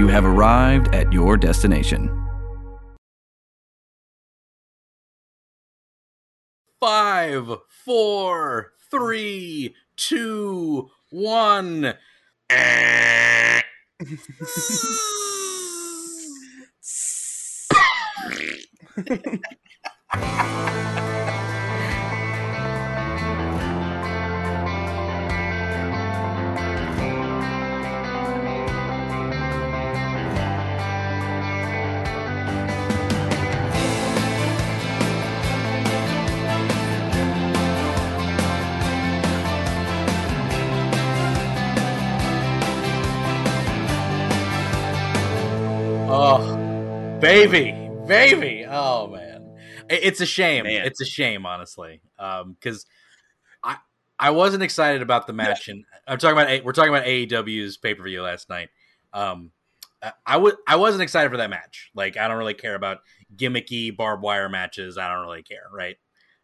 [0.00, 2.08] You have arrived at your destination.
[6.80, 7.50] Five,
[7.84, 11.92] four, three, two, one.
[47.20, 48.66] baby, baby.
[48.68, 49.56] Oh man,
[49.88, 50.64] it's a shame.
[50.64, 50.86] Man.
[50.86, 52.86] It's a shame, honestly, because
[53.62, 53.76] I
[54.18, 57.76] I wasn't excited about the match, and I'm talking about A- we're talking about AEW's
[57.76, 58.68] pay per view last night.
[59.12, 59.50] Um,
[60.02, 61.90] I- I would I wasn't excited for that match.
[61.94, 62.98] Like I don't really care about
[63.36, 64.98] gimmicky barbed wire matches.
[64.98, 65.96] I don't really care, right?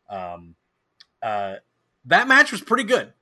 [0.08, 0.54] Um,
[1.22, 1.56] uh,
[2.04, 3.12] that match was pretty good.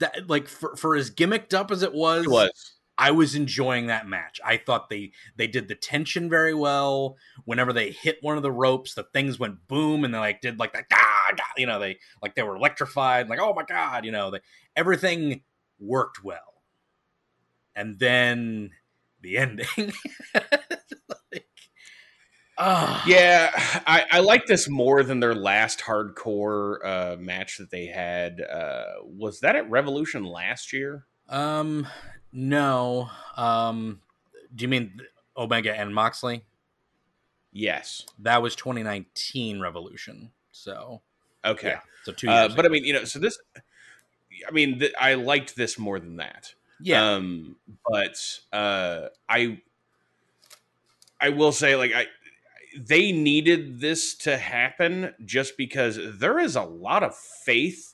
[0.00, 2.71] That like for for as gimmicked up as it was, It was.
[2.98, 4.40] I was enjoying that match.
[4.44, 7.16] I thought they they did the tension very well.
[7.44, 10.58] Whenever they hit one of the ropes, the things went boom, and they like did
[10.58, 14.04] like that, ah, ah, you know, they like they were electrified, like oh my god,
[14.04, 14.40] you know, they,
[14.76, 15.42] everything
[15.78, 16.62] worked well.
[17.74, 18.70] And then
[19.22, 19.66] the ending,
[20.34, 21.46] like,
[22.58, 23.50] ah, Yeah,
[23.86, 28.40] I, I like this more than their last hardcore uh, match that they had.
[28.40, 31.06] Uh, was that at Revolution last year?
[31.28, 31.86] Um,
[32.32, 33.10] no.
[33.36, 34.00] Um,
[34.54, 35.00] do you mean
[35.36, 36.44] Omega and Moxley?
[37.52, 38.06] Yes.
[38.18, 40.32] That was 2019 Revolution.
[40.52, 41.02] So
[41.44, 41.68] Okay.
[41.68, 43.38] yeah, so two Uh, but I mean, you know, so this,
[44.46, 46.54] I mean, th- I liked this more than that.
[46.80, 47.56] yeah, Um,
[47.88, 49.60] but uh, I,
[51.20, 52.06] I will say, like, I,
[52.76, 57.91] they needed this to happen just because there is a lot of faith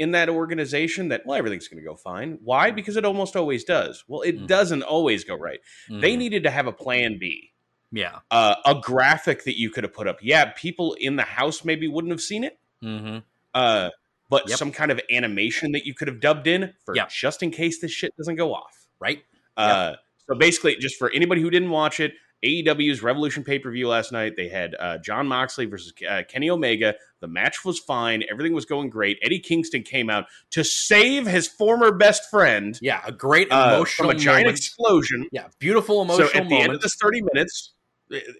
[0.00, 3.62] in that organization that well everything's going to go fine why because it almost always
[3.64, 4.46] does well it Mhm.
[4.46, 6.18] doesn't always go right they Mhm.
[6.18, 7.52] needed to have a plan b
[7.92, 8.20] yeah.
[8.30, 11.86] uh, a graphic that you could have put up yeah people in the house maybe
[11.86, 13.18] wouldn't have seen it Mm-hmm.
[13.54, 13.90] uh,
[14.30, 14.58] but Yep.
[14.58, 17.10] some kind of animation that you could have dubbed in for Yep.
[17.10, 19.22] just in case this shit doesn't go off Right.
[19.56, 19.96] uh,
[20.28, 22.12] so basically, just for anybody who didn't watch it,
[22.44, 26.48] AEW's Revolution pay per view last night, they had uh, Jon Moxley versus uh, Kenny
[26.50, 26.94] Omega.
[27.20, 28.22] The match was fine.
[28.30, 29.18] Everything was going great.
[29.22, 33.02] Eddie Kingston came out to save his former best friend Yeah.
[33.04, 34.58] A great uh, emotional from a giant moment.
[34.58, 35.26] explosion.
[35.32, 35.48] yeah.
[35.58, 37.74] Beautiful emotional So at the end of this 30 minutes,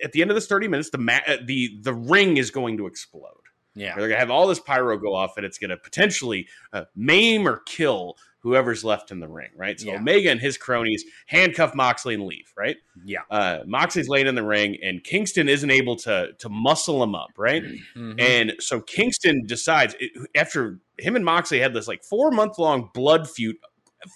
[0.03, 2.77] at the end of this 30 minutes, the ma- uh, the the ring is going
[2.79, 3.35] to explode.
[3.75, 3.95] yeah.
[3.97, 7.61] They're gonna have all this pyro go off, and it's gonna potentially uh, maim or
[7.67, 9.79] kill whoever's left in the ring, right?
[9.79, 9.97] So Yeah.
[9.97, 12.77] Omega and his cronies handcuff Moxley and leave, right?
[13.05, 13.21] Yeah.
[13.31, 17.31] Uh, Moxley's laying in the ring, and Kingston isn't able to to muscle him up,
[17.37, 17.63] right?
[17.97, 18.21] Mhm.
[18.21, 19.95] And so Kingston decides
[20.35, 23.57] after him and Moxley had this like four month long blood feud,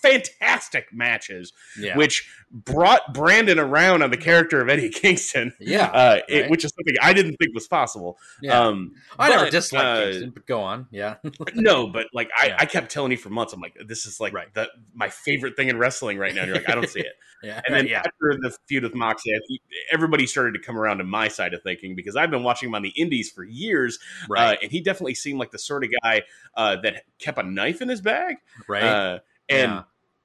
[0.02, 1.96] fantastic matches, yeah.
[1.96, 5.86] which brought Brandon around on the character of Eddie Kingston, yeah.
[5.92, 6.50] uh, it- right.
[6.50, 8.18] which is something I didn't think was possible.
[8.42, 8.60] yeah.
[8.60, 10.86] Um, I never disliked uh, Kingston, but go on.
[10.90, 11.16] Yeah.
[11.54, 12.56] no, but like I, Yeah.
[12.60, 14.52] I kept telling you for months, I'm like, this is like Right.
[14.54, 16.42] the my favorite thing in wrestling right now.
[16.42, 17.12] And you're like, I don't see it.
[17.42, 17.60] yeah.
[17.66, 17.98] And then yeah.
[17.98, 19.60] after the feud with Moxley, I think
[19.92, 22.74] everybody started to come around to my side of thinking because I've been watching him
[22.74, 24.54] on the Indies for years, Right.
[24.54, 26.22] uh, and he definitely seemed like the sort of guy
[26.56, 28.36] uh, that kept a knife in his bag.
[28.68, 29.20] right.
[29.48, 29.82] And Yeah.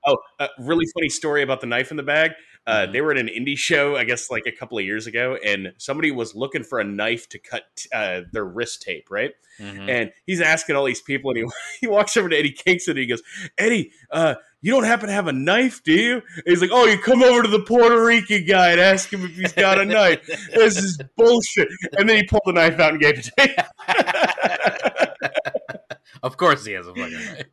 [0.07, 2.31] oh, a really funny story about the knife in the bag.
[2.67, 2.91] Uh, Mhm.
[2.93, 5.73] They were at an indie show, I guess, like a couple of years ago, and
[5.77, 9.31] somebody was looking for a knife to cut uh, their wrist tape, right?
[9.59, 9.89] Mhm.
[9.89, 11.45] and he's asking all these people, and he,
[11.81, 13.21] he walks over to Eddie Kingston and he goes,
[13.57, 16.13] Eddie, uh, you don't happen to have a knife, do you?
[16.15, 19.25] And he's like, Oh, you come over to the Puerto Rican guy and ask him
[19.25, 20.25] if he's got a knife.
[20.53, 21.67] This is bullshit.
[21.97, 23.55] And then he pulled the knife out and gave it to me.
[26.23, 27.43] of course he has a fucking knife.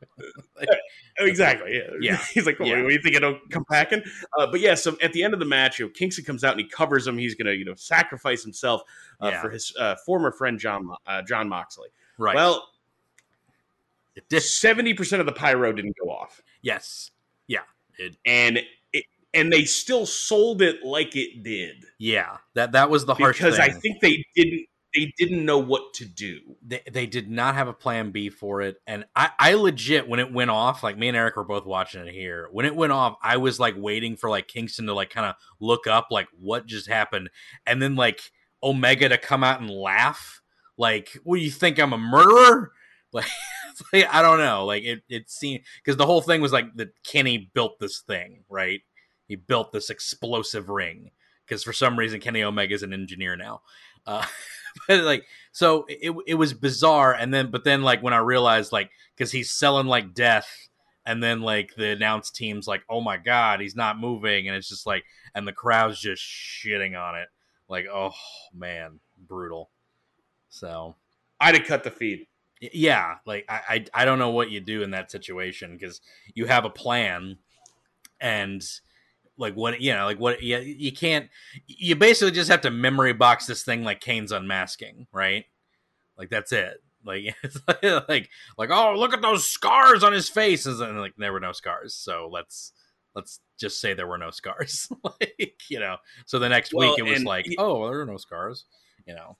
[1.19, 1.75] exactly.
[1.77, 1.91] Yeah.
[2.01, 2.17] Yeah.
[2.33, 2.83] He's like, what, Yeah.
[2.83, 4.03] what do you think I don't come packing?
[4.39, 6.53] Uh, but yeah, so at the end of the match, you know, Kingston comes out
[6.53, 7.19] and he covers him.
[7.19, 8.83] He's going to, you know, sacrifice himself
[9.21, 9.43] uh, Yeah.
[9.43, 11.89] for his uh, former friend, Jon, uh, Jon Moxley.
[12.19, 12.35] Right.
[12.35, 12.69] Well,
[14.15, 14.43] it did.
[14.43, 16.43] 70% of the pyro didn't go off.
[16.63, 17.11] Yes.
[17.47, 17.61] Yeah.
[17.99, 18.17] It.
[18.27, 18.61] and
[18.93, 22.39] it, and they still sold it like it did Yeah.
[22.55, 26.05] That that was the harsh because I think they didn't they didn't know what to
[26.05, 26.41] do.
[26.67, 28.77] they, they did not have a plan B for it.
[28.87, 32.07] And I, I legit, when it went off, like me and Eric were both watching
[32.07, 32.49] it here.
[32.51, 35.35] When it went off, I was like waiting for like Kingston to like kind of
[35.61, 37.31] look up, like what just happened.
[37.67, 38.33] And then like
[38.63, 40.41] Omega to come out and laugh.
[40.79, 41.79] Like, what do you think?
[41.79, 42.73] I'm a murderer?
[43.13, 43.27] Like,
[43.93, 44.67] like, I don't know.
[44.67, 48.45] Like it, it seemed, because the whole thing was like that Kenny built this thing,
[48.51, 48.83] right?
[49.27, 51.11] he built this explosive ring
[51.45, 53.63] because for some reason Kenny Omega is an engineer now.
[54.07, 54.25] Uh,
[54.89, 58.73] but like, so it it was bizarre, and then but then like when I realized
[58.73, 60.49] like because he's selling like death,
[61.05, 64.69] and then like the announce team's like, oh my god, he's not moving, and it's
[64.69, 65.05] just like,
[65.35, 67.29] and the crowd's just shitting on it,
[67.69, 68.15] like, oh
[68.55, 69.71] man, brutal.
[70.49, 70.97] So
[71.41, 72.27] I'd have cut the feed.
[72.61, 76.01] Yeah like I, I i don't know what you do in that situation because
[76.35, 77.37] you have a plan
[78.19, 78.67] and
[79.39, 81.29] like what you know like what you, you can't
[81.67, 85.45] you basically just have to memory box this thing like kane's unmasking right?
[86.17, 86.83] Like that's it.
[87.05, 87.35] Like
[87.69, 90.67] like like, like oh look at those scars on his face.
[90.67, 91.95] And like there were no scars.
[91.95, 92.73] So let's
[93.15, 94.89] let's just say there were no scars.
[95.05, 95.97] Like you know
[96.27, 98.65] so the next Well, week it was like y- oh there are no scars
[99.07, 99.37] you know.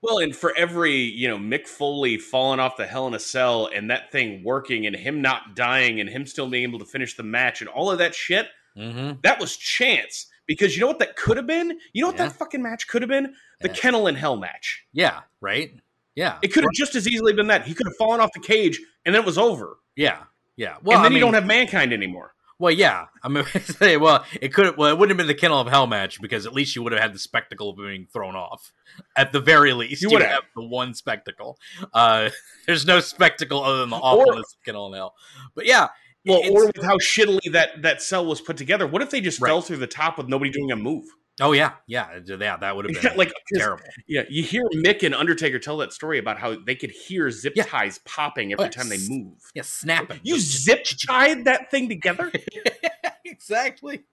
[0.00, 3.68] Well, and for every, you know, Mick Foley falling off the Hell in a Cell
[3.74, 7.16] and that thing working and him not dying and him still being able to finish
[7.16, 8.46] the match and all of that shit,
[8.78, 9.12] mm-hmm.
[9.22, 10.26] that was chance.
[10.46, 11.78] Because you know what that could have been?
[11.92, 12.28] You know what Yeah.
[12.28, 13.34] that fucking match could have been?
[13.60, 13.74] The Yeah.
[13.74, 14.84] Kennel in Hell match.
[14.92, 15.72] yeah right
[16.14, 17.66] yeah It could have just as easily been that.
[17.66, 19.76] He could have fallen off the cage and then it was over.
[19.94, 20.22] Yeah,
[20.56, 20.76] yeah.
[20.82, 22.34] Well, and then I you mean, don't have mankind anymore.
[22.60, 23.06] Well, yeah.
[23.22, 24.76] I mean, say, well, it could.
[24.76, 26.92] Well, it wouldn't have been the Kennel of Hell match because at least you would
[26.92, 28.72] have had the spectacle of being thrown off.
[29.16, 31.58] At the very least, You you would have the one spectacle.
[31.92, 32.30] Uh,
[32.66, 35.14] there's no spectacle other than the awfulness of Kennel of Hell.
[35.54, 35.88] But yeah,
[36.26, 38.86] Well, it's- or with how shittily that that cell was put together.
[38.86, 39.48] What if they just Right.
[39.48, 41.04] fell through the top with nobody doing a move?
[41.40, 42.56] oh yeah, yeah, yeah.
[42.56, 43.84] That would have been like terrible.
[44.08, 47.52] Yeah, you hear Mick and Undertaker tell that story about how they could hear zip
[47.54, 47.62] Yeah.
[47.62, 49.38] ties popping every Oh, time they move.
[49.54, 50.18] Yeah, snapping.
[50.24, 52.32] You zip tied that thing together?
[53.24, 54.04] exactly.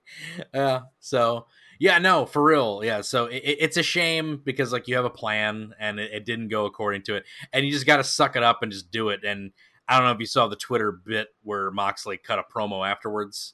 [0.53, 1.47] Uh, so
[1.79, 2.81] yeah, no, for real.
[2.83, 3.01] Yeah.
[3.01, 6.25] So it, it- it's a shame because like you have a plan and it, it
[6.25, 8.91] didn't go according to it, and you just got to suck it up and just
[8.91, 9.23] do it.
[9.23, 9.51] And
[9.87, 13.53] I don't know if you saw the Twitter bit where Moxley cut a promo afterwards.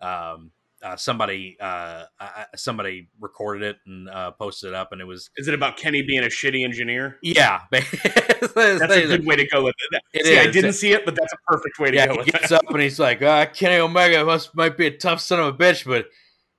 [0.00, 0.52] Um,
[0.82, 5.30] uh, somebody uh, uh, somebody recorded it and uh, posted it up, and it was
[5.36, 7.18] Is it about Kenny being a shitty engineer?
[7.22, 7.60] yeah.
[7.70, 10.02] That's a good way to go with it.
[10.14, 12.18] It See, I didn't see it, but that's a perfect way to yeah, go he
[12.20, 12.52] with gets it.
[12.52, 15.52] up and he's like, uh, Kenny Omega must might be a tough son of a
[15.52, 16.06] bitch, but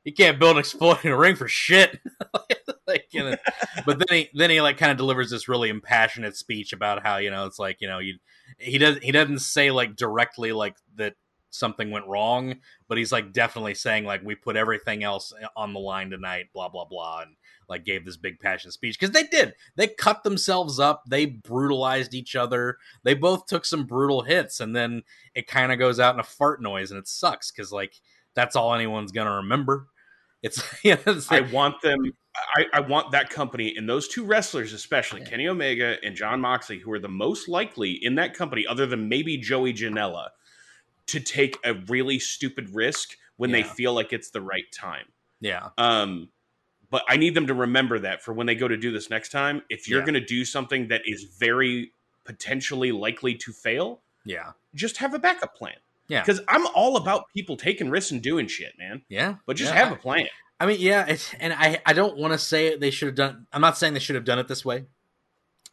[0.03, 1.99] he can't build an exploding ring for shit.
[2.87, 3.35] like, you know,
[3.85, 7.17] but then he then he like kind of delivers this really impassionate speech about how
[7.17, 8.15] you know it's like you know you
[8.61, 11.15] he does he doesn't say like directly like that
[11.49, 12.55] something went wrong,
[12.87, 16.45] but he's like definitely saying like we put everything else eh, on the line tonight,
[16.53, 17.35] blah blah blah, and
[17.67, 22.13] like gave this big passionate speech because they did they cut themselves up, they brutalized
[22.13, 25.03] each other, they both took some brutal hits, and then
[25.35, 27.93] it kind of goes out in a fart noise, and it sucks because like
[28.33, 29.87] that's all anyone's gonna remember.
[30.41, 32.13] It's, know, it's I want them.
[32.55, 35.29] I, I want that company and those two wrestlers, especially Yeah.
[35.29, 39.09] Kenny Omega and Jon Moxley, who are the most likely in that company, other than
[39.09, 40.29] maybe Joey Janela,
[41.07, 45.07] to take a really stupid risk when they feel like it's the right time.
[45.41, 46.29] yeah, Um,
[46.89, 49.29] but I need them to remember that for when they go to do this next
[49.29, 49.63] time.
[49.69, 50.05] If you're Yeah.
[50.05, 51.93] going to do something that is very
[52.23, 55.77] potentially likely to fail, yeah, just have a backup plan.
[56.11, 56.21] Yeah.
[56.21, 59.01] Because I'm all about people taking risks and doing shit, man.
[59.07, 59.35] yeah.
[59.45, 60.27] But just Yeah, have a plan.
[60.59, 63.47] I mean, yeah, it's and I I don't want to say they should have done.
[63.53, 64.85] I'm not saying they should have done it this way,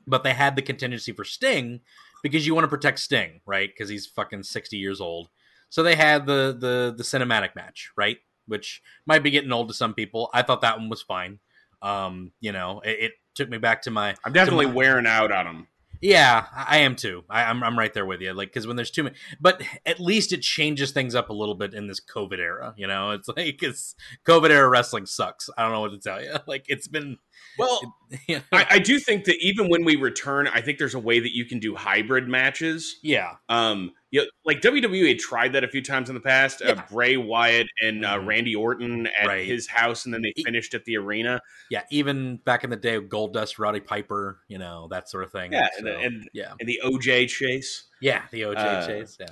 [0.06, 1.80] but they had the contingency for Sting
[2.22, 3.68] because you want to protect Sting, right?
[3.68, 5.28] Because he's fucking 60 years old.
[5.70, 8.18] So they had the the the cinematic match, right?
[8.46, 10.30] Which might be getting old to some people.
[10.32, 11.40] I thought that one was fine.
[11.82, 15.32] Um, you know, it, it took me back to my I'm definitely my- wearing out
[15.32, 15.66] on them.
[16.00, 17.24] Yeah, I am too.
[17.28, 18.32] I, I'm I'm right there with you.
[18.32, 21.54] Like because when there's too many, but at least it changes things up a little
[21.54, 22.74] bit in this COVID era.
[22.76, 25.50] You know, it's like it's COVID era wrestling sucks.
[25.56, 26.34] I don't know what to tell you.
[26.46, 27.18] Like it's been,
[27.58, 27.94] Well,
[28.26, 30.98] you know, I, I do think that even when we return, I think there's a
[30.98, 32.98] way that you can do hybrid matches.
[33.02, 36.62] yeah, Um, you know, like WWE had tried that a few times in the past.
[36.62, 36.84] Uh, Yeah.
[36.90, 38.26] Bray Wyatt and uh, Mhm.
[38.26, 39.46] Randy Orton at Right.
[39.46, 41.40] his house, and then they finished at the arena.
[41.70, 41.82] yeah.
[41.90, 45.52] Even back in the day, with Goldust, Roddy Piper, you know that sort of thing.
[45.52, 47.88] Yeah, So, and, and yeah, and the OJ chase.
[48.00, 48.22] yeah.
[48.30, 49.16] The OJ Uh, chase.
[49.20, 49.26] Yeah,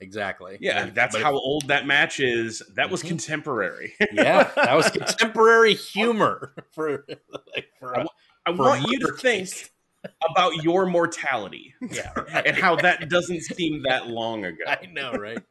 [0.00, 0.58] exactly.
[0.60, 2.62] Yeah, And- that's how old that match is.
[2.74, 3.08] That was Mhm.
[3.08, 3.94] contemporary.
[4.12, 7.04] yeah, that was contemporary humor for
[7.54, 8.06] like for a,
[8.46, 9.70] I for a want you to think case.
[10.30, 12.46] about your mortality yeah, right.
[12.46, 14.64] and how that doesn't seem that long ago.
[14.66, 15.42] I know, right?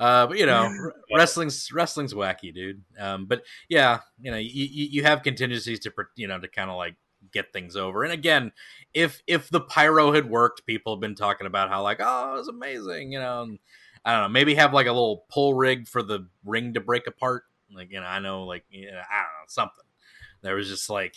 [0.00, 0.68] Uh, but you know,
[1.14, 2.82] wrestling's wrestling's wacky, dude.
[2.98, 6.70] Um, but yeah, you know, you, you you have contingencies to you know to kind
[6.70, 6.96] of like
[7.32, 8.02] get things over.
[8.02, 8.50] And again,
[8.94, 12.38] if if the pyro had worked, people have been talking about how like oh it
[12.38, 13.42] was amazing, you know.
[13.42, 13.58] And,
[14.04, 17.06] I don't know, maybe have like a little pull rig for the ring to break
[17.06, 17.44] apart.
[17.74, 19.84] Like you know, I know, like you know, I don't know something.
[20.42, 21.14] There was just like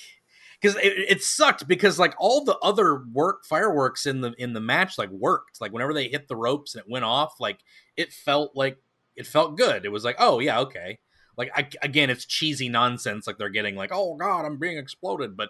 [0.62, 4.62] because it, it sucked because like all the other work fireworks in the in the
[4.62, 7.60] match like worked like whenever they hit the ropes and it went off like
[7.98, 8.78] it felt like
[9.16, 9.86] it felt good.
[9.86, 11.00] It was like, oh yeah, okay.
[11.38, 13.28] Like I, again, it's cheesy nonsense.
[13.28, 15.50] Like they're getting like, oh god, I'm being exploded, but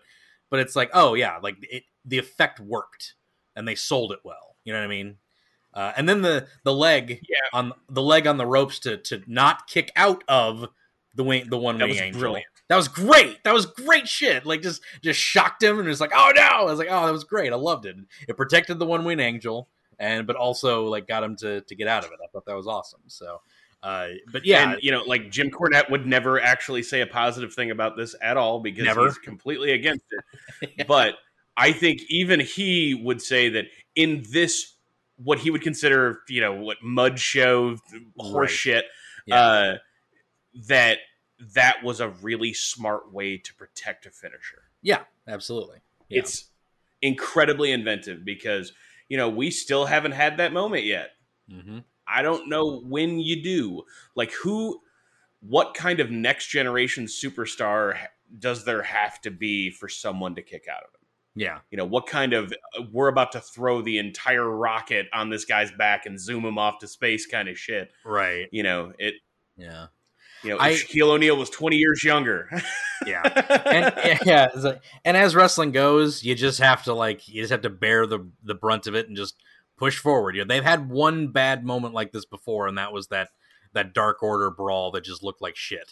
[0.49, 3.15] but it's like, oh yeah, like it, the effect worked
[3.55, 4.55] and they sold it well.
[4.63, 5.17] You know what I mean?
[5.75, 7.37] Uh, and then the the leg Yeah.
[7.59, 10.67] on the leg on the ropes to to not kick out of
[11.13, 12.19] the wing the one That wing was angel.
[12.21, 12.47] brilliant.
[12.69, 13.43] That was great.
[13.43, 14.45] That was great shit.
[14.45, 16.41] Like just just shocked him and was like, oh no.
[16.41, 17.51] I was like, oh, that was great.
[17.53, 17.95] I loved it.
[18.27, 19.67] It protected the one wing angel
[19.99, 22.19] and but also like got him to to get out of it.
[22.23, 23.01] I thought that was awesome.
[23.07, 23.41] So
[23.83, 27.53] uh but yeah, and you know, like Jim Cornette would never actually say a positive
[27.53, 29.05] thing about this at all because Never.
[29.05, 30.05] he's completely against
[30.61, 30.87] it.
[30.87, 31.15] But
[31.57, 33.65] I think even he would say that
[33.95, 34.73] in this,
[35.17, 37.77] what he would consider, you know, what mud show
[38.17, 38.57] horse Right.
[38.57, 38.85] shit,
[39.25, 39.41] Yeah.
[39.41, 39.77] uh,
[40.67, 40.99] that
[41.53, 44.63] that was a really smart way to protect a finisher.
[44.81, 45.79] yeah, absolutely.
[46.09, 46.19] Yeah.
[46.19, 46.45] It's
[47.01, 48.71] incredibly inventive because
[49.09, 51.11] you know we still haven't had that moment yet.
[51.49, 53.83] hmm I don't know when you do.
[54.15, 54.81] Like who
[55.41, 57.97] what kind of next generation superstar
[58.39, 61.04] does there have to be for someone to kick out of him?
[61.35, 61.59] Yeah.
[61.69, 65.45] You know, what kind of uh, we're about to throw the entire rocket on this
[65.45, 67.91] guy's back and zoom him off to space kind of shit.
[68.05, 68.47] Right.
[68.51, 69.15] You know, it
[69.57, 69.87] Yeah.
[70.43, 72.49] you know, I- Shaquille O'Neal was 20 years younger.
[73.05, 73.21] Yeah.
[73.65, 77.61] and yeah, like- and as wrestling goes, you just have to like you just have
[77.61, 79.35] to bear the the brunt of it and just
[79.77, 80.35] push forward.
[80.35, 83.29] You know, they've had one bad moment like this before, and that was that
[83.73, 85.91] that Dark Order brawl that just looked like shit.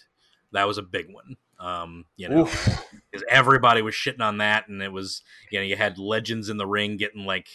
[0.54, 1.36] That was a big one.
[1.64, 5.78] Um, you know, because everybody was shitting on that, and it was you know you
[5.78, 7.48] had legends in the ring getting like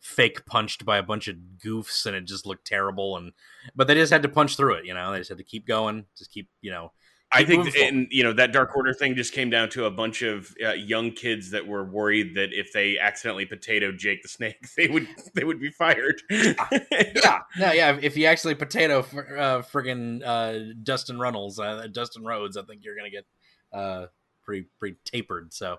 [0.00, 3.18] fake punched by a bunch of goofs, and it just looked terrible.
[3.18, 3.32] And
[3.76, 4.86] but they just had to punch through it.
[4.86, 6.92] You know, they just had to keep going, just keep you know.
[7.34, 10.20] I think, and you know, that Dark Order thing just came down to a bunch
[10.20, 14.56] of uh, young kids that were worried that if they accidentally potato Jake the Snake,
[14.76, 16.20] they would they would be fired.
[16.30, 17.92] yeah, no, yeah.
[17.94, 22.84] If, if you actually potato uh, friggin' uh, Dustin Runnels, uh, Dustin Rhodes, I think
[22.84, 23.24] you're gonna get
[23.72, 24.06] uh,
[24.44, 25.52] pretty pretty tapered.
[25.52, 25.78] So,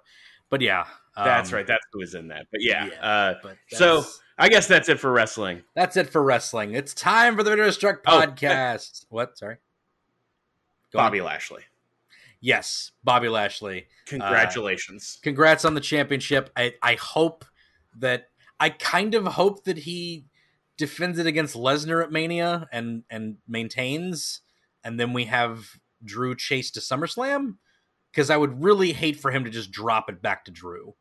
[0.50, 0.82] but yeah,
[1.16, 1.66] um, that's right.
[1.68, 2.48] That's who was in that.
[2.52, 3.02] But yeah, yeah.
[3.06, 4.04] Uh, But So-
[4.36, 5.62] I guess that's it for wrestling.
[5.76, 6.74] that's it for wrestling.
[6.74, 9.06] It's time for the Video Struck Oh, podcast.
[9.10, 9.38] what?
[9.38, 9.58] Sorry,
[10.92, 11.06] Go on.
[11.06, 11.62] Bobby Lashley,
[12.42, 13.88] Yes, Bobby Lashley.
[14.08, 15.20] congratulations.
[15.22, 16.50] Congrats on the championship.
[16.58, 17.46] I I hope
[17.98, 20.26] that I kind of hope that he
[20.78, 24.42] defends it against Lesnar at Mania and and maintains,
[24.84, 27.58] and then we have Drew chase to SummerSlam.
[28.14, 30.94] Because I would really hate for him to just drop it back to Drew.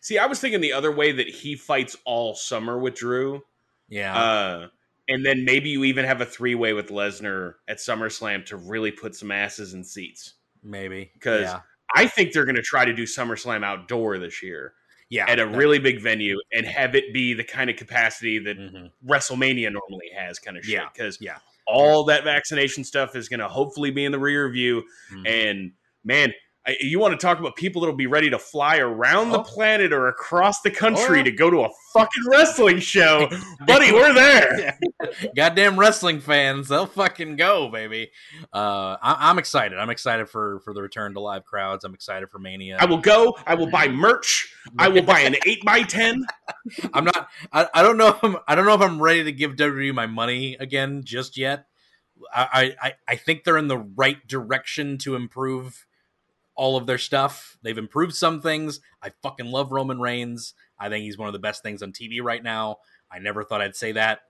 [0.00, 3.42] See, I was thinking the other way that he fights all summer with Drew,
[3.88, 4.68] Yeah, uh,
[5.08, 8.90] and then maybe you even have a three way with Lesnar at SummerSlam to really
[8.92, 10.34] put some asses in seats.
[10.62, 11.60] maybe 'cause yeah,
[11.94, 14.74] I think they're going to try to do SummerSlam outdoor this year
[15.08, 18.58] yeah, at a really big venue and have it be the kind of capacity that
[18.58, 18.90] Mhm.
[19.06, 20.74] WrestleMania normally has, kind of shit.
[20.74, 21.38] Yeah, Because yeah.
[21.66, 24.84] all that vaccination stuff is going to hopefully be in the rear view.
[25.10, 25.26] Mhm.
[25.28, 25.72] And
[26.04, 26.32] man,
[26.66, 29.42] I, you want to talk about people that'll be ready to fly around the Oh.
[29.42, 31.24] planet or across the country Oh.
[31.24, 33.30] to go to a fucking wrestling show,
[33.66, 33.90] buddy.
[33.92, 34.78] We're there.
[35.34, 38.10] Goddamn wrestling fans, they'll fucking go, baby.
[38.52, 39.78] Uh, I- I'm excited.
[39.78, 41.82] I'm excited for for the return to live crowds.
[41.82, 42.76] I'm excited for Mania.
[42.78, 43.38] I will go.
[43.46, 44.52] I will buy merch.
[44.78, 46.26] I will buy an eight by ten.
[46.92, 47.28] I'm not.
[47.54, 48.08] I, I don't know.
[48.08, 51.38] If I'm, I don't know if I'm ready to give WWE my money again just
[51.38, 51.64] yet.
[52.34, 55.86] I, I I think they're in the right direction to improve
[56.54, 57.56] all of their stuff.
[57.62, 58.80] They've improved some things.
[59.02, 60.54] I fucking love Roman Reigns.
[60.78, 62.76] I think he's one of the best things on TV right now.
[63.10, 64.20] I never thought I'd say that,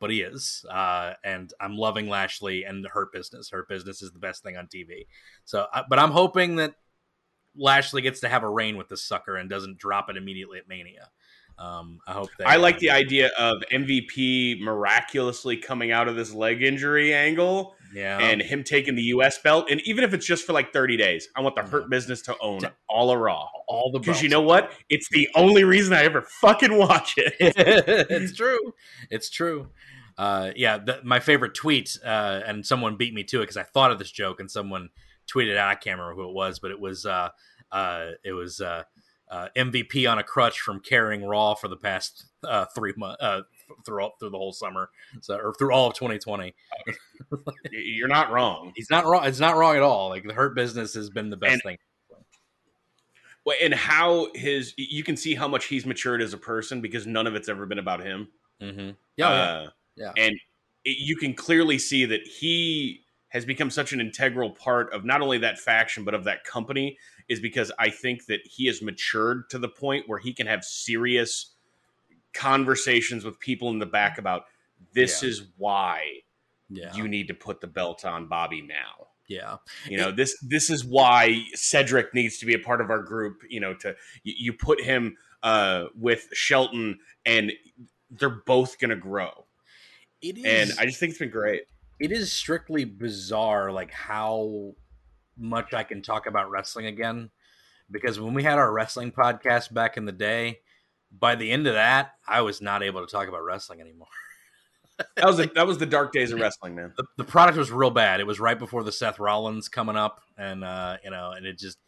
[0.00, 0.64] but he is.
[0.70, 3.50] Uh, and I'm loving Lashley and Hurt Business.
[3.50, 5.06] Hurt Business is the best thing on TV.
[5.44, 6.74] So, uh, but I'm hoping that
[7.56, 10.68] Lashley gets to have a reign with this sucker and doesn't drop it immediately at
[10.68, 11.10] Mania.
[11.56, 16.32] Um, I hope that I like the idea of MVP miraculously coming out of this
[16.32, 19.38] leg injury angle yeah, and him taking the U.S.
[19.38, 19.70] belt.
[19.70, 22.36] And even if it's just for like 30 days, I want the Hurt Business to
[22.40, 23.48] own all of Raw.
[23.68, 24.72] all the Because you know what?
[24.90, 27.34] It's the only reason I ever fucking watch it.
[27.40, 28.74] it's true.
[29.10, 29.68] It's true.
[30.16, 33.64] Uh, yeah, the, my favorite tweet, uh, and someone beat me to it because I
[33.64, 34.90] thought of this joke, and someone
[35.26, 35.70] tweeted out.
[35.70, 37.30] I can't remember who it was, but it was uh,
[37.72, 38.84] uh, it was uh,
[39.30, 43.42] uh, MVP on a crutch from carrying Raw for the past uh, three months uh,
[43.84, 44.90] through all, through the whole summer,
[45.20, 46.54] so or through all of 2020.
[47.70, 48.72] You're not wrong.
[48.76, 49.24] He's not wrong.
[49.26, 50.08] It's not wrong at all.
[50.08, 51.78] Like the Hurt Business has been the best And- thing.
[53.44, 57.06] Well, And how his, you can see how much he's matured as a person because
[57.06, 58.28] none of it's ever been about him.
[58.62, 58.90] Mm-hmm.
[59.18, 60.12] Yeah, Uh, yeah.
[60.16, 60.34] And
[60.84, 65.20] it, you can clearly see that he has become such an integral part of not
[65.20, 66.96] only that faction, but of that company,
[67.28, 70.64] is because I think that he has matured to the point where he can have
[70.64, 71.53] serious
[72.34, 74.44] conversations with people in the back about
[74.92, 75.28] this Yeah.
[75.30, 76.20] is why
[76.68, 76.94] Yeah.
[76.94, 79.08] you need to put the belt on Bobby now.
[79.26, 79.56] yeah.
[79.88, 83.42] You know, this this is why Cedric needs to be a part of our group.
[83.48, 87.52] You know, to you, you put him uh, with Shelton, and
[88.10, 89.46] they're both going to grow.
[90.20, 91.62] It is And I just think it's been great.
[92.00, 94.74] it is strictly bizarre like how
[95.38, 97.30] much I can talk about wrestling again
[97.90, 100.60] because when we had our wrestling podcast back in the day
[101.18, 104.08] by the end of that I was not able to talk about wrestling anymore.
[105.16, 106.92] That was a, that was the dark days of wrestling, man.
[106.96, 108.20] The, the product was real bad.
[108.20, 111.58] It was right before the Seth Rollins coming up and uh you know and it
[111.58, 111.78] just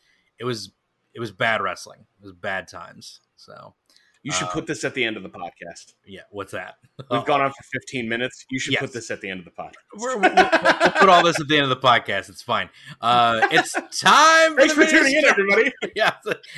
[0.40, 0.72] it was
[1.14, 2.00] it was bad wrestling.
[2.20, 3.20] It was bad times.
[3.36, 3.74] So,
[4.26, 5.94] You should put this at the end of the podcast.
[6.04, 6.74] yeah, what's that?
[7.10, 8.44] We've gone on for 15 minutes.
[8.50, 8.80] You should Yes.
[8.80, 9.74] put this at the end of the podcast.
[9.96, 12.28] We're, we'll, we'll put all this at the end of the podcast.
[12.28, 12.68] It's fine.
[13.00, 15.72] Uh, it's time for Thanks the for tuning in, everybody.
[15.94, 16.14] yeah,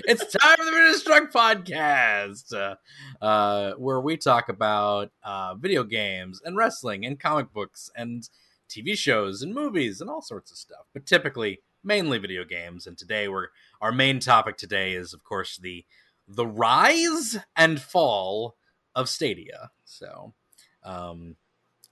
[0.07, 2.77] it's time for the Ministruck podcast, uh,
[3.23, 8.31] uh, where we talk about uh, video games and wrestling and comic books and
[8.71, 10.87] TV shows and movies and all sorts of stuff.
[10.95, 12.87] But typically, mainly video games.
[12.87, 13.49] And today, we're
[13.81, 15.85] our main topic today is, of course, the
[16.29, 18.57] the rise and fall
[18.95, 19.71] of Stadia.
[19.85, 20.35] So,
[20.83, 21.37] um,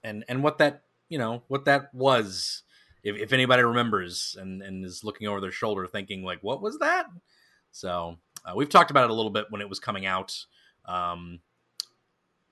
[0.03, 2.63] and and what that you know what that was.
[3.03, 6.79] If, if anybody remembers and, and is looking over their shoulder thinking like what was
[6.79, 7.05] that
[7.71, 10.45] so uh, we've talked about it a little bit when it was coming out
[10.85, 11.39] um,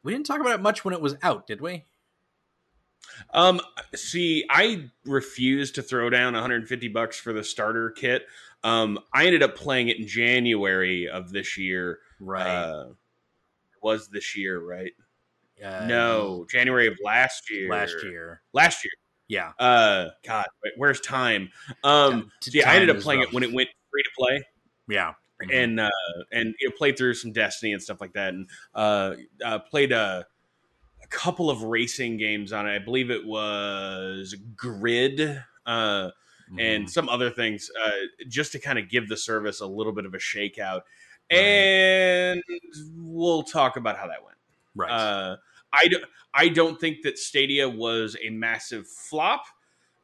[0.04, 1.84] we didn't talk about it much when it was out did we
[3.34, 3.60] Um,
[3.96, 8.26] see, I refused to throw down 150 bucks for the starter kit.
[8.64, 12.00] Um, I ended up playing it in January of this year.
[12.20, 12.86] right Uh,
[13.82, 14.92] was this year, right?
[15.64, 17.70] uh, no, January of last year.
[17.70, 18.92] last year Last year.
[19.28, 20.46] yeah Uh, God,
[20.78, 21.50] where's time?
[21.84, 23.30] Um, T- see, I ended up playing rough.
[23.30, 24.44] it when it went free to play.
[24.90, 25.64] yeah Mhm.
[25.64, 25.90] and uh,
[26.32, 29.92] and you know, played through some Destiny and stuff like that, and uh, uh, played
[29.92, 30.26] a
[31.16, 32.76] couple of racing games on it.
[32.76, 36.12] I believe it was Grid uh,
[36.60, 36.90] and Mhm.
[36.90, 37.92] some other things, uh,
[38.28, 40.82] just to kind of give the service a little bit of a shakeout.
[41.32, 41.40] Right.
[41.40, 42.44] And
[42.98, 44.38] we'll talk about how that went.
[44.76, 45.38] right Uh,
[45.74, 49.46] I, do, I don't think that Stadia was a massive flop.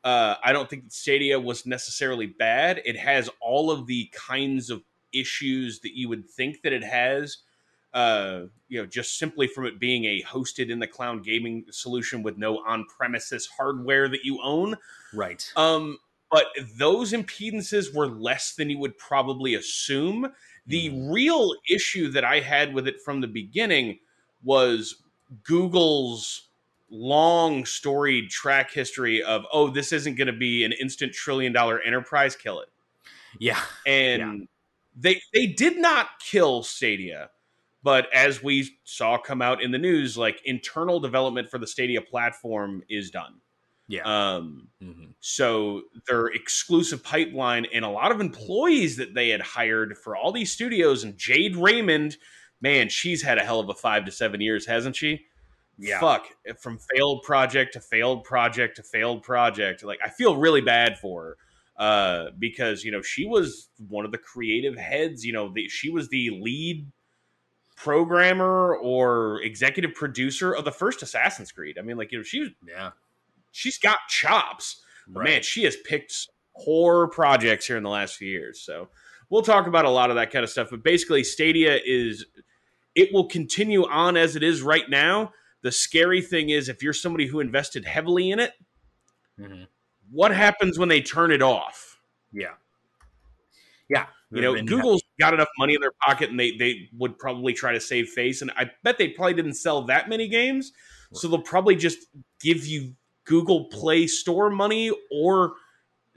[0.04, 2.82] Uh, I don't think that Stadia was necessarily bad.
[2.86, 4.82] It has all of the kinds of
[5.14, 7.40] issues that you would think that it has.
[7.94, 12.24] Uh, you know, just simply from it being a hosted in the cloud gaming solution
[12.24, 14.78] with no on-premises hardware that you own.
[15.14, 15.98] right Um,
[16.30, 16.46] but
[16.78, 20.32] those impedances were less than you would probably assume.
[20.68, 24.00] The real issue that I had with it from the beginning
[24.42, 25.04] was
[25.44, 26.48] Google's
[26.90, 31.82] long storied track history of, oh, this isn't going to be an instant trillion dollar
[31.82, 32.70] enterprise, kill it.
[33.40, 34.48] yeah And
[34.96, 37.30] they they did not kill Stadia,
[37.84, 42.02] but as we saw come out in the news, like internal development for the Stadia
[42.02, 43.36] platform is done.
[43.88, 45.14] yeah Um, Mhm.
[45.20, 50.32] so their exclusive pipeline and a lot of employees that they had hired for all
[50.32, 52.16] these studios and Jade Raymond,
[52.62, 55.26] man, she's had a hell of a five to seven years, hasn't she?
[55.78, 56.00] Yeah.
[56.00, 56.28] Fuck.
[56.62, 59.84] From failed project to failed project to failed project.
[59.84, 61.38] Like I feel really bad for her.
[61.78, 65.26] Uh, because you know she was one of the creative heads.
[65.26, 66.86] You know, the, she was the lead
[67.82, 71.78] programmer or executive producer of the first Assassin's Creed.
[71.80, 72.92] I mean, like you know, she yeah
[73.52, 74.84] she's got chops.
[75.10, 75.26] Right.
[75.26, 78.62] man, she has picked horror projects here in the last few years.
[78.62, 78.90] So
[79.30, 80.70] we'll talk about a lot of that kind of stuff.
[80.70, 82.26] But basically, Stadia is
[82.96, 85.34] it will continue on as it is right now.
[85.64, 88.54] The scary thing is if you're somebody who invested heavily in it,
[89.40, 89.68] Mhm.
[90.12, 92.00] what happens when they turn it off?
[92.34, 92.54] yeah
[93.90, 97.54] yeah You know, Google's got enough money in their pocket and they they would probably
[97.54, 98.42] try to save face.
[98.42, 100.72] And I bet they probably didn't sell that many games.
[101.14, 102.00] So they'll probably just
[102.40, 102.94] give you
[103.26, 105.54] Google Play Store money or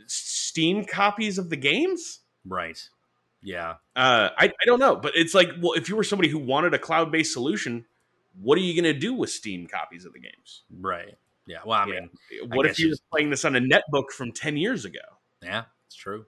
[0.06, 2.20] Steam copies of the games.
[2.46, 2.78] right
[3.42, 6.38] yeah Uh, I, I don't know, but it's like, well, if you were somebody who
[6.38, 7.84] wanted a cloud based solution,
[8.40, 10.62] what are you going to do with Steam copies of the games?
[10.80, 11.14] right
[11.46, 12.00] yeah well i Yeah.
[12.00, 12.10] mean
[12.54, 15.06] What if you you- were playing this on a netbook from 10 years ago?
[15.42, 16.24] yeah it's true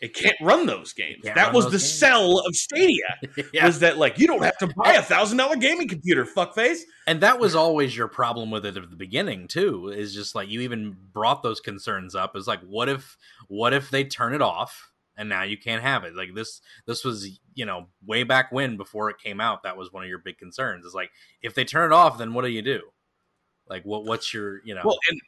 [0.00, 1.22] It can't run those games.
[1.24, 1.92] Can't That was the games.
[1.92, 3.16] sell of Stadia.
[3.52, 6.80] yeah Was that like you don't have to buy a thousand dollar gaming computer, fuckface?
[7.06, 10.48] and that was always your problem with it at the beginning too is just like
[10.48, 13.16] you even brought those concerns up is like what if
[13.48, 17.04] what if they turn it off and now you can't have it like this this
[17.04, 20.18] was you know way back when before it came out that was one of your
[20.18, 21.10] big concerns is like
[21.42, 22.80] if they turn it off then what do you do
[23.68, 25.20] like what what's your you know Well, and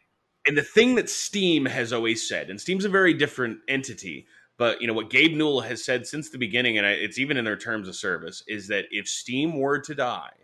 [0.46, 4.26] and the thing that Steam has always said, and Steam's a very different entity,
[4.60, 7.46] but you know what Gabe Newell has said since the beginning, and it's even in
[7.46, 10.34] their terms of service, is that if Steam were to die,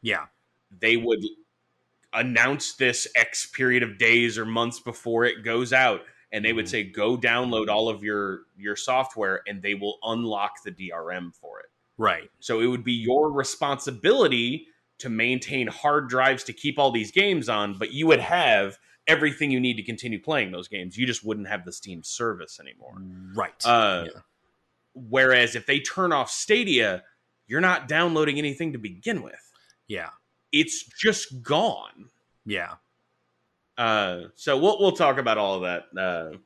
[0.00, 0.26] yeah
[0.80, 1.22] they would
[2.14, 6.00] announce this X period of days or months before it goes out,
[6.32, 6.68] and they would Mhm.
[6.70, 11.60] say, "Go download all of your your software," and they will unlock the DRM for
[11.60, 11.66] it.
[11.98, 12.30] Right.
[12.40, 17.50] So it would be your responsibility to maintain hard drives to keep all these games
[17.50, 18.78] on, but you would have
[19.08, 20.96] everything you need to continue playing those games.
[20.96, 22.94] You just wouldn't have the Steam service anymore.
[23.34, 23.66] Right.
[23.66, 24.20] Uh, Yeah.
[24.94, 27.02] Whereas if they turn off Stadia,
[27.46, 29.34] you're not downloading anything to begin with.
[29.88, 30.10] yeah.
[30.52, 32.08] It's just gone.
[32.46, 32.76] Yeah.
[33.76, 36.36] Uh, so we'll we'll talk about all of that uh,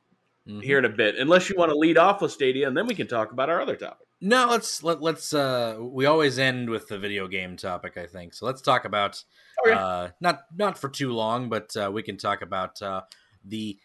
[0.47, 0.61] Mhm.
[0.61, 2.95] here in a bit, unless you want to lead off with Stadia, and then we
[2.95, 4.05] can talk about our other topic.
[4.19, 8.33] No, let's let, let's uh we always end with the video game topic, I think.
[8.33, 9.23] So let's talk about.
[9.71, 13.01] Uh not not for too long, but uh, we can talk about uh
[13.43, 13.77] the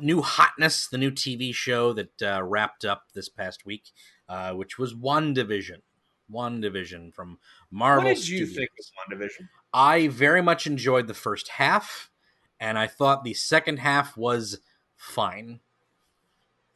[0.00, 3.90] new hotness, the new TV show that uh, wrapped up this past week,
[4.28, 5.82] uh which was WandaVision.
[6.28, 7.38] One Division from
[7.70, 8.56] Marvel what did you Studios.
[8.56, 9.48] think of WandaVision?
[9.74, 12.10] I very much enjoyed the first half,
[12.58, 14.58] and I thought the second half was
[14.96, 15.60] fine,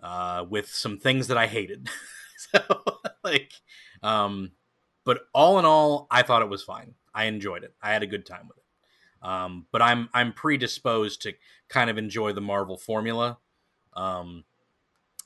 [0.03, 1.89] uh, with some things that I hated.
[2.37, 2.61] so,
[3.25, 3.53] like,
[4.03, 4.53] um,
[5.05, 6.95] but all in all, I thought it was fine.
[7.15, 7.75] I enjoyed it.
[7.83, 8.65] I had a good time with it.
[9.27, 11.33] Um, but I'm I'm predisposed to
[11.69, 13.39] kind of enjoy the Marvel formula.
[13.95, 14.45] Um,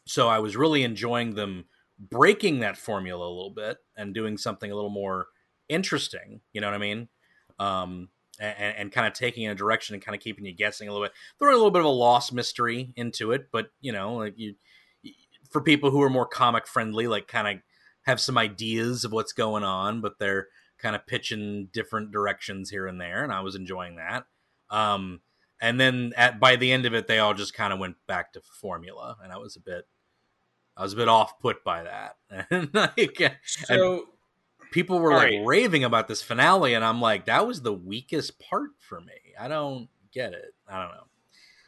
[0.07, 1.67] so I was really enjoying them
[1.99, 5.27] breaking that formula a little bit and doing something a little more
[5.69, 6.41] interesting.
[6.53, 7.09] You know what I mean?
[7.59, 8.09] Um,
[8.41, 10.93] and, and kind of taking in a direction and kind of keeping you guessing a
[10.93, 13.49] little bit, throwing a little bit of a lost mystery into it.
[13.53, 14.55] But you know, like you,
[15.51, 17.63] for people who are more comic friendly, like kind of
[18.03, 20.49] have some ideas of what's going on, but they're
[20.83, 24.25] kind of pitching different directions here and there, and I was enjoying that.
[24.69, 25.21] Um,
[25.61, 28.33] and then at by the end of it, they all just kind of went back
[28.33, 29.87] to formula, and I was a bit,
[30.77, 32.17] I was a bit off put by that.
[32.51, 34.09] And like, So
[34.73, 35.43] people were like right.
[35.45, 39.15] raving about this finale, and I'm like, that was the weakest part for me.
[39.39, 40.55] I don't get it.
[40.69, 41.05] I don't know.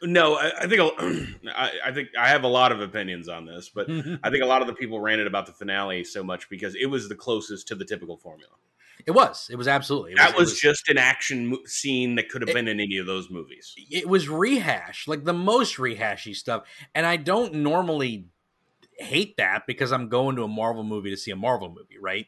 [0.03, 0.81] no, I, I think
[1.55, 3.89] I, I think I have a lot of opinions on this, but
[4.23, 6.87] I think a lot of the people ranted about the finale so much because it
[6.87, 8.53] was the closest to the typical formula.
[9.05, 9.47] It was.
[9.51, 10.13] It was absolutely.
[10.13, 12.79] It that it was, just an action mo- scene that could have It- been in
[12.79, 13.73] any of those movies.
[13.91, 16.63] it was rehash, like the most rehashy stuff.
[16.93, 18.27] And I don't normally
[18.97, 22.27] hate that because I'm going to a Marvel movie to see a Marvel movie, right?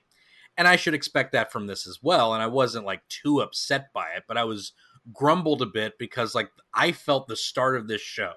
[0.57, 2.33] And I should expect that from this as well.
[2.33, 4.73] And I wasn't like too upset by it, but I was
[5.13, 8.33] grumbled a bit because like I felt the start of this show,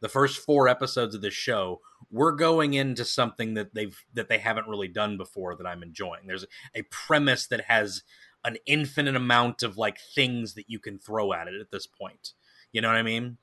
[0.00, 4.38] the first four episodes of this show, we're going into something that they've that they
[4.38, 6.26] haven't really done before that I'm enjoying.
[6.26, 8.02] There's a premise that has
[8.44, 12.32] an infinite amount of like things that you can throw at it at this point.
[12.72, 13.38] You know what I mean?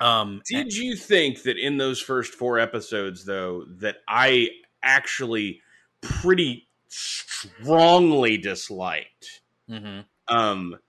[0.00, 4.50] Um Did you think that in those first four episodes, though, that I
[4.82, 5.62] actually
[6.02, 9.42] pretty strongly disliked?
[9.70, 10.04] mhm.
[10.28, 10.80] Um, and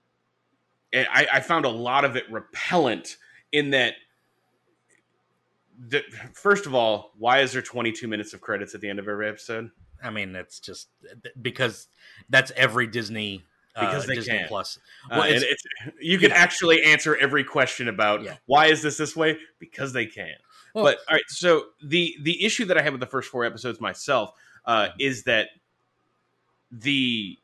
[1.12, 3.16] I, I found a lot of it repellent
[3.52, 3.94] in that.
[5.80, 6.02] The,
[6.34, 9.28] first of all, why is there 22 minutes of credits at the end of every
[9.28, 9.70] episode?
[10.02, 10.88] I mean, it's just
[11.40, 11.86] because
[12.28, 13.44] that's every Disney
[13.76, 14.48] uh, Because they Disney can.
[14.48, 14.78] Plus.
[15.04, 15.44] Uh, Well, and it's-
[15.86, 16.36] it's, you can yeah.
[16.36, 18.36] actually answer every question about Yeah.
[18.46, 20.34] why is this this way because they can.
[20.74, 23.44] Well- but all right, so the the issue that I have with the first four
[23.44, 24.32] episodes myself
[24.64, 24.92] uh, Mhm.
[24.98, 25.50] is that
[26.72, 27.38] the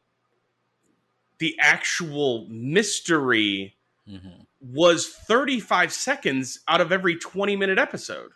[1.44, 3.76] the actual mystery
[4.08, 4.46] Mhm.
[4.62, 8.30] was 35 seconds out of every 20 minute episode.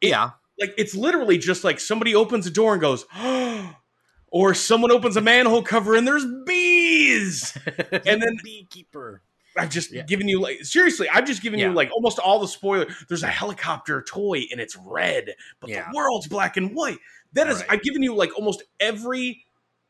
[0.00, 3.04] Yeah, Like it's literally just like somebody opens a door and goes,
[4.26, 7.56] or someone opens a manhole cover and there's bees.
[7.92, 9.22] and then- beekeeper.
[9.56, 10.02] I've just Yeah.
[10.02, 11.68] given you like seriously, I've just given Yeah.
[11.68, 12.86] you like almost all the spoiler.
[13.08, 15.88] There's a helicopter toy and it's red, but Yeah.
[15.90, 16.98] the world's black and white.
[17.34, 17.66] That is Right.
[17.70, 19.44] I've given you like almost every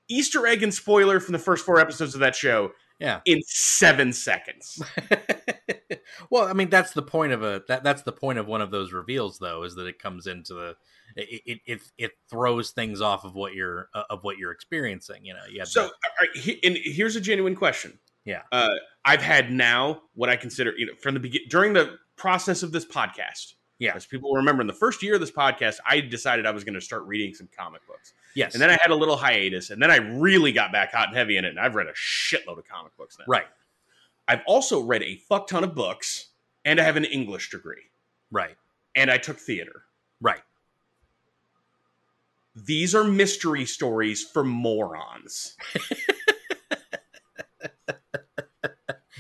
[0.09, 3.21] Easter egg and spoiler from the first four episodes of that show Yeah.
[3.25, 4.83] in seven seconds.
[6.31, 8.71] well, I mean, that's the point of a that that's the point of one of
[8.71, 10.77] those reveals, though, is that it comes into the
[11.17, 15.25] it it it, it throws things off of what you're uh, of what you're experiencing.
[15.25, 15.65] You know, yeah.
[15.65, 15.93] So, the- all
[16.47, 17.99] right, and here's a genuine question.
[18.25, 18.43] Yeah.
[18.53, 18.69] uh,
[19.07, 22.73] I've had now what I consider, you know, from the beginning during the process of
[22.73, 23.55] this podcast.
[23.79, 23.93] Yeah.
[23.95, 26.75] as people remember, in the first year of this podcast, I decided I was going
[26.75, 29.81] to start reading some comic books, yes, and then I had a little hiatus, and
[29.83, 32.59] then I really got back hot and heavy in it, and I've read a shitload
[32.59, 33.25] of comic books now.
[33.29, 33.47] right,
[34.27, 36.29] I've also read a fuck ton of books,
[36.65, 37.91] and I have an English degree,
[38.31, 38.57] right,
[38.95, 39.85] and I took theater.
[40.21, 40.41] right.
[42.67, 45.57] These are mystery stories for morons.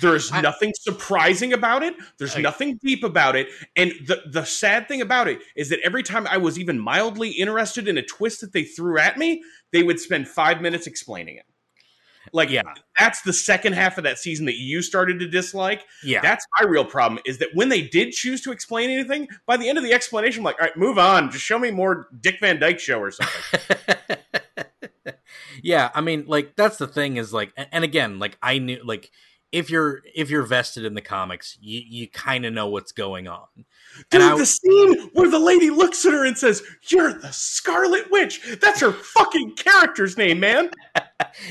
[0.01, 1.95] There's I- nothing surprising about it.
[2.19, 3.49] There's I- nothing deep about it.
[3.77, 7.31] And the the sad thing about it is that every time I was even mildly
[7.31, 11.37] interested in a twist that they threw at me, they would spend five minutes explaining
[11.37, 11.45] it.
[12.31, 12.61] Like, Yeah.
[12.99, 15.87] that's the second half of that season that you started to dislike.
[16.05, 16.21] Yeah.
[16.21, 19.67] That's my real problem is that when they did choose to explain anything, by the
[19.67, 21.31] end of the explanation, I'm like, all right, move on.
[21.31, 24.17] Just show me more Dick Van Dyke show or something.
[25.63, 29.11] yeah, I mean, like that's the thing is like, and again, like I knew, like
[29.53, 33.27] if you're if you're vested in the comics, you you kind of know what's going
[33.29, 33.47] on.
[34.11, 37.33] Dude, And I- the scene where the lady looks at her and says, You're the
[37.33, 38.41] Scarlet Witch.
[38.61, 40.71] That's her fucking character's name, man.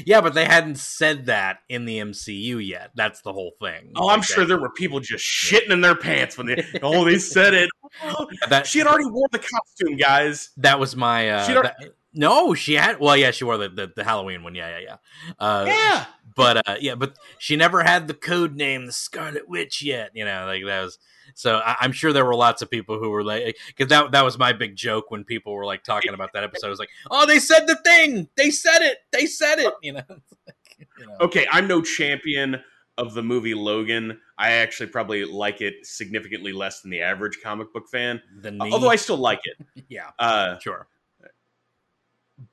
[0.05, 2.91] Yeah, but they hadn't said that in the MCU yet.
[2.95, 3.91] That's the whole thing.
[3.97, 6.65] Oh, I'm Like, sure that- there were people just shitting in their pants when they,
[6.81, 7.69] oh, they said it.
[8.49, 10.51] that She had already worn the costume, guys.
[10.57, 11.29] that was my.
[11.29, 12.99] Uh, She don't- that- no, she had.
[12.99, 14.55] Well, yeah, she wore the the, the Halloween one.
[14.55, 15.35] Yeah, yeah, yeah.
[15.39, 16.05] Uh, Yeah.
[16.35, 20.11] but uh, yeah, but she never had the code name, the Scarlet Witch, yet.
[20.13, 20.97] You know, like that was.
[21.35, 24.23] So I, I'm sure there were lots of people who were like, because that that
[24.23, 26.67] was my big joke when people were like talking about that episode.
[26.67, 29.73] It was like, oh, they said the thing, they said it, they said it.
[29.81, 30.03] You know.
[30.79, 31.17] you know.
[31.21, 32.61] Okay, I'm no champion
[32.97, 34.19] of the movie Logan.
[34.37, 38.89] I actually probably like it significantly less than the average comic book fan, The although
[38.89, 39.85] I still like it.
[39.89, 40.87] yeah, Uh, sure.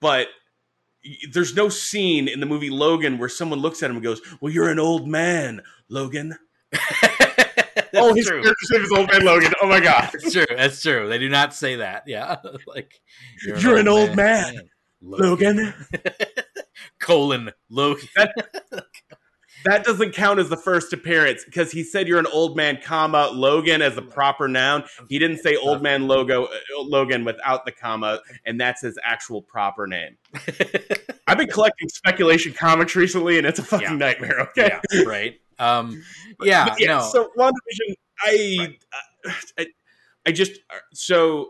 [0.00, 0.28] But
[1.30, 4.52] there's no scene in the movie Logan where someone looks at him and goes, "Well,
[4.52, 6.36] you're an old man, Logan."
[7.94, 8.42] That's oh, his true.
[8.42, 9.52] character's name is Old Man Logan.
[9.62, 10.10] Oh my god.
[10.12, 10.46] That's true.
[10.48, 11.08] That's true.
[11.08, 12.04] They do not say that.
[12.06, 13.00] Yeah, like
[13.44, 14.68] You're an old man,
[15.00, 15.72] Logan.
[17.00, 18.08] colon Logan.
[18.16, 18.86] That
[19.64, 23.82] doesn't count as the first appearance because he said you're an old man, comma Logan
[23.82, 24.84] as the proper noun.
[25.08, 26.48] He didn't say old man logo uh,
[26.78, 30.16] Logan without the comma, and that's his actual proper name.
[31.26, 33.96] I've been collecting speculation comics recently, and it's a fucking Yeah.
[33.96, 34.40] nightmare.
[34.50, 35.40] Okay, yeah, right.
[35.58, 36.02] Um,
[36.42, 36.98] yeah, But yeah.
[36.98, 38.84] no, So WandaVision, I, Right.
[39.26, 39.66] uh, I,
[40.26, 40.60] I just
[40.92, 41.48] so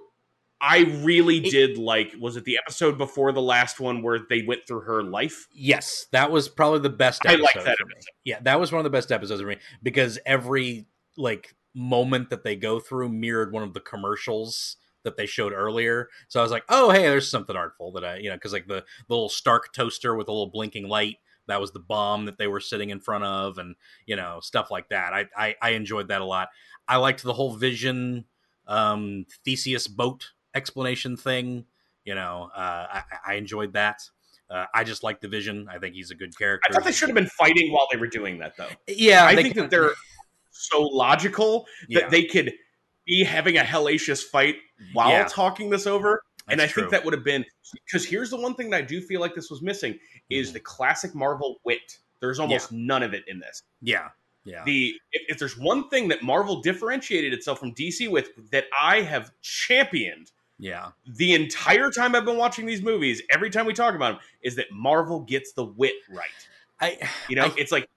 [0.67, 2.15] I really It- did like.
[2.19, 5.47] Was it the episode before the last one where they went through her life?
[5.53, 7.27] yes, that was probably the best.
[7.27, 8.11] I Episode like that episode.
[8.25, 12.45] Yeah, that was one of the best episodes for me because every like moment that
[12.45, 16.09] they go through mirrored one of the commercials that they showed earlier.
[16.29, 18.67] So I was like, oh, hey, there's something artful that I, you know, because like
[18.67, 21.17] the, the little Stark toaster with a little blinking light.
[21.47, 23.75] That was the bomb that they were sitting in front of, and
[24.07, 25.13] you know stuff like that.
[25.13, 26.49] I I, I enjoyed that a lot.
[26.89, 28.25] I liked the whole Vision
[28.67, 31.65] um, Theseus boat explanation thing.
[32.05, 34.03] You know, uh, I, I enjoyed that.
[34.51, 35.69] Uh, I just like the Vision.
[35.71, 36.69] I think he's a good character.
[36.71, 38.69] I thought they should have been fighting while they were doing that, though.
[38.87, 39.93] Yeah, I think that they're
[40.51, 42.53] so logical yeah, that they could
[43.07, 44.57] be having a hellacious fight
[44.93, 45.25] while Yeah.
[45.29, 46.23] talking this over.
[46.47, 47.43] and I that's think that would have been
[47.87, 50.53] because here's the one thing that I do feel like this was missing is Mhm.
[50.53, 51.99] the classic Marvel wit.
[52.21, 53.63] There's almost none of it in this.
[53.81, 54.11] yeah,
[54.45, 58.67] yeah, The if, if there's one thing that Marvel differentiated itself from DC with that
[58.79, 63.73] I have championed yeah, the entire time I've been watching these movies, every time we
[63.75, 66.29] talk about them, is that Marvel gets the wit right.
[66.81, 67.89] I You know, I- it's like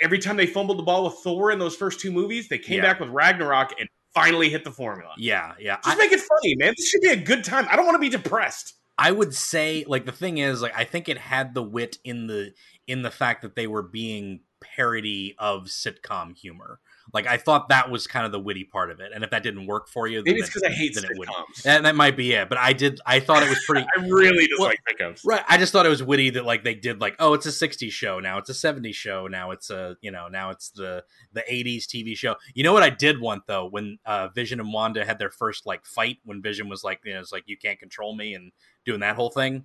[0.00, 2.76] every time they fumbled the ball with Thor in those first two movies, they came
[2.78, 2.82] Yeah.
[2.92, 5.14] back with Ragnarok and finally hit the formula.
[5.16, 5.76] yeah, yeah.
[5.76, 6.74] Just I, make it funny, man.
[6.76, 7.66] This should be a good time.
[7.70, 8.74] I don't want to be depressed.
[8.98, 12.26] I would say like the thing is like I think it had the wit in
[12.26, 12.52] the
[12.86, 16.78] in the fact that they were being parody of sitcom humor.
[17.12, 19.42] Like I thought that was kind of the witty part of it, and if that
[19.42, 21.66] didn't work for you, then Maybe it's because I hate then sitcoms.
[21.66, 23.00] And that might be it, but I did.
[23.04, 23.86] I thought it was pretty.
[23.96, 25.20] I really Well, dislike sitcoms.
[25.24, 25.42] Right.
[25.48, 27.90] I just thought it was witty that like they did like, oh, it's a 60s
[27.90, 31.42] show now, it's a 70s show now, it's a you know, now it's the the
[31.50, 32.36] 80s TV show.
[32.54, 35.66] You know what I did want though when uh Vision and Wanda had their first
[35.66, 38.52] like fight when Vision was like, you know, it's like you can't control me and
[38.84, 39.64] doing that whole thing.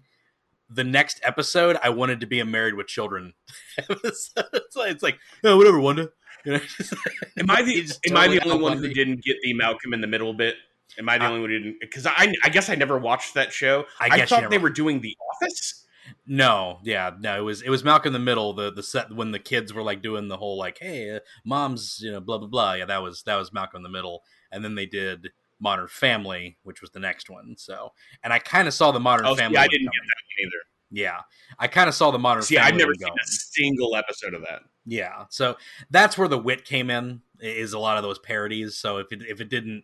[0.70, 3.34] The next episode, I wanted to be a married with children.
[3.78, 4.46] episode.
[4.54, 6.10] it's like, it's like oh, whatever, Wanda.
[6.48, 6.60] You know,
[7.40, 10.02] Am I the He's Am I the only one who didn't get the Malcolm in
[10.02, 10.56] the Middle bit?
[10.98, 11.78] Am I the Uh, only one who didn't?
[11.82, 13.86] Because I I guess I never watched that show.
[14.00, 15.84] I I, guess you thought they were doing The Office.
[16.26, 19.32] No, yeah, no, it was it was Malcolm in the Middle, the the set when
[19.32, 22.48] the kids were like doing the whole like, hey, uh, mom's, you know, blah blah
[22.48, 22.74] blah.
[22.74, 25.30] Yeah, that was that was Malcolm in the Middle, and then they did
[25.60, 27.56] Modern Family, which was the next one.
[27.58, 27.92] So,
[28.24, 29.58] and I kind of saw the Modern Oh, see, Family.
[29.58, 29.92] I didn't coming.
[29.92, 30.62] get that either.
[30.92, 31.20] Yeah,
[31.60, 32.48] I kind of saw the Modern Family.
[32.48, 32.72] See, Family.
[32.72, 33.18] I've never one seen going.
[33.22, 34.62] a single episode of that.
[34.90, 35.58] Yeah, so
[35.92, 37.22] that's where the wit came in.
[37.40, 38.78] Is a lot of those parodies.
[38.78, 39.84] So if it if it didn't,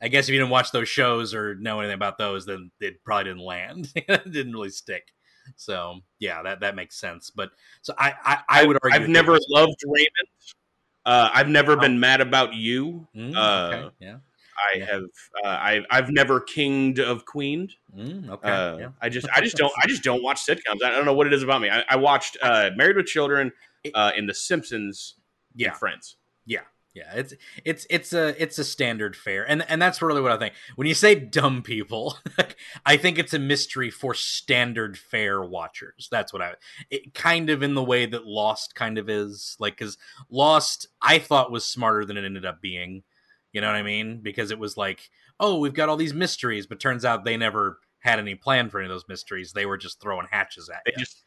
[0.00, 3.02] I guess if you didn't watch those shows or know anything about those, then it
[3.02, 3.90] probably didn't land.
[3.96, 5.08] it didn't really stick.
[5.56, 7.30] So yeah, that that makes sense.
[7.30, 10.28] But so I I, I would argue I've never loved Raymond.
[11.04, 11.80] Uh, I've never Oh.
[11.80, 13.08] been mad about you.
[13.16, 14.16] Mm, uh, okay, yeah.
[14.56, 14.84] I Yeah.
[14.86, 15.02] have.
[15.44, 17.72] Uh, I, I've never kinged of queened.
[17.96, 18.48] Mm, okay.
[18.48, 18.88] Uh, yeah.
[19.00, 20.84] I just, I just don't, I just don't watch sitcoms.
[20.84, 21.70] I don't know what it is about me.
[21.70, 23.50] I, I watched uh, Married with Children,
[23.94, 25.14] uh, in The Simpsons,
[25.54, 25.72] Yeah.
[25.72, 26.16] Friends.
[26.44, 26.62] Yeah,
[26.94, 27.12] Yeah.
[27.14, 30.54] it's it's it's a it's a standard fare, and and that's really what I think.
[30.76, 32.16] When you say dumb people,
[32.86, 36.08] I think it's a mystery for standard fare watchers.
[36.10, 36.54] That's what I
[36.90, 39.96] it kind of in the way that Lost kind of is, like because
[40.30, 43.02] Lost I thought was smarter than it ended up being.
[43.52, 44.20] You know what I mean?
[44.22, 47.78] Because it was like, oh, we've got all these mysteries, but turns out they never
[48.00, 49.52] had any plan for any of those mysteries.
[49.52, 51.04] They were just throwing hatches at They you.
[51.04, 51.22] just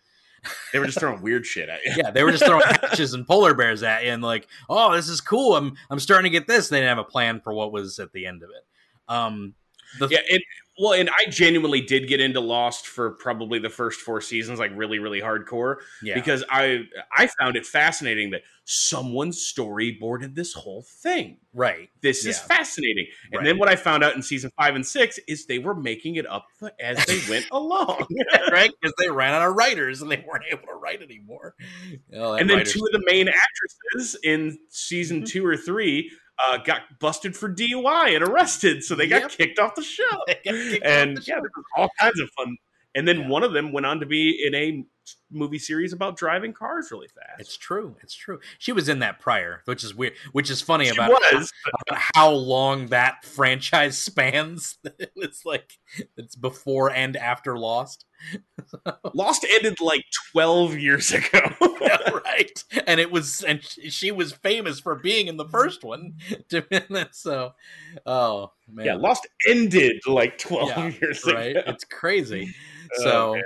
[0.73, 1.93] they were just throwing weird shit at you.
[1.97, 5.09] yeah, they were just throwing hatches and polar bears at you, and like, oh, this
[5.09, 5.55] is cool.
[5.55, 6.69] I'm I'm starting to get this.
[6.69, 8.65] They didn't have a plan for what was at the end of it.
[9.07, 9.53] Um,
[9.99, 10.41] the Yeah, it
[10.79, 14.71] well, and I genuinely did get into Lost for probably the first four seasons, like
[14.75, 16.83] really, really hardcore, yeah, because I
[17.15, 21.37] I found it fascinating that someone storyboarded this whole thing.
[21.53, 23.05] right, This is fascinating.
[23.31, 23.45] And Right.
[23.45, 26.25] then what I found out in season five and six is they were making it
[26.25, 26.47] up
[26.79, 28.07] as they went along.
[28.51, 31.53] right, because they ran out of writers and they weren't able to write anymore.
[32.13, 35.27] Oh, and then two of the main actresses in season Mhm.
[35.27, 36.11] two or three
[36.47, 39.31] uh, got busted for DUI and arrested, so they got Yep.
[39.31, 40.03] kicked off the show.
[40.11, 40.35] Off
[40.83, 41.41] and the yeah, show.
[41.41, 42.55] there was all kinds of fun.
[42.95, 43.27] And then Yeah.
[43.29, 44.83] one of them went on to be in a
[45.31, 47.39] movie series about driving cars really fast.
[47.39, 47.95] it's true.
[48.01, 48.39] It's true.
[48.59, 50.13] She was in that prior, which is weird.
[50.31, 51.51] Which is funny about was.
[51.87, 54.77] about how long that franchise spans.
[55.15, 55.73] it's like
[56.17, 58.05] it's before and after Lost.
[59.13, 61.41] Lost ended like 12 years ago.
[61.81, 62.63] Yeah, right.
[62.87, 66.13] And it was, and sh- she was famous for being in the first one.
[67.11, 67.53] so,
[68.05, 71.51] oh man, yeah, Lost ended like 12 Yeah, years right?
[71.57, 71.63] ago.
[71.67, 72.53] It's crazy.
[72.99, 73.43] Oh, So, man.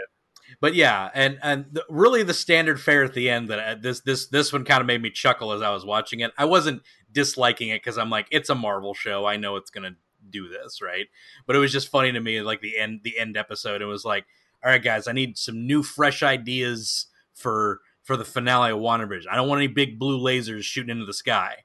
[0.61, 4.01] But yeah, and and the, really the standard fare at the end that I, this
[4.01, 6.31] this this one kind of made me chuckle as I was watching it.
[6.37, 9.25] I wasn't disliking it because I'm like, it's a Marvel show.
[9.25, 9.95] I know it's gonna
[10.29, 11.07] do this, right?
[11.47, 13.81] But it was just funny to me, like the end the end episode.
[13.81, 14.25] It was like,
[14.63, 19.27] all right, guys, I need some new, fresh ideas for for the finale of WandaVision.
[19.31, 21.63] I don't want any big blue lasers shooting into the sky.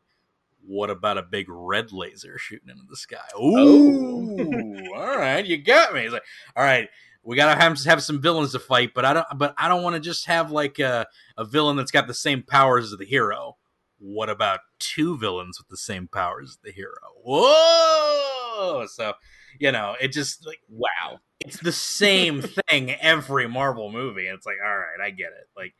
[0.66, 3.26] What about a big red laser shooting into the sky?
[3.34, 3.56] Oh.
[4.40, 6.02] Ooh, all right, you got me.
[6.02, 6.24] He's like,
[6.56, 6.88] all right,
[7.24, 9.26] we gotta have have some villains to fight, but I don't.
[9.36, 11.06] But I don't want to just have like a
[11.36, 13.56] a villain that's got the same powers as the hero.
[13.98, 16.92] What about two villains with the same powers as the hero?
[17.22, 18.86] Whoa!
[18.86, 19.14] So
[19.58, 21.20] you know, it just like wow.
[21.40, 24.26] it's the same thing every Marvel movie.
[24.26, 25.48] It's like, all right, I get it.
[25.56, 25.74] Like,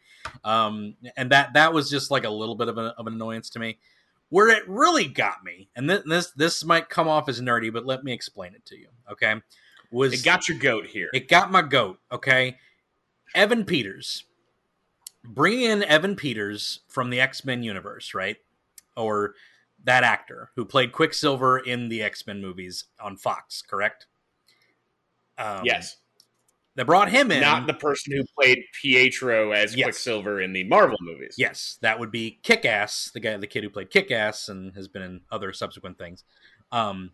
[0.44, 3.50] um, and that that was just like a little bit of, a, of an annoyance
[3.50, 3.78] to me.
[4.30, 7.87] Where it really got me, and th- this this might come off as nerdy, but
[7.87, 8.88] let me explain it to you.
[9.12, 9.35] Okay,
[9.94, 11.09] was It got your goat here.
[11.14, 11.98] it got my goat.
[12.12, 12.59] Okay,
[13.35, 14.24] Evan Peters,
[15.24, 18.37] bring in Evan Peters from the X Men universe, right?
[18.96, 19.35] Or
[19.85, 24.07] that actor who played Quicksilver in the X Men movies on Fox, correct?
[25.37, 25.96] Um, yes.
[26.76, 27.40] they brought him in.
[27.40, 29.87] Not the person who played Pietro as Yes.
[29.87, 31.35] Quicksilver in the Marvel movies.
[31.37, 34.72] Yes, that would be Kick Ass, the guy, the kid who played Kick Ass and
[34.74, 36.22] has been in other subsequent things.
[36.70, 37.11] Um,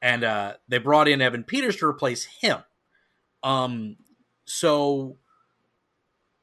[0.00, 2.58] and uh, they brought in Evan Peters to replace him.
[3.42, 3.96] Um,
[4.44, 5.18] so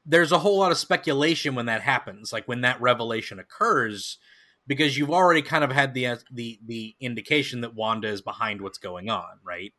[0.04, 4.18] there's a whole lot of speculation when that happens, like when that revelation occurs,
[4.66, 8.60] because you've already kind of had the uh, the the indication that Wanda is behind
[8.60, 9.72] what's going on, right?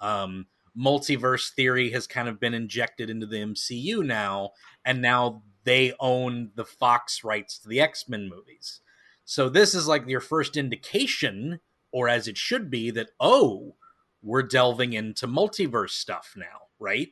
[0.00, 0.46] Um,
[0.78, 4.50] multiverse theory has kind of been injected into the MCU now,
[4.84, 8.80] and now they own the Fox rights to the X Men movies.
[9.24, 11.60] So this is like your first indication,
[11.92, 13.74] or as it should be, that oh,
[14.22, 17.08] we're delving into multiverse stuff now, right?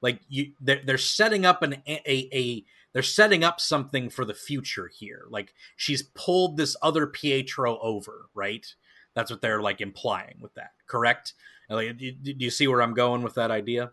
[0.00, 4.24] Like you, they're, they're setting up an a, a, a they're setting up something for
[4.24, 5.24] the future here.
[5.28, 8.66] Like she's pulled this other Pietro over, right?
[9.14, 11.34] That's what they're like implying with that, correct?
[11.70, 13.92] Like, do, do you see where I'm going with that idea?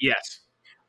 [0.00, 0.40] Yes.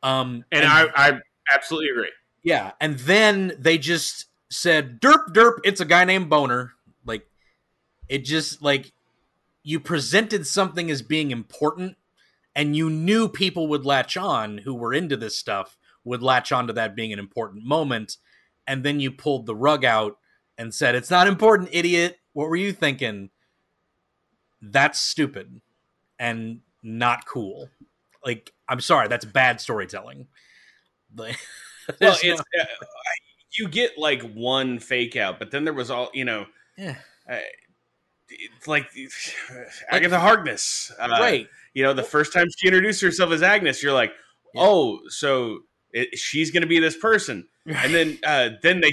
[0.02, 1.20] Um, And, I, I
[1.54, 2.12] absolutely agree.
[2.42, 6.70] yeah, and then they just said, "Derp, derp." It's a guy named Bohner.
[7.06, 7.28] Like,
[8.10, 8.92] it just like
[9.64, 11.96] you presented something as being important,
[12.56, 16.66] and you knew people would latch on who were into this stuff would latch on
[16.68, 18.18] to that being an important moment,
[18.66, 20.18] and then you pulled the rug out
[20.58, 23.30] and said, "It's not important, idiot." What were you thinking?
[24.62, 25.62] That's stupid
[26.18, 27.70] and not cool.
[28.26, 30.28] Like, I'm sorry, that's bad storytelling.
[31.18, 31.34] Well,
[32.00, 32.66] there's no- uh,
[33.58, 36.46] you get like one fake out, but then there was all you know.
[36.78, 36.98] Yeah.
[37.28, 37.40] Uh,
[38.30, 38.90] it's like
[39.90, 41.48] Agatha Harkness, uh, right.
[41.74, 44.12] You know, the first time she introduced herself as Agnes, you're like,
[44.56, 45.60] oh, so
[45.92, 48.92] it, she's going to be this person, and then uh, then they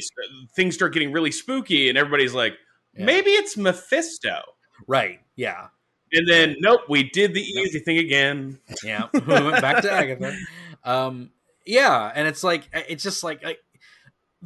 [0.55, 2.55] things start getting really spooky, and everybody's like,
[2.95, 3.05] Yeah.
[3.07, 4.41] maybe it's Mephisto,
[4.87, 5.21] right.
[5.37, 5.69] Yeah.
[6.13, 8.59] and then nope, we did the easy thing again.
[8.85, 9.09] Yeah.
[9.13, 10.37] we went back to Agatha.
[10.85, 11.31] Um,
[11.67, 13.59] yeah, and it's like it's just like, like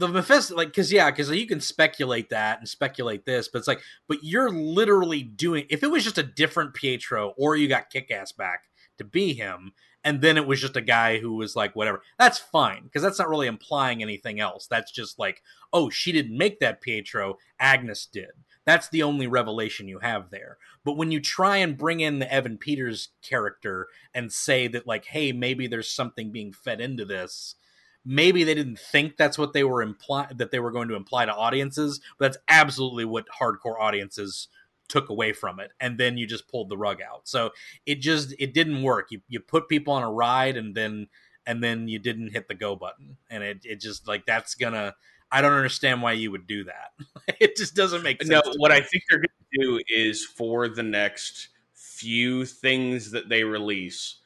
[0.00, 3.68] the Mephisto, like, because yeah, because you can speculate that and speculate this, but it's
[3.68, 5.66] like, but you're literally doing.
[5.70, 8.64] If it was just a different Pietro, or you got Kick-Ass back
[8.98, 9.72] to be him,
[10.02, 13.18] and then it was just a guy who was like whatever, that's fine because that's
[13.18, 14.66] not really implying anything else.
[14.66, 15.42] That's just like,
[15.72, 18.30] oh, she didn't make that Pietro, Agnes did.
[18.64, 20.58] That's the only revelation you have there.
[20.84, 25.06] But when you try and bring in the Evan Peters character and say that, like,
[25.06, 27.56] hey, maybe there's something being fed into this,
[28.04, 31.26] maybe they didn't think that's what they were imply that they were going to imply
[31.26, 34.48] to audiences, but that's absolutely what hardcore audiences
[34.88, 35.70] took away from it.
[35.80, 37.28] And then you just pulled the rug out.
[37.28, 37.50] So
[37.86, 39.08] it just it didn't work.
[39.10, 41.08] You, you put people on a ride and then
[41.46, 43.16] and then you didn't hit the go button.
[43.30, 44.94] And it, it just like that's gonna
[45.32, 46.92] i don't understand why you would do that.
[47.40, 48.78] It just doesn't make sense No, what me.
[48.78, 54.16] I think they're to do is for the next few things that they release,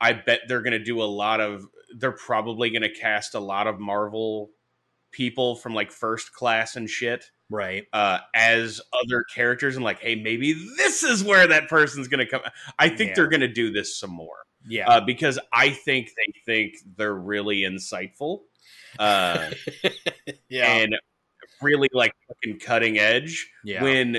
[0.00, 1.66] I bet they're going to do a lot of.
[1.96, 4.50] They're probably going to cast a lot of Marvel
[5.10, 10.14] people from like first class and shit right uh, as other characters, and like, hey,
[10.14, 12.42] maybe this is where that person's going to come.
[12.78, 13.14] I think Yeah.
[13.16, 14.36] they're going to do this some more
[14.66, 18.40] yeah uh, because I think they think they're really insightful.
[18.98, 19.50] Uh,
[20.48, 20.96] yeah and
[21.62, 24.18] really like fucking cutting edge yeah when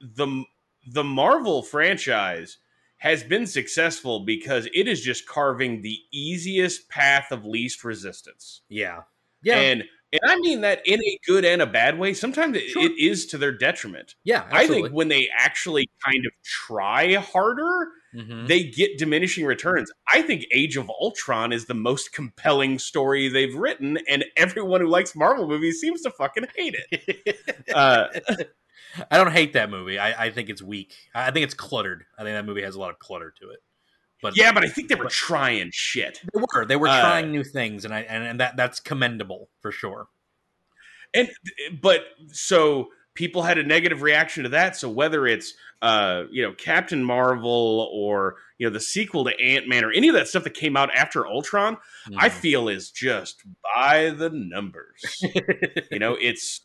[0.00, 0.44] the
[0.86, 2.58] the Marvel franchise
[3.00, 8.62] has been successful because it is just carving the easiest path of least resistance.
[8.68, 9.02] yeah
[9.42, 12.14] yeah And and I mean that in a good and a bad way.
[12.14, 12.82] Sometimes Sure.
[12.82, 14.16] it is to their detriment.
[14.24, 18.48] yeah I think when they actually kind of try harder, Mhm.
[18.48, 19.88] they get diminishing returns.
[20.12, 24.88] I think Age of Ultron is the most compelling story they've written, and everyone who
[24.88, 27.38] likes Marvel movies seems to fucking hate it.
[27.72, 28.08] Uh,
[29.10, 29.98] I don't hate that movie.
[29.98, 30.94] I, I think it's weak.
[31.14, 32.04] I I think it's cluttered.
[32.18, 33.60] I think that movie has a lot of clutter to it.
[34.22, 36.20] But yeah, but I think they were trying shit.
[36.34, 39.48] they were they were Uh, trying new things, and I and, and that that's commendable
[39.60, 40.08] for sure.
[41.14, 41.30] and
[41.80, 46.52] but so people had a negative reaction to that so whether it's uh you know
[46.52, 50.54] captain marvel or you know the sequel to ant-man or any of that stuff that
[50.54, 51.76] came out after ultron
[52.16, 52.32] i Mhm.
[52.32, 53.42] feel is just
[53.74, 55.02] by the numbers
[55.90, 56.60] you know it's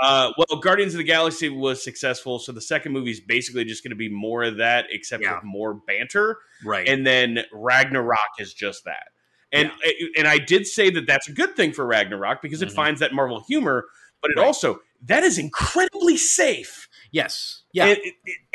[0.00, 3.82] uh well guardians of the galaxy was successful so the second movie is basically just
[3.84, 5.34] going to be more of that except Yeah.
[5.34, 6.88] with more banter right.
[6.88, 9.08] and then Ragnarok is just that.
[9.52, 9.70] And
[10.16, 12.74] and I did say that that's a good thing for Ragnarok because it Mhm.
[12.74, 13.84] finds that Marvel humor,
[14.22, 14.46] but it Right.
[14.46, 16.88] also that is incredibly safe.
[17.10, 17.62] yes.
[17.74, 17.86] Yeah.
[17.86, 17.98] And,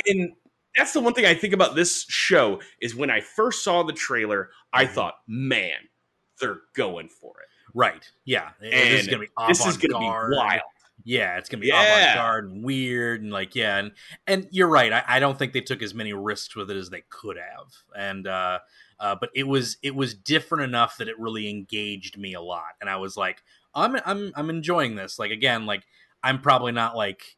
[0.08, 0.32] and
[0.76, 3.94] that's the one thing I think about this show is when I first saw the
[3.94, 4.90] trailer, I Mhm.
[4.94, 5.90] thought, man,
[6.40, 7.48] they're going for it.
[7.76, 8.12] right.
[8.26, 8.54] Yeah.
[8.60, 10.62] this is And gonna be This is going to be wild.
[11.10, 11.82] Yeah, it's gonna be Yeah.
[11.84, 13.92] avant-garde and weird and like yeah, and
[14.28, 14.92] and you're right.
[14.92, 17.72] I, I don't think they took as many risks with it as they could have,
[17.96, 18.60] and uh,
[19.00, 22.76] uh, but it was it was different enough that it really engaged me a lot,
[22.82, 23.42] and I was like,
[23.74, 25.18] I'm I'm I'm enjoying this.
[25.18, 25.84] Like again, like
[26.24, 27.38] I'm probably not like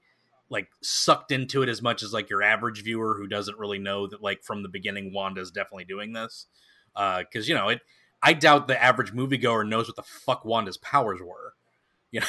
[0.49, 4.07] like sucked into it as much as like your average viewer who doesn't really know
[4.07, 6.47] that like from the beginning Wanda's definitely doing this,
[6.95, 7.81] Uh, because you know it.
[8.23, 11.53] I doubt the average moviegoer knows what the fuck Wanda's powers were.
[12.11, 12.25] You know,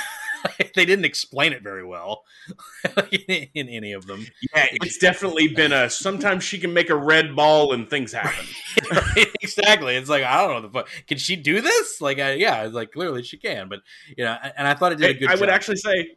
[0.74, 2.24] they didn't explain it very well
[3.11, 4.26] in, in any of them.
[4.55, 8.45] Yeah, it's definitely been a sometimes she can make a red ball and things happen.
[9.43, 9.97] exactly.
[9.97, 10.89] It's like I don't know the fuck.
[11.07, 12.01] Can she do this?
[12.01, 13.68] Like, I, yeah, it's like clearly she can.
[13.68, 13.81] But
[14.16, 15.31] you know, and I thought it did a I- good.
[15.31, 16.16] I would actually say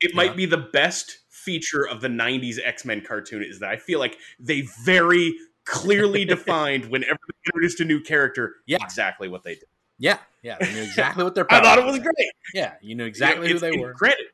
[0.00, 0.16] it Yeah.
[0.16, 4.16] might be the best feature of the 90s X-Men cartoon is that I feel like
[4.40, 8.78] they very clearly defined whenever they introduced a new character Yeah.
[8.82, 9.64] exactly what they did.
[9.98, 11.46] Yeah, yeah, they knew exactly what their.
[11.50, 12.14] I thought it was great.
[12.54, 13.92] Yeah, you knew You know, exactly who they were.
[13.92, 14.26] Granted,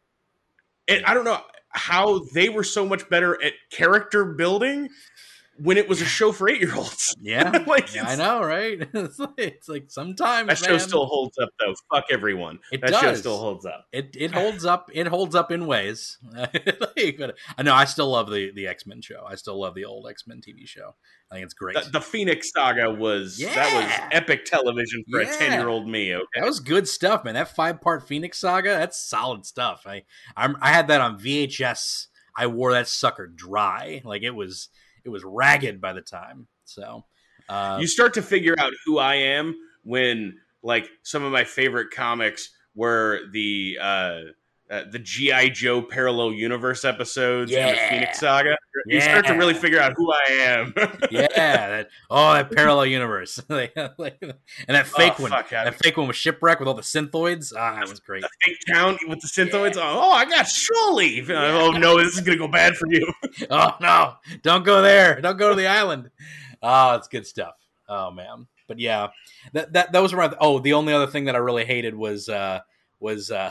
[0.89, 4.89] and I don't know how they were so much better at character building
[5.59, 7.17] when it was a show for eight-year-olds.
[7.25, 8.81] Yeah, like yeah, I know, right?
[8.95, 11.75] it's, like, it's like sometimes That show still holds up though.
[11.93, 12.59] Fuck everyone.
[12.73, 13.21] It that show does.
[13.21, 13.87] still holds up.
[13.93, 14.91] it it holds up.
[14.93, 16.19] It holds up in ways.
[16.97, 19.25] Like, but I know I still love the the X Men show.
[19.29, 20.95] I still love the old X Men TV show.
[21.31, 21.77] I think it's great.
[21.77, 25.33] The, the Phoenix Saga was that was epic television for Yeah.
[25.33, 26.15] a ten-year-old me.
[26.15, 26.25] Okay.
[26.37, 27.35] That was good stuff, man.
[27.35, 29.85] That five part Phoenix saga, that's solid stuff.
[29.87, 30.03] I
[30.37, 32.09] I'm, I had that on VHS.
[32.37, 34.69] I wore that sucker dry, like it was
[35.05, 36.47] it was ragged by the time.
[36.65, 37.05] So,
[37.49, 41.91] uh, you start to figure out who I am when like some of my favorite
[41.91, 44.21] comics were the uh,
[44.73, 47.91] uh the GI Joe parallel universe episodes and the Yeah.
[47.91, 48.57] Phoenix Saga.
[48.87, 50.75] You start to really figure out who I am.
[51.11, 54.35] yeah, that oh that parallel universe, Like- like- and
[54.69, 57.53] that fake Oh, one, fuck, that fake one with shipwreck with all the synthoids.
[57.57, 58.23] Ah, that was great.
[58.23, 59.77] the fake town with the synthoids.
[59.77, 61.31] Oh, I got shore leave.
[61.31, 63.13] Oh no, this is gonna go bad for you.
[63.51, 65.21] oh no, don't go there.
[65.21, 66.11] Don't go to the island.
[66.63, 67.55] Oh, it's good stuff.
[67.89, 68.47] Oh man.
[68.69, 69.09] But yeah,
[69.53, 72.61] that that those were oh, the only other thing that I really hated was uh
[73.01, 73.51] was uh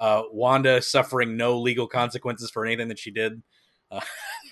[0.00, 3.42] uh, Wanda suffering no legal consequences for anything that she did.
[3.90, 4.00] Uh,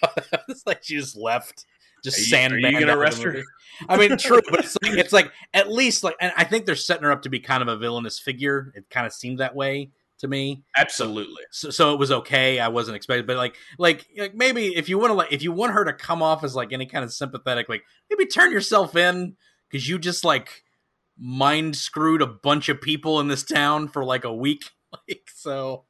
[0.49, 1.67] it's like she just left,
[2.05, 2.75] just Are you- are sandbagged.
[2.75, 3.43] you gonna out of the arrest her?
[3.89, 6.77] I mean, true, but it's like, it's like at least like, and I think they're
[6.77, 8.73] setting her up to be kind of a villainous figure.
[8.77, 10.63] It kind of seemed that way to me.
[10.77, 11.43] Absolutely.
[11.51, 12.61] So, so it was okay.
[12.61, 15.51] I wasn't expecting, but like, like, like maybe if you want to, like, if you
[15.53, 18.95] want her to come off as like any kind of sympathetic, like maybe turn yourself
[18.95, 19.37] in
[19.69, 20.63] because you just like
[21.19, 24.71] mind screwed a bunch of people in this town for like a week.
[25.09, 25.85] Like, so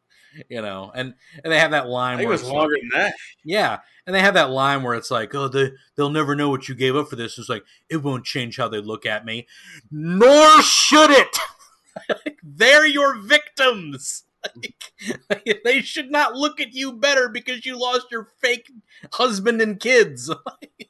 [0.48, 3.00] you know, and and they have that I line think it was longer like- than
[3.02, 3.14] that.
[3.44, 6.68] yeah, and they have that line where it's like, "Oh, they they'll never know what
[6.68, 9.46] you gave up for this." It's like it won't change how they look at me,
[9.90, 11.36] nor should it.
[12.08, 14.24] Like, They're your victims.
[15.28, 18.70] Like, they should not look at you better because you lost your fake
[19.12, 20.28] husband and kids.
[20.30, 20.88] Like,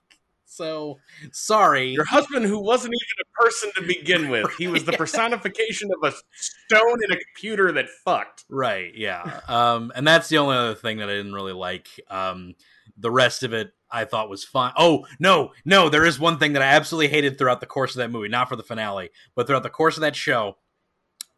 [0.56, 1.00] so
[1.32, 1.90] sorry.
[1.90, 6.12] Your husband, who wasn't even a person to begin with, he was the personification of
[6.12, 8.44] a stone in a computer that fucked.
[8.48, 9.40] Right, yeah.
[9.48, 11.88] Um, and that's the only other thing that I didn't really like.
[12.10, 12.54] Um,
[12.96, 14.72] the rest of it I thought was fine.
[14.76, 17.98] Oh, no, no, there is one thing that I absolutely hated throughout the course of
[17.98, 20.56] that movie, not for the finale, but throughout the course of that show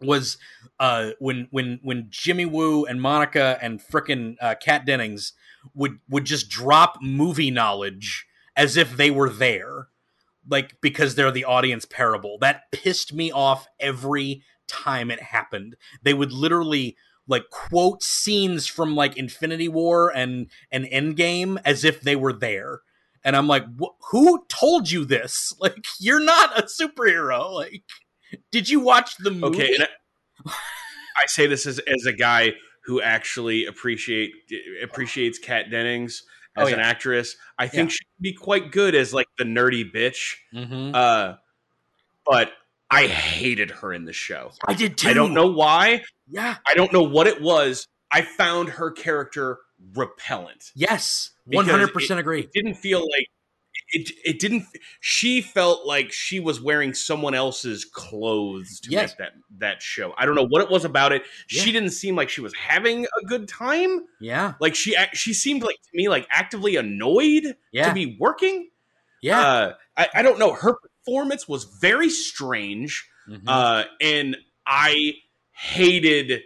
[0.01, 0.39] was
[0.81, 5.33] uh when when when Jimmy Woo and Monica and frickin' uh, Kat Dennings
[5.73, 8.27] would would just drop movie knowledge
[8.57, 9.89] as if they were there
[10.49, 12.39] like because they're the audience parable.
[12.41, 15.77] That pissed me off every time it happened.
[16.03, 16.97] They would literally
[17.27, 22.81] like quote scenes from like infinity war and and endgame as if they were there.
[23.27, 23.65] And i'm like
[24.11, 25.53] who told you this?
[25.61, 27.53] Like you're not a superhero.
[27.53, 27.83] Like
[28.53, 29.63] did you watch the movie?
[29.63, 30.51] Okay, I,
[31.17, 32.53] I say this as, as a guy
[32.85, 34.33] who actually appreciate
[34.83, 36.23] appreciates Kat Dennings
[36.57, 37.37] as Oh, an actress.
[37.59, 37.95] I think Yeah.
[37.95, 40.37] she'd be quite good as like the nerdy bitch.
[40.55, 40.95] Mhm.
[40.95, 41.37] Uh,
[42.27, 42.53] but
[42.91, 44.53] I hated her in the show.
[44.69, 46.05] i did too I don't know why.
[46.29, 47.87] yeah I don't know what it was.
[48.13, 49.59] I found her character
[49.95, 50.71] repellent.
[50.75, 53.27] yes 100% agree It didn't feel like
[53.95, 54.11] it.
[54.25, 54.65] It didn't.
[55.01, 59.11] She felt like she was wearing someone else's clothes to Yes.
[59.11, 60.13] make that that show.
[60.19, 61.23] I don't know what it was about it.
[61.47, 64.07] She didn't seem like she was having a good time.
[64.21, 68.69] yeah Like she she seemed like to me like actively annoyed yeah to be working.
[69.23, 70.53] yeah Uh, I, I don't know.
[70.53, 73.09] Her performance was very strange.
[73.29, 73.43] Mhm.
[73.47, 74.37] Uh, and
[74.67, 75.15] I
[75.53, 76.43] hated.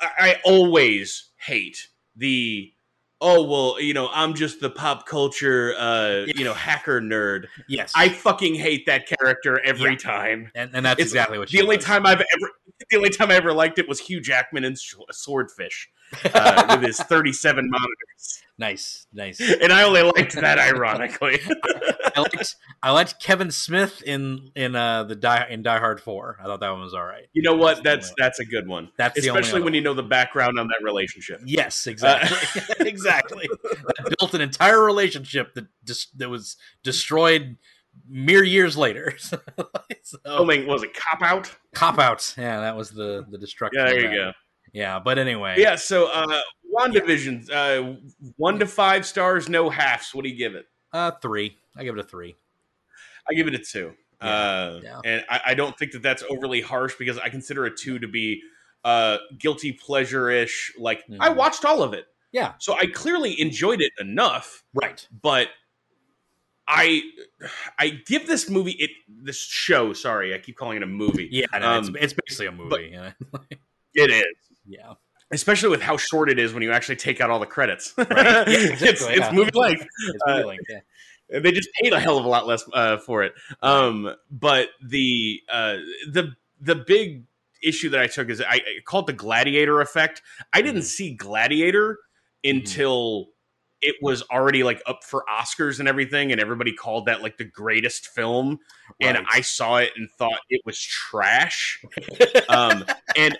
[0.00, 2.72] I always hate the.
[3.20, 7.46] Oh well, you know, I'm just the pop culture, uh, you know, hacker nerd.
[7.66, 9.96] yes I fucking hate that character every Yeah.
[9.98, 10.50] time.
[10.54, 12.50] and, and that's It's exactly what she The only time I've ever,
[12.90, 15.90] the only time I ever liked it was Hugh Jackman in Swordfish
[16.24, 21.40] uh, with his 37 monitors, nice nice and I only liked that ironically.
[22.16, 26.38] I liked I liked Kevin Smith in in uh the die in Die Hard Four.
[26.40, 27.26] I thought that one was all right.
[27.32, 27.82] you know what?
[27.82, 30.80] That's That's that's a good one, That's especially when you know the background on that
[30.82, 31.40] relationship.
[31.44, 33.48] Yes, exactly, exactly.
[33.62, 37.56] That built an entire relationship that just that was destroyed
[38.08, 39.14] mere years later.
[39.18, 39.38] so,
[40.24, 41.54] Filming was it cop out?
[41.74, 42.34] cop out.
[42.36, 43.80] Yeah, that was the the destruction.
[43.84, 44.32] Yeah, there you go.
[44.72, 45.54] Yeah, but anyway.
[45.58, 46.40] Yeah, so uh
[46.74, 47.96] WandaVision, uh
[48.36, 50.14] one to five stars, no halves.
[50.14, 50.66] What do you give it?
[50.92, 51.56] Uh, three.
[51.76, 52.34] I give it a three.
[53.30, 53.92] I give it a two.
[54.22, 55.00] Yeah, uh yeah.
[55.04, 58.08] and I, I don't think that that's overly harsh because I consider a two to
[58.08, 58.42] be
[58.84, 60.72] uh guilty pleasure-ish.
[60.78, 61.36] Like I Mhm.
[61.36, 62.06] watched all of it.
[62.32, 62.52] Yeah.
[62.58, 65.06] So I clearly enjoyed it enough, Right.
[65.22, 65.48] but
[66.70, 67.02] I
[67.78, 71.28] I give this movie it this show, sorry, I keep calling it a movie.
[71.30, 72.90] Yeah, no, Um, it's, it's basically a movie.
[72.92, 73.12] you know?
[73.94, 74.24] It is.
[74.66, 74.92] yeah.
[75.30, 77.94] Especially with how short it is when you actually take out all the credits.
[77.96, 78.08] Right.
[78.12, 79.32] Yeah, it's exactly, it's yeah.
[79.32, 79.82] movie length.
[80.08, 81.38] It's Uh, movie length, yeah.
[81.40, 83.32] they just paid a hell of a lot less uh, for it.
[83.62, 85.76] Um, but the uh,
[86.12, 87.24] the the big
[87.62, 90.22] issue that I took is I, I call it the gladiator effect.
[90.52, 90.84] I didn't Mhm.
[90.84, 91.98] see Gladiator
[92.44, 93.30] until
[93.80, 97.44] it was already like up for Oscars and everything, and everybody called that like the
[97.44, 98.58] greatest film.
[99.00, 101.82] And I saw it and thought it was trash.
[102.48, 102.84] um,
[103.16, 103.38] and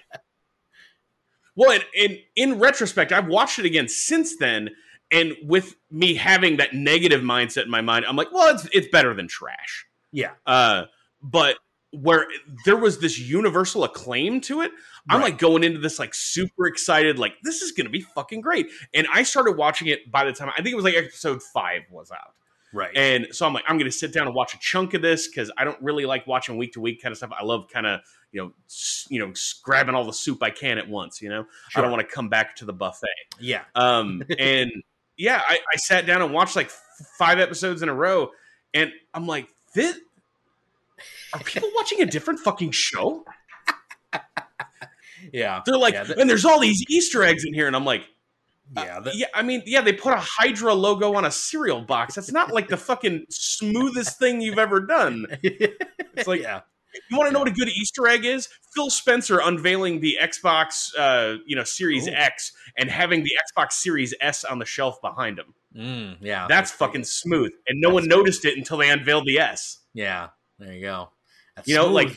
[1.57, 4.70] well, and, and in retrospect, I've watched it again since then,
[5.11, 8.89] and with me having that negative mindset in my mind, I'm like, well, it's it's
[8.89, 9.86] better than trash.
[10.12, 10.32] yeah.
[10.47, 10.84] Uh,
[11.20, 11.57] but
[11.93, 12.26] where
[12.64, 14.70] there was this universal acclaim to it,
[15.09, 15.30] I'm Right.
[15.30, 18.68] like going into this like super excited, like this is gonna be fucking great.
[18.93, 21.82] And I started watching it by the time I think it was like episode five
[21.91, 22.34] was out.
[22.74, 22.95] Right.
[22.95, 25.51] And so I'm like, I'm to sit down and watch a chunk of this because
[25.57, 27.30] I don't really like watching week to week kind of stuff.
[27.39, 28.53] I love kind of, you know,
[29.09, 29.32] you know,
[29.62, 31.22] grabbing all the soup I can at once.
[31.22, 33.09] You know, I don't want to come back to the buffet.
[33.41, 33.62] yeah.
[33.74, 34.70] Um, and
[35.16, 36.82] yeah, I, I sat down and watched like f-
[37.18, 38.32] five episodes in a row,
[38.74, 39.99] and I'm like, this.
[41.33, 43.25] Are people watching a different fucking show?
[45.33, 48.03] yeah, They're like, yeah, and there's all these Easter eggs in here, and I'm like,
[48.77, 52.15] yeah, th- yeah, I mean, yeah, they put a Hydra logo on a cereal box.
[52.15, 55.27] That's not like the fucking smoothest thing you've ever done.
[55.43, 56.61] it's like- yeah,
[57.11, 58.49] You want to know what a good Easter egg is?
[58.75, 62.13] Phil Spencer unveiling the Xbox, uh, you know, Series Ooh.
[62.13, 65.55] X and having the Xbox Series S on the shelf behind him.
[65.75, 66.47] mm, yeah.
[66.49, 69.79] That's pretty fucking smooth, and no That's one noticed it until they unveiled the S.
[69.95, 70.29] Yeah,
[70.59, 71.11] there you go.
[71.57, 72.17] That's You know, like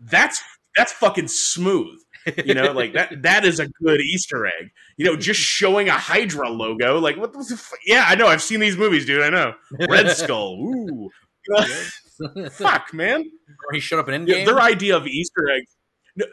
[0.00, 0.42] that's
[0.76, 1.98] that's fucking smooth.
[2.44, 4.70] You know, like that that is a good Easter egg.
[4.96, 8.42] You know, just showing a Hydra logo, like what the f- yeah, I know, I've
[8.42, 9.22] seen these movies, dude.
[9.22, 9.54] I know.
[9.88, 10.54] Red Skull.
[10.60, 11.10] Ooh.
[12.52, 13.20] Fuck, man.
[13.20, 15.74] Or he showed up in Yeah, their idea of Easter eggs.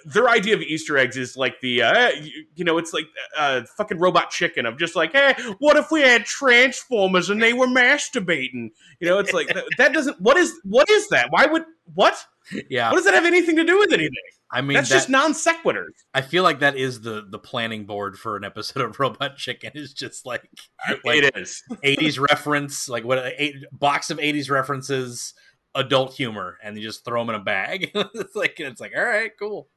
[0.06, 3.06] Their idea of Easter eggs is like the, uh, you, you know, it's like
[3.38, 7.54] uh, fucking robot chicken of just like, hey, what if we had Transformers and they
[7.54, 8.72] were masturbating?
[9.00, 10.20] You know, it's like that, that doesn't.
[10.20, 11.28] What is what is that?
[11.32, 11.64] Why would
[11.94, 12.26] what?
[12.70, 14.12] yeah, What does that have anything to do with anything?
[14.52, 15.94] I mean, That's that, just non sequiturs.
[16.14, 19.72] I feel like that is the the planning board for an episode of Robot Chicken.
[19.76, 20.50] Is just like
[21.06, 21.64] like it is.
[21.84, 25.36] 80s reference, like what a box of 80s references,
[25.76, 27.92] adult humor, and you just throw them in a bag.
[27.96, 29.68] it's like it's like all right, cool.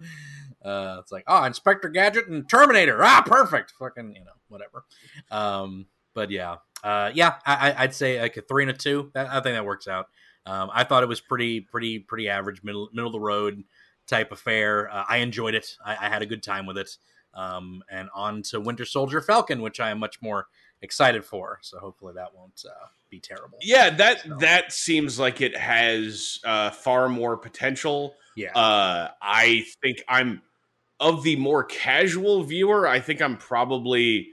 [0.64, 3.02] Uh, it's like oh, Inspector Gadget and Terminator.
[3.02, 3.72] Ah, perfect.
[3.78, 4.84] Fucking you know whatever.
[5.30, 9.10] Um, but yeah, uh, yeah, I, I'd say like a three and a two.
[9.14, 10.06] I think that works out.
[10.44, 13.62] Um, I thought it was pretty, pretty, pretty average, middle, middle of the road
[14.06, 14.90] type affair.
[14.90, 15.76] Uh, I enjoyed it.
[15.84, 16.96] I, I had a good time with it.
[17.34, 20.48] Um, and on to Winter Soldier Falcon, which I am much more
[20.82, 21.58] excited for.
[21.62, 23.58] So hopefully that won't uh, be terrible.
[23.62, 28.14] Yeah, that So- that seems like it has uh, far more potential.
[28.36, 28.52] Yeah.
[28.52, 30.42] Uh, I think I'm
[31.00, 32.86] of the more casual viewer.
[32.86, 34.28] I think I'm probably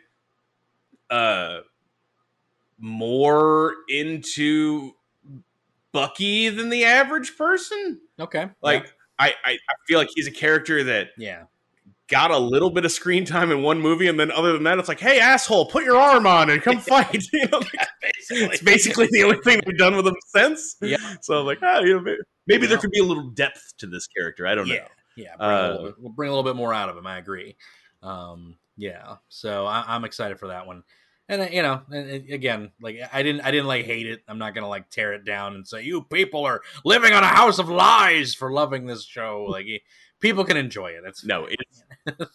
[1.09, 1.59] uh,
[2.77, 4.91] more into
[5.91, 7.99] Bucky than the average person.
[8.19, 8.49] okay.
[8.61, 11.43] Like I, I, I feel like he's a character that yeah.
[12.09, 14.79] Got a little bit of screen time in one movie, and then other than that,
[14.79, 17.23] it's like, hey, asshole, put your arm on and come fight.
[17.33, 17.87] you know, like,
[18.29, 20.75] it's basically the only thing they've done with him since.
[20.81, 20.97] Yeah.
[21.21, 23.87] So I'm like, ah, you know, maybe, maybe there could be a little depth to
[23.87, 24.45] this character.
[24.47, 24.75] I don't yeah.
[24.75, 24.87] know.
[25.15, 25.35] Yeah.
[25.37, 27.07] Bring, a Uh, little bit, we'll bring a little bit more out of him.
[27.07, 27.55] I agree.
[28.01, 29.15] Um, yeah.
[29.29, 30.83] So I, I'm excited for that one.
[31.27, 34.21] And uh, you know, and it- again, like I didn't, I didn't like hate it.
[34.27, 37.27] I'm not gonna like tear it down and say you people are living on a
[37.27, 39.45] house of lies for loving this show.
[39.47, 39.67] Like
[40.19, 41.03] people can enjoy it.
[41.05, 41.83] It's No, it's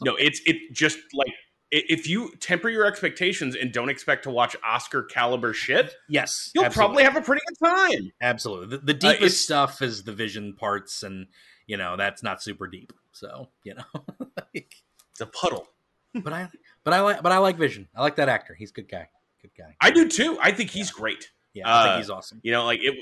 [0.02, 1.32] no, it's it just like
[1.70, 6.64] if you temper your expectations and don't expect to watch Oscar caliber shit, yes, you'll
[6.64, 7.02] absolutely.
[7.02, 8.12] probably have a pretty good time.
[8.20, 8.76] Absolutely.
[8.76, 11.26] The, the Uh, deepest it's- stuff is the vision parts, and
[11.66, 12.92] you know that's not super deep.
[13.12, 13.84] So you know,
[14.54, 14.74] Like,
[15.12, 15.68] It's a puddle.
[16.14, 16.48] but I,
[16.84, 17.88] but I like, but I like Vision.
[17.94, 18.54] I like that actor.
[18.54, 19.08] He's a good guy.
[19.42, 19.74] Good guy.
[19.80, 20.38] I do too.
[20.40, 21.30] I think he's great.
[21.54, 22.40] Yeah, I uh, think he's awesome.
[22.44, 22.94] You know, like it.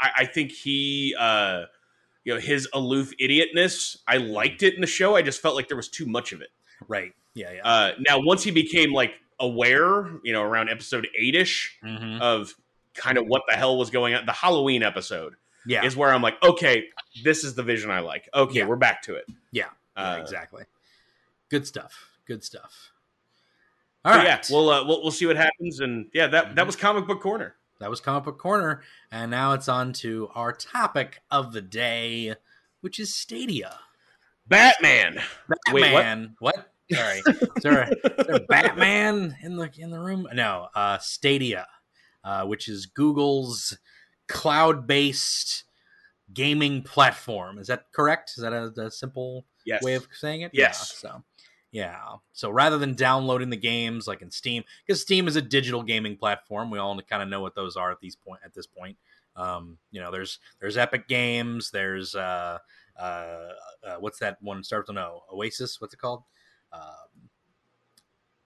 [0.00, 1.64] I, I think he, uh,
[2.24, 3.96] you know, his aloof idiotness.
[4.06, 5.16] I liked it in the show.
[5.16, 6.50] I just felt like there was too much of it.
[6.88, 7.12] Right.
[7.34, 7.52] Yeah.
[7.52, 7.60] Yeah.
[7.64, 12.20] Uh, now, once he became like aware, you know, around episode eight ish Mhm.
[12.20, 12.54] of
[12.94, 15.34] kind of what the hell was going on, the Halloween episode
[15.66, 15.84] Yeah.
[15.84, 16.88] is where I'm like, okay,
[17.24, 18.28] this is the vision I like.
[18.34, 18.66] Okay, Yeah.
[18.66, 19.26] we're back to it.
[19.52, 19.66] Yeah.
[19.96, 20.64] Uh, yeah, exactly.
[21.48, 22.10] Good stuff.
[22.26, 22.90] Good stuff.
[24.04, 24.24] All right.
[24.24, 26.66] yeah, we'll, uh, we'll we'll see what happens, and yeah, that that Mhm.
[26.66, 27.56] was comic book corner.
[27.80, 32.34] That was comic book corner, and now it's on to our topic of the day,
[32.80, 33.78] which is Stadia.
[34.46, 35.20] Batman.
[35.72, 36.02] Wait, what?
[36.02, 36.36] Batman.
[36.38, 36.72] what?
[36.92, 37.18] Sorry.
[37.28, 40.26] Is there, a, is there Batman in the in the room?
[40.32, 40.66] No.
[40.74, 41.68] Uh, Stadia,
[42.24, 43.78] uh, which is Google's
[44.26, 45.62] cloud-based
[46.34, 47.58] gaming platform.
[47.58, 48.32] Is that correct?
[48.36, 49.82] Is that a, a simple Yes.
[49.84, 50.50] way of saying it?
[50.52, 51.00] Yes.
[51.04, 51.24] Yeah, so,
[51.72, 52.16] yeah.
[52.32, 56.16] So rather than downloading the games like in Steam, because Steam is a digital gaming
[56.16, 58.40] platform, we all kind of know what those are at these point.
[58.44, 58.96] At this point,
[59.36, 62.58] um, you know, there's there's Epic Games, there's uh,
[62.98, 63.02] uh,
[63.86, 64.62] uh, what's that one?
[64.64, 65.22] Starts with an O.
[65.32, 65.80] Oasis.
[65.80, 66.22] What's it called?
[66.72, 67.30] Um,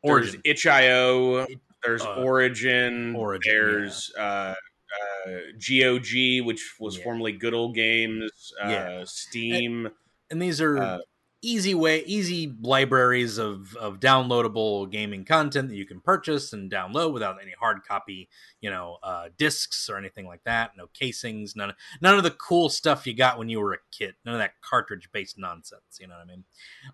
[0.02, 0.40] There's Origin.
[0.44, 1.46] itch.io.
[1.82, 3.14] There's uh, Origin.
[3.16, 7.04] Origin, There's uh, uh, GOG, which was Yeah.
[7.04, 8.52] formerly Good Old Games.
[8.62, 9.04] Uh, Yeah.
[9.06, 9.90] Steam.
[10.30, 10.98] and these are Uh,
[11.44, 17.12] easy way easy libraries of of downloadable gaming content that you can purchase and download
[17.12, 18.28] without any hard copy
[18.60, 20.72] you know uh discs or anything like that.
[20.76, 24.14] No casings none none of the cool stuff you got when you were a kid.
[24.24, 26.44] None of that cartridge based nonsense you know what i mean?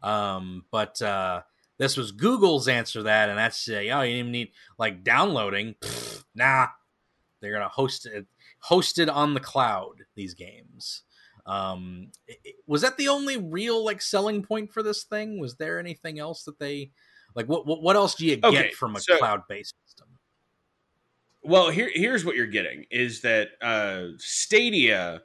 [0.03, 1.43] Um but uh
[1.79, 5.75] this was google's answer to that and that's uh, oh you even need like downloading.
[5.81, 6.67] Pfft, nah.
[7.41, 8.27] They're gonna host it
[8.69, 11.03] hosted on the cloud these games
[11.51, 12.11] um
[12.67, 16.45] was that the only real like selling point for this thing was there anything else
[16.45, 16.91] that they
[17.35, 20.09] like what what, what else do you Okay, get from a so- cloud-based system
[21.43, 25.23] Well, here here's what you're getting is that uh, Stadia,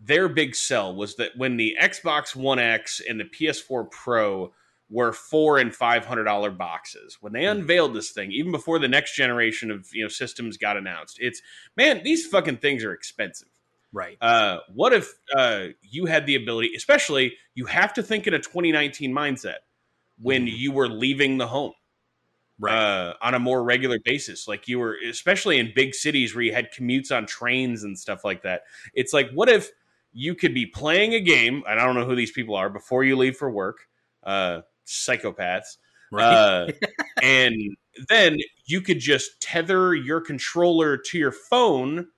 [0.00, 4.52] their big sell was that when the Xbox One X and the PS4 Pro
[4.88, 7.18] were four and five hundred dollar boxes.
[7.20, 7.58] When they Hmm.
[7.58, 11.42] unveiled this thing, even before the next generation of you know systems got announced, it's
[11.76, 13.48] man, these fucking things are expensive.
[13.92, 14.18] Right.
[14.20, 18.38] Uh, what if uh, you had the ability, especially you have to think in a
[18.38, 19.56] 2019 mindset
[20.18, 20.58] when Mhm.
[20.58, 21.72] you were leaving the home
[22.58, 22.72] Right.
[22.72, 24.48] uh, on a more regular basis.
[24.48, 28.24] Like you were, especially in big cities where you had commutes on trains and stuff
[28.24, 28.62] like that.
[28.94, 29.70] It's like, what if
[30.12, 33.04] you could be playing a game, and I don't know who these people are, before
[33.04, 33.86] you leave for work,
[34.24, 35.76] uh, psychopaths,
[36.10, 36.26] right.
[36.26, 36.68] uh,
[37.22, 37.54] and
[38.08, 42.08] then you could just tether your controller to your phone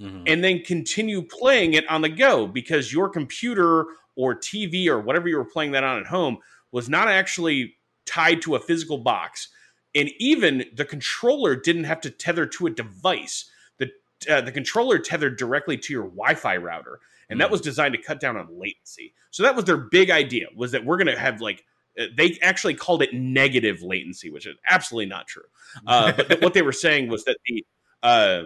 [0.00, 0.24] Mhm.
[0.26, 3.86] and then continue playing it on the go because your computer
[4.16, 6.38] or TV or whatever you were playing that on at home
[6.72, 7.76] was not actually
[8.06, 9.48] tied to a physical box.
[9.94, 13.48] And even the controller didn't have to tether to a device.
[13.78, 13.90] The,
[14.28, 16.98] uh, the controller tethered directly to your Wi-Fi router,
[17.30, 17.52] and that Hmm.
[17.52, 19.14] was designed to cut down on latency.
[19.30, 21.64] So that was their big idea was that we're going to have like
[21.96, 25.44] uh, they actually called it negative latency, which is absolutely not true.
[25.86, 27.64] Uh, but th- what they were saying was that the
[28.02, 28.42] uh,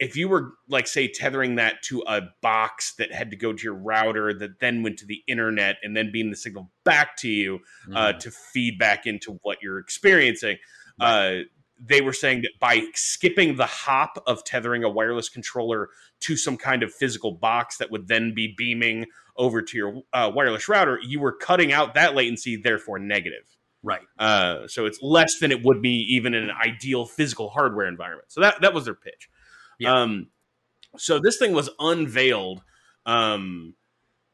[0.00, 3.62] if you were like say tethering that to a box that had to go to
[3.62, 7.28] your router that then went to the internet and then beam the signal back to
[7.28, 7.60] you
[7.94, 8.18] uh, Mhm.
[8.20, 10.56] to feed back into what you're experiencing
[11.00, 11.40] uh,
[11.82, 15.88] they were saying that by skipping the hop of tethering a wireless controller
[16.20, 20.30] to some kind of physical box that would then be beaming over to your uh,
[20.34, 23.44] wireless router you were cutting out that latency therefore negative
[23.82, 24.02] right.
[24.18, 28.30] uh, so it's less than it would be even in an ideal physical hardware environment.
[28.30, 29.30] So that that was their pitch.
[29.80, 30.02] Yeah.
[30.02, 30.28] Um,
[30.96, 32.62] so this thing was unveiled.
[33.06, 33.74] Um,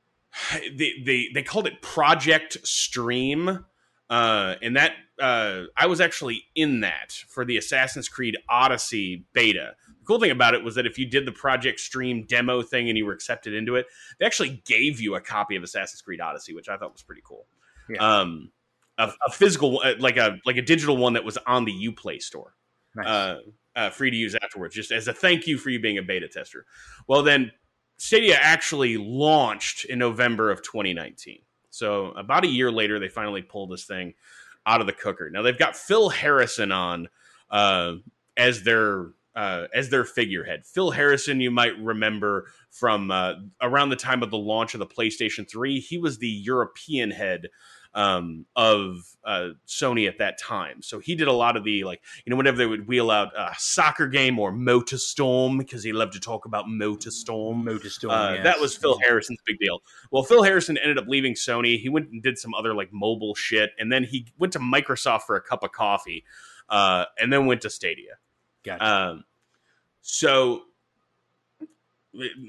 [0.53, 3.65] they, they they called it Project Stream,
[4.11, 9.75] uh, and that uh, I was actually in that for the Assassin's Creed Odyssey beta.
[9.87, 12.89] The cool thing about it was that if you did the Project Stream demo thing
[12.89, 13.87] and you were accepted into it,
[14.19, 17.23] they actually gave you a copy of Assassin's Creed Odyssey, which I thought was pretty
[17.25, 17.47] cool.
[17.89, 17.99] Yeah.
[17.99, 18.51] Um,
[18.99, 22.21] a, a physical, uh, like a like a digital one that was on the UPlay
[22.21, 22.55] store
[22.97, 23.07] Nice.
[23.07, 23.39] uh,
[23.77, 26.27] uh, free to use afterwards, just as a thank you for you being a beta
[26.27, 26.65] tester.
[27.07, 27.53] Well, then
[27.99, 31.41] Stadia actually launched in November of 2019.
[31.71, 34.15] So about a year later, they finally pulled this thing
[34.65, 35.31] out of the cooker.
[35.31, 37.09] Now they've got Phil Harrison on
[37.51, 37.95] uh,
[38.37, 40.65] as their uh, as their figurehead.
[40.67, 44.87] Phil Harrison, you might remember from uh, around the time of the launch of the
[44.87, 45.79] PlayStation 3.
[45.79, 47.49] He was the European head
[47.97, 50.83] um, of uh, Sony at that time.
[50.83, 53.33] So he did a lot of the like, you know, whenever they would wheel out
[53.35, 57.65] a soccer game or Motorstorm, because he loved to talk about Motorstorm.
[57.65, 58.45] Motorstorm, Uh, yes.
[58.45, 59.81] That was Phil Harrison's big deal.
[60.11, 61.81] Well, Phil Harrison ended up leaving Sony.
[61.81, 65.23] He went and did some other like mobile shit, and then he went to Microsoft
[65.23, 66.23] for a cup of coffee,
[66.69, 68.19] uh, and then went to Stadia.
[68.63, 68.85] Gotcha.
[68.85, 69.25] Um,
[70.03, 70.65] so,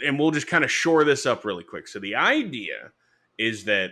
[0.05, 1.87] and we'll just kind of shore this up really quick.
[1.87, 2.91] So the idea
[3.37, 3.91] is that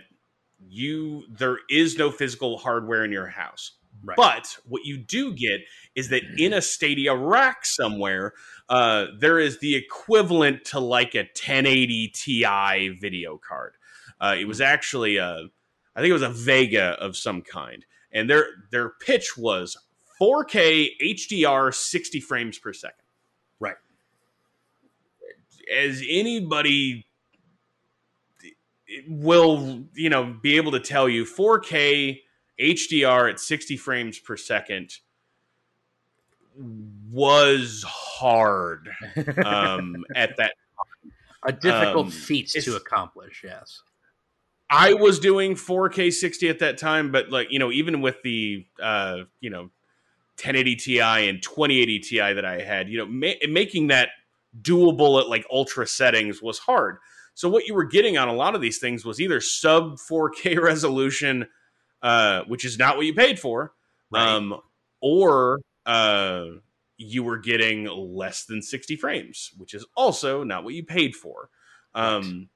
[0.68, 3.72] you there is no physical hardware in your house.
[4.04, 4.16] right.
[4.16, 5.60] But what you do get
[5.94, 8.32] is that in a Stadia rack somewhere,
[8.68, 13.74] uh, there is the equivalent to like a 1080 Ti video card.
[14.20, 15.48] Uh, it was actually a,
[15.94, 19.76] I think it was a Vega of some kind, and their their pitch was
[20.20, 23.04] 4K HDR 60 frames per second.
[23.60, 23.76] Right.
[25.74, 27.05] As anybody
[29.08, 32.20] will, you know, be able to tell you, 4K
[32.60, 34.98] HDR at 60 frames per second
[37.10, 38.88] was hard
[39.44, 40.54] um, at that.
[41.44, 43.42] a difficult um, feat to accomplish.
[43.44, 43.82] Yes.
[44.68, 48.66] I was doing 4K 60 at that time, but like you know, even with the
[48.82, 49.70] uh, you know
[50.38, 54.08] 1080 Ti and 2080 Ti that I had, you know, ma- making that
[54.60, 56.98] doable at like ultra settings was hard.
[57.36, 60.58] So what you were getting on a lot of these things was either sub 4K
[60.62, 61.46] resolution,
[62.02, 63.72] uh, which is not what you paid for,
[64.10, 64.26] Right.
[64.26, 64.58] um,
[65.02, 66.46] or uh,
[66.96, 71.50] you were getting less than 60 frames, which is also not what you paid for.
[71.94, 72.48] Um,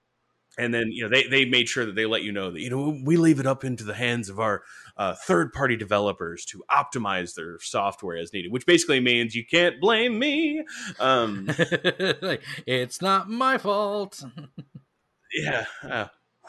[0.59, 2.71] and then you know they, they made sure that they let you know that you
[2.71, 4.63] know we leave it up into the hands of our
[4.97, 9.81] uh, third party developers to optimize their software as needed, which basically means you can't
[9.81, 10.65] blame me.
[10.99, 11.47] Um,
[12.67, 14.25] it's not my fault.
[15.33, 16.07] yeah, uh,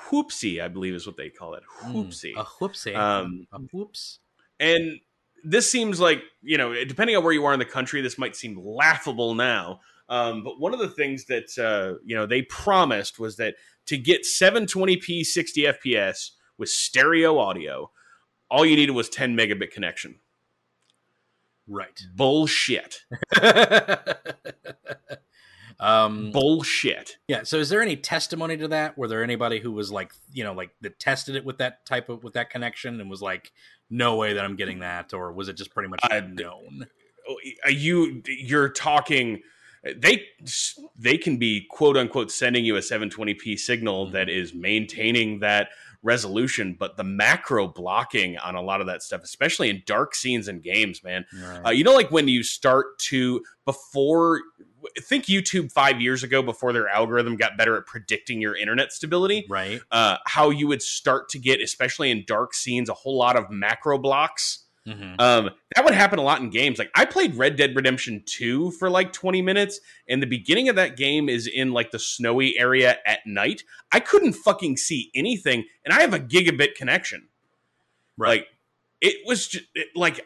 [0.10, 1.64] whoopsie, I believe is what they call it.
[1.84, 2.34] Whoopsie.
[2.34, 2.96] Mm, a whoopsie.
[2.96, 4.20] Um, a whoops.
[4.60, 5.00] And
[5.44, 8.36] this seems like, you know, depending on where you are in the country, this might
[8.36, 9.80] seem laughable now.
[10.10, 13.56] Um, but one of the things that, uh, you know, they promised was that
[13.88, 17.90] to get 720p 60 FPS with stereo audio,
[18.50, 20.20] all you needed was 10 megabit connection.
[21.68, 22.02] Right.
[22.14, 23.00] Bullshit.
[25.82, 27.18] Um, Bullshit.
[27.28, 27.44] yeah.
[27.44, 28.98] So, is there any testimony to that?
[28.98, 32.08] Were there anybody who was like, you know, like that tested it with that type
[32.10, 33.52] of with that connection and was like,
[33.90, 36.86] no way that I'm getting that, or was it just pretty much Uh, known?
[37.66, 39.42] Uh, you you're talking
[39.96, 40.24] they
[40.98, 44.12] they can be quote unquote sending you a 720p signal Mhm.
[44.12, 45.70] that is maintaining that
[46.04, 50.48] resolution but the macro blocking on a lot of that stuff especially in dark scenes
[50.48, 51.68] and games man Right.
[51.68, 54.42] uh, you know like when you start to before
[55.00, 59.46] think youtube five years ago before their algorithm got better at predicting your internet stability
[59.48, 59.80] right.
[59.92, 63.50] uh, how you would start to get especially in dark scenes a whole lot of
[63.52, 66.80] macro blocks hmm um, that would happen a lot in games.
[66.80, 69.80] Like I played Red Dead Redemption 2 for like 20 minutes,
[70.10, 73.64] and the beginning of that game is in like the snowy area at night.
[73.92, 77.28] I couldn't fucking see anything, and I have a gigabit connection.
[78.18, 78.40] Right.
[78.42, 78.48] Like
[79.02, 80.26] it was just it, like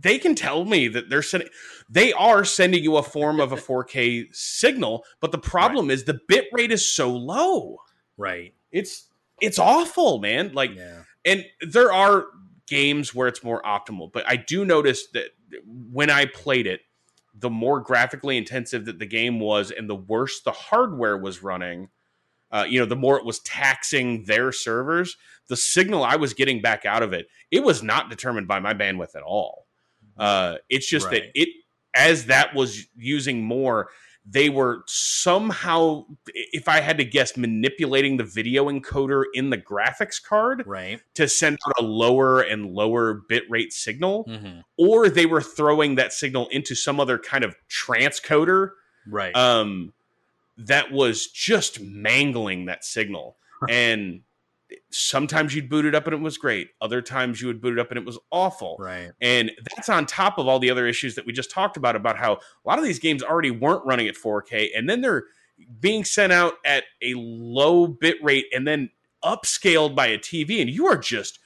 [0.00, 1.48] they can tell me that they're sending
[1.88, 6.20] they are sending you a form of a 4K signal, but the problem is the
[6.28, 7.78] bit rate is so low.
[8.16, 8.54] right.
[8.70, 9.08] It's
[9.40, 10.52] it's awful, man.
[10.52, 11.02] Like Yeah.
[11.24, 12.26] and there are
[12.66, 15.28] games where it's more optimal but i do notice that
[15.92, 16.80] when i played it
[17.36, 21.88] the more graphically intensive that the game was and the worse the hardware was running
[22.52, 25.16] uh, you know the more it was taxing their servers
[25.48, 28.72] the signal i was getting back out of it it was not determined by my
[28.72, 29.66] bandwidth at all
[30.16, 31.24] uh, it's just Right.
[31.24, 31.48] that it
[31.94, 33.88] as that was using more
[34.26, 36.04] they were somehow
[36.34, 41.00] if i had to guess manipulating the video encoder in the graphics card Right.
[41.14, 45.94] to send out a lower and lower bit rate signal, hmm or they were throwing
[45.96, 48.70] that signal into some other kind of transcoder
[49.06, 49.34] Right.
[49.36, 49.92] um,
[50.56, 53.36] that was just mangling that signal.
[53.68, 54.22] and
[54.90, 56.70] sometimes you'd boot it up and it was great.
[56.80, 58.76] Other times you would boot it up and it was awful.
[58.78, 59.12] right.
[59.20, 62.16] And that's on top of all the other issues that we just talked about about
[62.16, 65.24] how a lot of these games already weren't running at 4K and then they're
[65.80, 68.90] being sent out at a low bit rate and then
[69.24, 71.38] upscaled by a TV and you are just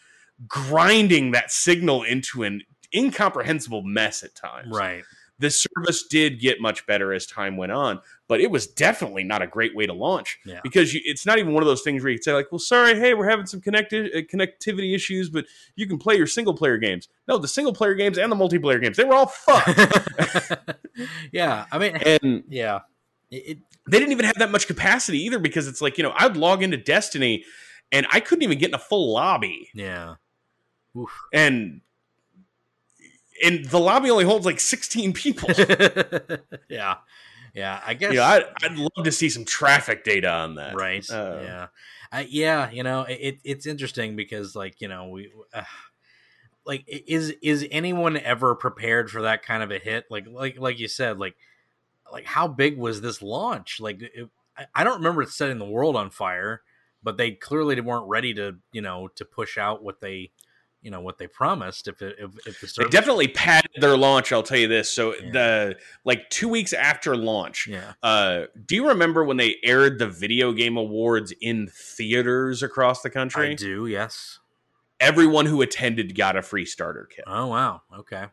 [0.47, 2.63] grinding that signal into an
[2.95, 4.69] incomprehensible mess at times.
[4.71, 5.05] Right.
[5.39, 9.43] The service did get much better as time went on, but it was definitely not
[9.43, 10.61] a great way to launch Yeah.
[10.63, 12.59] because you, it's not even one of those things where you can say like, "Well,
[12.59, 16.55] sorry, hey, we're having some connecti- uh, connectivity issues, but you can play your single
[16.55, 20.53] player games." No, the single player games and the multiplayer games, they were all fucked.
[21.33, 21.67] yeah.
[21.73, 22.81] I mean, and yeah.
[23.31, 23.59] It, it,
[23.91, 26.63] they didn't even have that much capacity either because it's like, you know, I'd log
[26.63, 27.45] into Destiny
[27.91, 29.71] and I couldn't even get in a full lobby.
[29.75, 30.15] yeah.
[30.97, 31.11] Oof.
[31.33, 31.81] And
[33.45, 35.49] and the lobby only holds like 16 people.
[36.69, 36.97] yeah.
[37.59, 37.81] Yeah.
[37.85, 38.13] I guess.
[38.13, 40.75] you know, I'd, I'd love to see some traffic data on that.
[40.75, 41.67] right Uh, yeah
[42.11, 45.63] I, yeah you know it, it's interesting because like you know we uh,
[46.65, 50.79] like is is anyone ever prepared for that kind of a hit like like like
[50.79, 51.37] you said like
[52.13, 55.65] like how big was this launch like it, I, I don't remember it setting the
[55.67, 56.63] world on fire
[57.03, 60.31] but they clearly weren't ready to you know to push out what they
[60.83, 64.33] you know what they promised if it, if, if the They definitely padded their launch,
[64.33, 64.89] I'll tell you this.
[64.91, 65.31] So Yeah.
[65.33, 70.07] the like 2 weeks after launch, yeah uh do you remember when they aired the
[70.07, 74.39] video game awards in theaters across the country I do yes
[75.01, 77.25] Everyone who attended got a free starter kit.
[77.27, 78.27] oh wow okay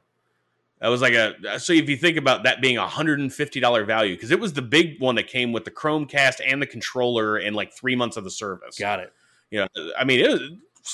[0.82, 3.60] That was like a so if you think about that being a hundred and fifty
[3.60, 6.68] dollar value because it was the big one that came with the Chromecast and the
[6.68, 8.78] controller and like three months of the service.
[8.78, 9.12] got it
[9.52, 10.42] You know, I mean it was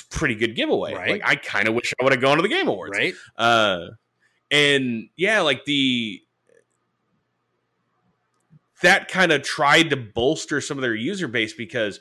[0.09, 0.93] pretty good giveaway.
[0.93, 1.11] Right.
[1.11, 2.97] Like I kind of wish I would have gone to the Game Awards.
[2.97, 3.87] right Uh,
[4.49, 6.21] and yeah, like the
[8.81, 11.99] that kind of tried to bolster some of their user base because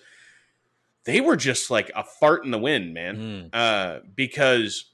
[1.04, 4.86] they were just like a fart in the wind, man Mm, uh, because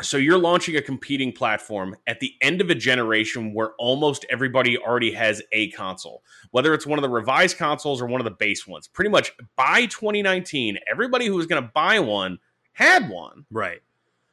[0.00, 4.78] so you're launching a competing platform at the end of a generation where almost everybody
[4.78, 6.22] already has a console,
[6.52, 8.86] whether it's one of the revised consoles or one of the base ones.
[8.86, 12.38] Pretty much by 2019, everybody who was going to buy one
[12.72, 13.44] had one.
[13.50, 13.80] right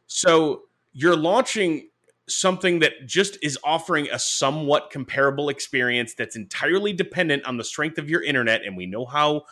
[0.06, 0.64] So
[0.94, 1.90] you're launching
[2.28, 7.98] something that just is offering a somewhat comparable experience that's entirely dependent on the strength
[7.98, 9.46] of your internet, and we know how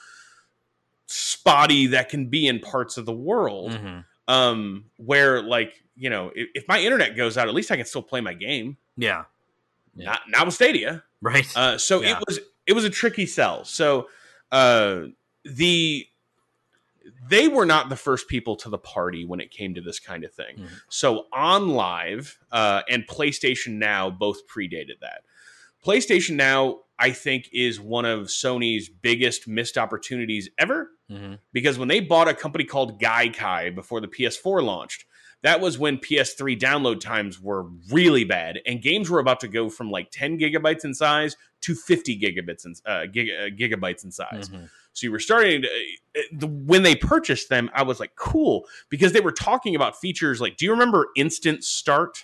[1.08, 4.06] spotty that can be in parts of the world Mhm.
[4.28, 7.86] Um where like you know if, if my internet goes out at least i can
[7.86, 9.26] still play my game yeah
[9.96, 10.06] Yeah.
[10.12, 12.18] not not with stadia right uh so Yeah.
[12.18, 14.08] it was it was a tricky sell so
[14.52, 15.02] uh
[15.46, 16.08] the
[17.30, 20.24] they were not the first people to the party when it came to this kind
[20.24, 20.68] of thing Mhm.
[20.90, 25.24] so OnLive uh and playstation now both predated that
[25.86, 31.40] playstation now i think is one of sony's biggest missed opportunities ever Mhm.
[31.52, 35.06] because when they bought a company called Gaikai before the PS4 launched,
[35.44, 39.70] that was when PS3 download times were really bad, and games were about to go
[39.70, 44.12] from like 10 gigabytes in size to 50 gigabits in, uh, gig, uh, gigabytes in
[44.12, 44.50] size.
[44.50, 44.70] Mhm.
[44.94, 45.68] So you were starting to,
[46.18, 50.00] uh, the, when they purchased them, I was like, cool, because they were talking about
[50.00, 52.24] features like, do you remember Instant Start?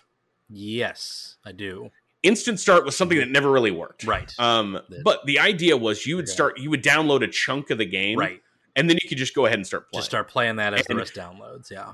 [0.49, 1.91] Yes, I do.
[2.23, 4.03] Instant Start was something that never really worked.
[4.03, 4.33] Right.
[4.39, 6.33] Um, The- but the idea was you would Yeah.
[6.33, 8.41] start, you would download a chunk of the game, right.
[8.75, 9.99] and then you could just go ahead and start playing.
[10.01, 11.71] Just start playing that as the And- rest downloads.
[11.71, 11.93] Yeah.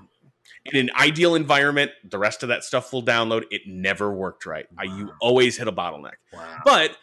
[0.65, 3.43] in an ideal environment, the rest of that stuff will download.
[3.51, 4.65] It never worked right.
[4.79, 6.15] I, you always hit a bottleneck.
[6.33, 6.57] Wow.
[6.65, 6.97] But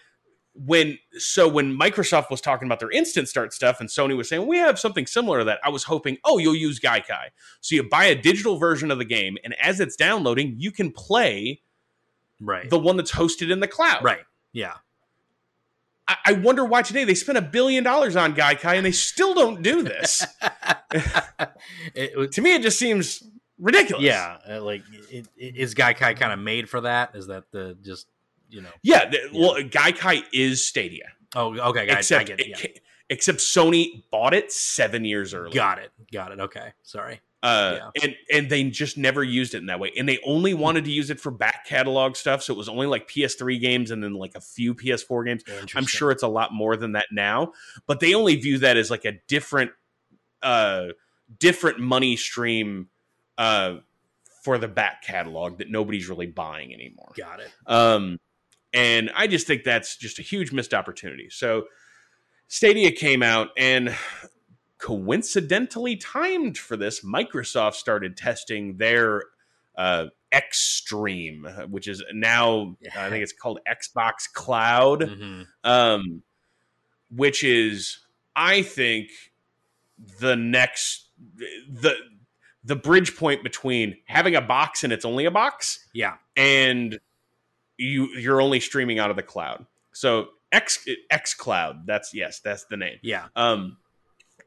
[0.54, 4.46] when so when Microsoft was talking about their instant start stuff and Sony was saying
[4.48, 7.28] we have something similar to that, I was hoping, oh, you'll use Gaikai.
[7.60, 10.90] So you buy a digital version of the game, and as it's downloading, you can
[10.90, 11.62] play
[12.42, 12.68] right.
[12.68, 14.04] the one that's hosted in the cloud.
[14.04, 14.20] right.
[14.52, 14.74] Yeah.
[16.08, 19.34] I, I wonder why today they spent a billion dollars on Gaikai and they still
[19.34, 20.26] don't do this.
[21.94, 23.22] it, to me, it just seems
[23.58, 24.04] ridiculous.
[24.04, 24.38] yeah.
[24.48, 27.14] uh, Like, it, it, is Gaikai kind of made for that?
[27.14, 28.08] Is that the just
[28.50, 28.68] you know?
[28.82, 29.08] Yeah.
[29.08, 31.08] the- Well, Gaikai is Stadia.
[31.34, 31.98] Oh, okay, guys.
[31.98, 32.46] except I get it.
[32.48, 32.80] it Yeah.
[33.08, 35.52] except Sony bought it seven years early.
[35.54, 35.90] Got it.
[36.12, 36.40] Got it.
[36.40, 36.72] Okay.
[36.82, 37.20] Sorry.
[37.42, 39.92] Uh, and and they just never used it in that way.
[39.98, 42.42] And they only wanted to use it for back catalog stuff.
[42.42, 45.42] So it was only like PS3 games and then like a few PS4 games.
[45.74, 47.52] I'm sure it's a lot more than that now,
[47.86, 49.72] but they only view that as like a different,
[50.42, 50.88] uh,
[51.38, 52.88] different money stream,
[53.38, 53.78] uh,
[54.42, 57.12] for the back catalog that nobody's really buying anymore.
[57.16, 57.50] Got it.
[57.66, 58.18] Um,
[58.72, 61.28] and I just think that's just a huge missed opportunity.
[61.30, 61.66] So
[62.48, 63.94] Stadia came out and
[64.82, 69.22] coincidentally timed for this, Microsoft started testing their
[69.76, 75.46] uh, Xstream, which is now I think it's called Xbox Cloud, Mhm.
[75.64, 76.22] um,
[77.14, 78.00] which is
[78.34, 79.10] I think
[80.18, 81.94] the next the
[82.64, 86.16] the bridge point between having a box and it's only a box Yeah.
[86.36, 86.98] and
[87.78, 89.64] you you're only streaming out of the cloud.
[89.92, 92.98] So X X Cloud, that's yes, that's the name.
[93.02, 93.28] Yeah.
[93.36, 93.78] Um,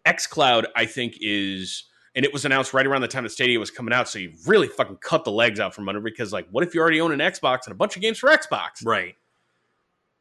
[0.06, 1.84] X Cloud, I think is,
[2.16, 4.08] and it was announced right around the time the Stadia was coming out.
[4.08, 6.82] So you really fucking cut the legs out from under because, like, what if you
[6.82, 8.86] already own an Xbox and a bunch of games for Xbox?
[8.86, 9.16] Right.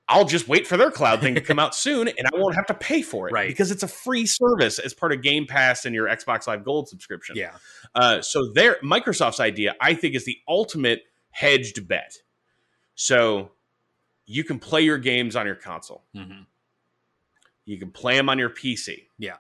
[0.07, 2.67] I'll just wait for their cloud thing to come out soon, and I won't have
[2.67, 3.49] to pay for it, Right.
[3.49, 6.89] Because it's a free service as part of Game Pass and your Xbox Live Gold
[6.89, 7.37] subscription.
[7.37, 7.53] Yeah.
[7.95, 12.13] Uh, so their Microsoft's idea, I think, is the ultimate hedged bet.
[12.97, 13.53] So
[14.27, 16.05] you can play your games on your console.
[16.15, 16.43] hmm
[17.65, 19.07] You can play them on your PC.
[19.19, 19.37] Yeah.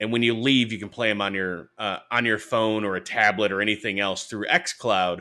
[0.00, 2.94] And when you leave, you can play them on your uh, on your phone or
[2.96, 5.20] a tablet or anything else through XCloud,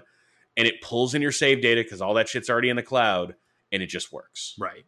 [0.55, 3.35] and it pulls in your save data because all that shit's already in the cloud,
[3.71, 4.53] and it just works.
[4.59, 4.85] Right.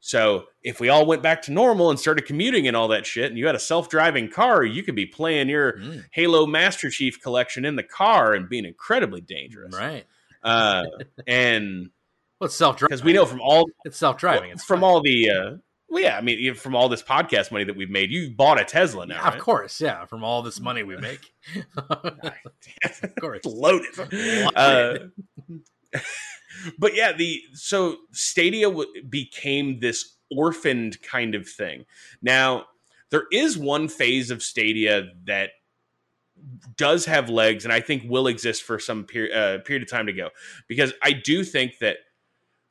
[0.00, 3.26] So if we all went back to normal and started commuting and all that shit,
[3.30, 6.90] and you had a self driving car, you could be playing your Mm, Halo Master
[6.90, 9.74] Chief collection in the car and being incredibly dangerous.
[9.74, 10.04] right.
[10.42, 10.84] Uh,
[11.26, 11.88] and
[12.38, 12.88] Well, it's self driving.
[12.90, 14.50] because we know from all it's self driving.
[14.50, 14.90] It's from fine.
[14.90, 15.50] all the uh,
[15.94, 18.64] well, yeah, I mean, from all this podcast money that we've made, you bought a
[18.64, 19.34] Tesla now, Yeah, right?
[19.34, 19.80] Of course.
[19.80, 20.04] Yeah.
[20.06, 21.20] From all this money we make.
[21.76, 23.42] of course.
[23.44, 24.52] It's loaded.
[24.56, 24.94] Uh,
[26.78, 31.84] but yeah, the so Stadia w- became this orphaned kind of thing.
[32.20, 32.64] Now
[33.10, 35.50] there is one phase of Stadia that
[36.76, 40.06] does have legs, and I think will exist for some period uh, period of time
[40.06, 40.30] to go,
[40.66, 41.98] because I do think that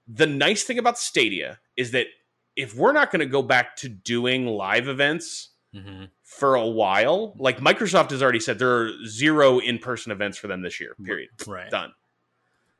[0.07, 2.07] the nice thing about Stadia is that
[2.55, 7.35] if we're not going to go back to doing live events hmm for a while,
[7.37, 10.95] like Microsoft has already said, there are zero in person events for them this year.
[11.03, 11.69] Period Right.
[11.69, 11.91] done.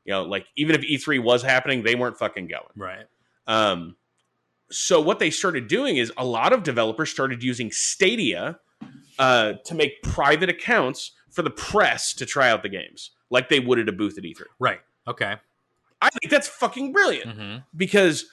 [0.04, 2.64] You know, like even if E3 was happening, they weren't fucking going.
[2.74, 3.06] Right.
[3.46, 3.94] Um,
[4.70, 8.58] so what they started doing is a lot of developers started using Stadia
[9.20, 13.60] uh, to make private accounts for the press to try out the games, like they
[13.60, 14.42] would at a booth at E3.
[14.58, 14.80] Right.
[15.06, 15.36] Okay.
[16.02, 18.26] I think that's fucking brilliant hmm because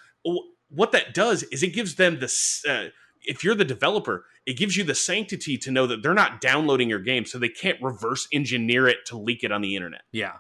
[0.74, 2.64] what that does is it gives them this.
[2.68, 2.88] Uh,
[3.24, 6.90] if you're the developer, it gives you the sanctity to know that they're not downloading
[6.90, 10.02] your game, so they can't reverse engineer it to leak it on the internet.
[10.12, 10.38] Yeah.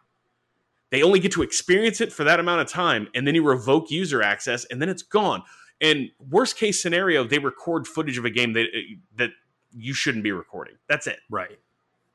[0.89, 3.91] They only get to experience it for that amount of time, and then you revoke
[3.91, 5.43] user access, and then it's gone.
[5.79, 8.67] And worst case scenario, they record footage of a game that
[9.15, 9.31] that
[9.73, 10.75] you shouldn't be recording.
[10.89, 11.19] That's it.
[11.29, 11.59] Right.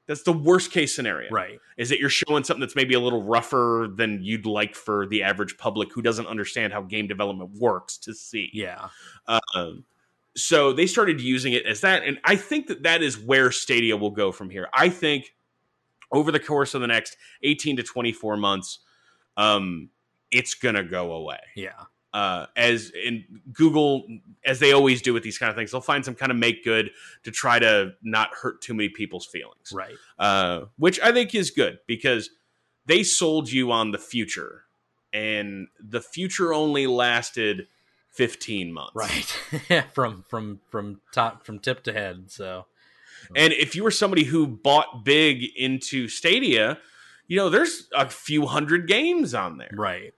[0.07, 1.31] That's the worst case scenario.
[1.31, 1.59] Right.
[1.77, 5.23] Is that you're showing something that's maybe a little rougher than you'd like for the
[5.23, 8.51] average public who doesn't understand how game development works to see.
[8.53, 8.89] Yeah.
[9.27, 9.85] Um,
[10.37, 13.97] so they started using it as that, and I think that that is where Stadia
[13.97, 14.69] will go from here.
[14.73, 15.35] I think
[16.13, 18.81] over the course of the next 18 to 24 months,
[19.37, 19.91] um,
[20.31, 21.41] it's gonna go away.
[21.57, 21.85] Yeah.
[22.13, 24.07] Uh, as in Google
[24.45, 26.65] as they always do with these kind of things, they'll find some kind of make
[26.65, 26.91] good
[27.25, 29.71] to try to not hurt too many people's feelings.
[29.73, 29.97] Right.
[30.19, 32.31] Uh, which I think is good because
[32.87, 34.63] they sold you on the future,
[35.13, 37.67] and the future only lasted
[38.13, 38.93] 15 months.
[38.95, 39.85] Right.
[39.93, 42.31] From from from top from tip to head.
[42.31, 42.67] So
[43.35, 46.79] And if you were somebody who bought big into Stadia,
[47.29, 49.71] you know, there's a few hundred games on there.
[49.75, 50.15] right.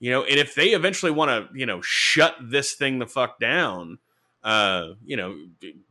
[0.00, 3.40] You know, and if they eventually want to, you know, shut this thing the fuck
[3.40, 3.98] down,
[4.44, 5.36] uh, you know,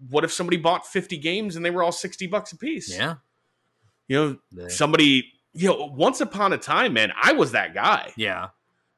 [0.10, 2.90] what if somebody bought 50 games and they were all 60 bucks a piece?
[2.96, 3.16] Yeah.
[4.08, 8.14] You know, They- somebody, you know, once upon a time, man, I was that guy.
[8.16, 8.50] yeah.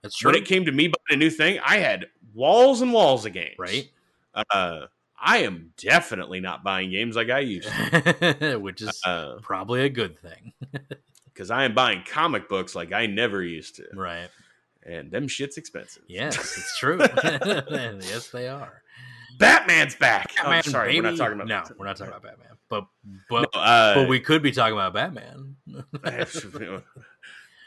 [0.03, 0.31] That's true.
[0.31, 3.33] When it came to me buying a new thing, I had walls and walls of
[3.33, 3.55] games.
[3.57, 3.89] right.
[4.33, 4.85] Uh,
[5.21, 8.57] I am definitely not buying games like I used to.
[8.61, 10.53] Which is Uh, probably a good thing.
[11.33, 14.29] because I am buying comic books like I never used to, Right.
[14.85, 16.03] And them shit's expensive.
[16.07, 16.99] Yes, it's true.
[17.23, 18.81] yes, they are.
[19.37, 20.31] Batman's back.
[20.39, 21.63] oh, Batman, sorry, we're not talking about no.
[21.65, 21.79] that.
[21.79, 22.47] We're not talking about Batman.
[22.69, 22.85] But
[23.29, 25.55] but No, uh, but we could be talking about Batman.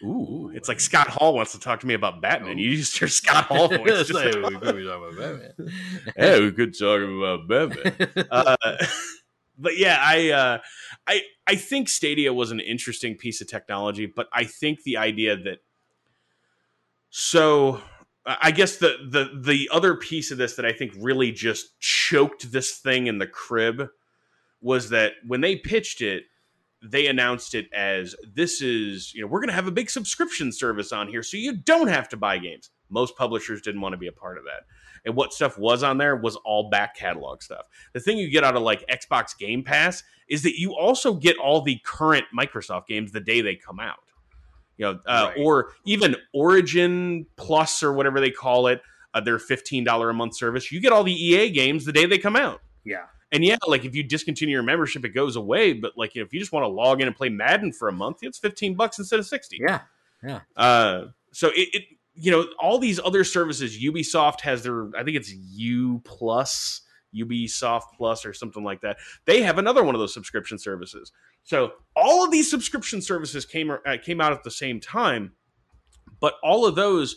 [0.05, 2.59] Ooh, it's like Scott Hall wants to talk to me about Batman.
[2.59, 4.09] You used your Scott Hall voice.
[4.09, 5.53] just like, we could be talking about Batman.
[6.17, 8.27] hey, we could talk about Batman.
[8.31, 8.57] Uh,
[9.59, 10.59] but yeah, I, uh,
[11.07, 15.37] I, I think Stadia was an interesting piece of technology, but I think the idea
[15.37, 15.59] that
[17.15, 17.79] so
[18.25, 22.51] I guess the the the other piece of this that I think really just choked
[22.51, 23.89] this thing in the crib
[24.63, 26.25] was that when they pitched it,
[26.83, 30.53] they announced it as this is, you know, we're going to have a big subscription
[30.53, 32.71] service on here so you don't have to buy games.
[32.89, 34.65] Most publishers didn't want to be a part of that.
[35.05, 37.69] And what stuff was on there was all back catalog stuff.
[37.93, 41.37] The thing you get out of like Xbox Game Pass is that you also get
[41.37, 43.99] all the current Microsoft games the day they come out.
[44.79, 45.37] You know, uh, Right.
[45.39, 48.81] or even Origin Plus or whatever they call it,
[49.15, 50.73] uh, their $15 a month service.
[50.73, 52.61] You get all the EA games the day they come out.
[52.85, 53.05] yeah.
[53.35, 55.73] And yeah, like if you discontinue your membership, it goes away.
[55.73, 58.19] But like if you just want to log in and play Madden for a month,
[58.21, 59.59] it's fifteen bucks instead of sixty.
[59.59, 60.41] Yeah.
[60.55, 61.83] Uh, so it, it,
[62.15, 66.83] you know, all these other services, Ubisoft has their, I think it's U Plus,
[67.15, 68.99] Ubisoft Plus, or something like that.
[69.25, 71.13] They have another one of those subscription services.
[71.45, 75.33] So all of these subscription services came uh, came out at the same time,
[76.21, 77.17] but all of those.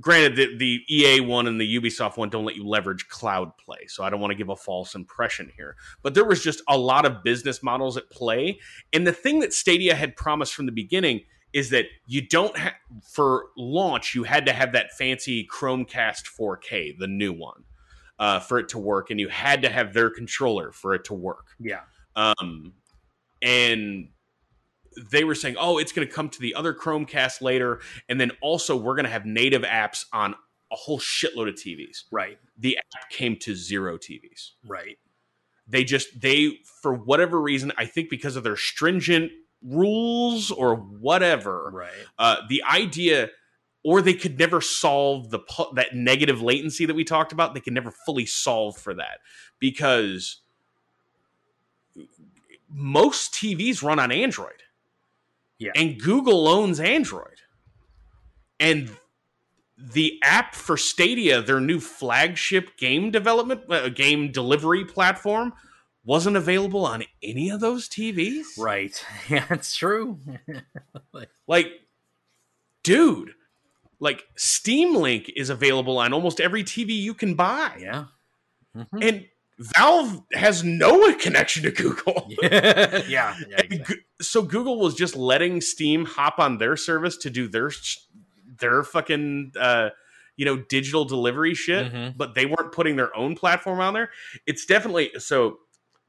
[0.00, 3.86] Granted, the, the EA one and the Ubisoft one don't let you leverage cloud play,
[3.86, 5.76] so I don't want to give a false impression here.
[6.02, 8.58] But there was just a lot of business models at play,
[8.94, 11.20] and the thing that Stadia had promised from the beginning
[11.54, 12.74] is that you don't have
[13.08, 17.64] for launch you had to have that fancy Chromecast 4K, the new one,
[18.18, 21.14] uh, for it to work, and you had to have their controller for it to
[21.14, 21.48] work.
[21.58, 21.80] Yeah.
[22.16, 22.74] Um,
[23.42, 24.08] and
[25.10, 28.30] they were saying, "Oh, it's going to come to the other Chromecast later, and then
[28.40, 30.34] also we're going to have native apps on
[30.72, 32.38] a whole shitload of TVs." Right.
[32.58, 34.96] The app came to zero TVs Right.
[35.66, 41.70] they just they for whatever reason i think because of their stringent rules or whatever
[41.72, 41.90] Right.
[42.18, 43.30] uh, the idea
[43.84, 45.38] or they could never solve the
[45.74, 49.18] that negative latency that we talked about they could never fully solve for that
[49.60, 50.40] because
[52.68, 54.62] most tvs run on android
[55.58, 55.72] Yeah.
[55.76, 57.40] and google owns android
[58.60, 58.90] and
[59.76, 65.52] the app for Stadia, their new flagship game development, uh, game delivery platform,
[66.04, 68.44] wasn't available on any of those TVs.
[68.56, 69.04] Right.
[69.28, 70.20] Yeah, it's true.
[71.48, 71.72] Like,
[72.84, 73.34] dude,
[74.00, 78.06] like Steam Link is available on almost every TV you can buy, yeah.
[78.76, 78.86] Mhm.
[79.08, 79.26] and
[79.76, 82.28] Valve has no connection to Google.
[82.42, 83.02] yeah.
[83.08, 83.36] Yeah.
[83.58, 83.96] Exactly.
[84.20, 87.70] So Google was just letting Steam hop on their service to do their
[88.58, 89.90] their fucking uh,
[90.36, 92.16] you know digital delivery shit, Mhm.
[92.16, 94.10] but they weren't putting their own platform on there.
[94.46, 95.58] It's definitely so.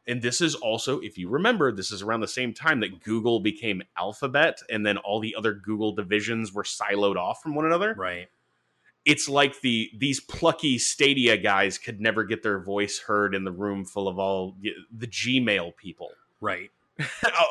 [0.07, 3.39] And this is also, if you remember, this is around the same time that Google
[3.39, 7.95] became Alphabet, and then all the other Google divisions were siloed off from one another.
[7.97, 8.27] Right.
[9.03, 13.51] It's like the these plucky Stadia guys could never get their voice heard in the
[13.51, 14.55] room full of all
[14.91, 16.09] the Gmail people.
[16.41, 16.71] Right.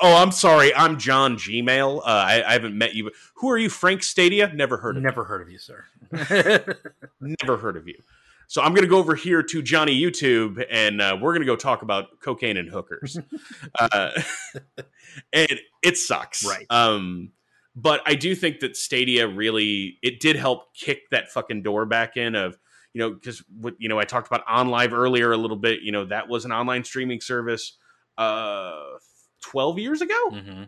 [0.02, 0.74] oh, I'm sorry.
[0.74, 1.98] I'm John Gmail.
[1.98, 3.10] Uh, I, I haven't met you.
[3.36, 4.52] Who are you, Frank Stadia?
[4.54, 5.84] Never heard of Never heard of you, sir.
[7.20, 8.00] Never heard of you.
[8.48, 11.46] So I'm going to go over here to Johnny YouTube, and uh, we're going to
[11.46, 13.18] go talk about cocaine and hookers.
[13.78, 14.10] uh,
[15.32, 16.66] and it sucks, Right.
[16.70, 17.32] Um,
[17.76, 22.16] but I do think that Stadia really it did help kick that fucking door back
[22.16, 22.56] in of
[22.92, 25.80] you know because what you know I talked about OnLive earlier a little bit.
[25.82, 27.76] You know that was an online streaming service
[28.16, 28.80] uh
[29.40, 30.62] 12 years ago hmm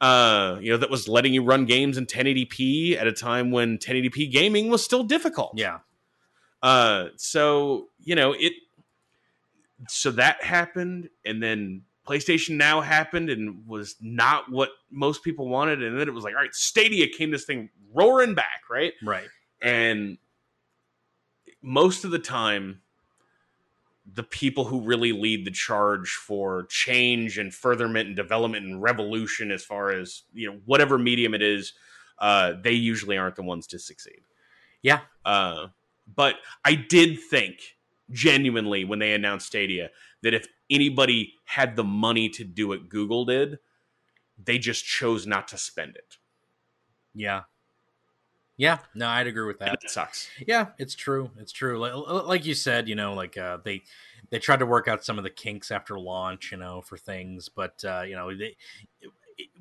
[0.00, 3.78] uh, you know, that was letting you run games in 1080p at a time when
[3.78, 5.52] 1080p gaming was still difficult.
[5.56, 5.78] Yeah.
[6.66, 8.52] Uh, so you know it.
[9.88, 15.80] So that happened, and then PlayStation Now happened, and was not what most people wanted.
[15.80, 18.94] And then it was like, all right, Stadia came this thing roaring back, right?
[19.00, 19.28] Right.
[19.62, 20.18] And
[21.62, 22.80] most of the time,
[24.12, 29.52] the people who really lead the charge for change and furtherment and development and revolution,
[29.52, 31.74] as far as you know, whatever medium it is,
[32.18, 34.22] uh, they usually aren't the ones to succeed.
[34.82, 35.02] Yeah.
[35.24, 35.68] Uh,
[36.14, 37.60] but I did think
[38.10, 39.90] genuinely when they announced Stadia
[40.22, 43.58] that if anybody had the money to do what Google did,
[44.42, 46.16] they just chose not to spend it.
[47.14, 47.42] Yeah.
[48.58, 49.80] Yeah, no, I'd agree with And that.
[49.82, 50.30] that sucks.
[50.46, 51.30] Yeah, it's true.
[51.38, 51.78] It's true.
[51.78, 51.92] Like,
[52.26, 53.82] like you said, you know, like uh, they
[54.30, 57.50] they tried to work out some of the kinks after launch, you know, for things,
[57.50, 58.56] but uh, you know, they,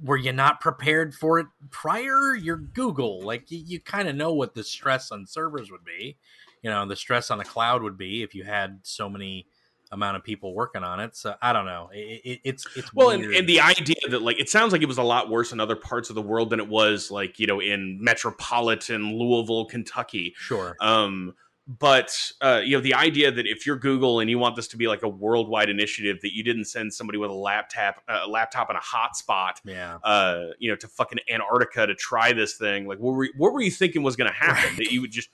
[0.04, 2.36] were you not prepared for it prior?
[2.36, 6.18] You're Google, like you, you kind of know what the stress on servers would be,
[6.62, 9.48] you know, the stress on the cloud would be if you had so many
[9.92, 11.16] amount of people working on it.
[11.16, 11.90] So I don't know.
[11.94, 14.88] It, it, it's it's Well, and, and the idea that like it sounds like it
[14.88, 17.48] was a lot worse in other parts of the world than it was like you
[17.48, 20.34] know in metropolitan Louisville, Kentucky.
[20.38, 21.34] sure, Um,
[21.68, 24.78] but uh, you know the idea that if you're Google and you want this to
[24.78, 28.70] be like a worldwide initiative, that you didn't send somebody with a laptop, a laptop
[28.70, 32.86] and a hotspot, yeah, uh, you know, to fucking Antarctica to try this thing.
[32.88, 34.64] Like, what were what were you thinking was going to happen?
[34.70, 34.78] Right.
[34.78, 35.30] That you would just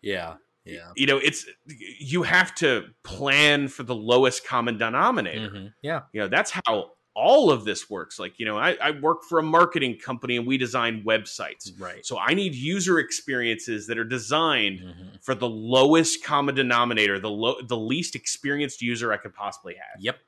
[0.00, 0.34] yeah,
[0.64, 5.50] yeah, you know, it's you have to plan for the lowest common denominator.
[5.50, 5.72] Mhm.
[5.82, 8.18] yeah, You know, that's how all of this works.
[8.18, 11.70] Like, you know, I, I work for a marketing company and we design websites.
[11.78, 12.04] right.
[12.06, 15.22] So I need user experiences that are designed Mhm.
[15.22, 20.00] for the lowest common denominator, the low, the least experienced user I could possibly have.
[20.00, 20.18] Yep.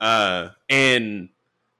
[0.00, 1.28] Uh, and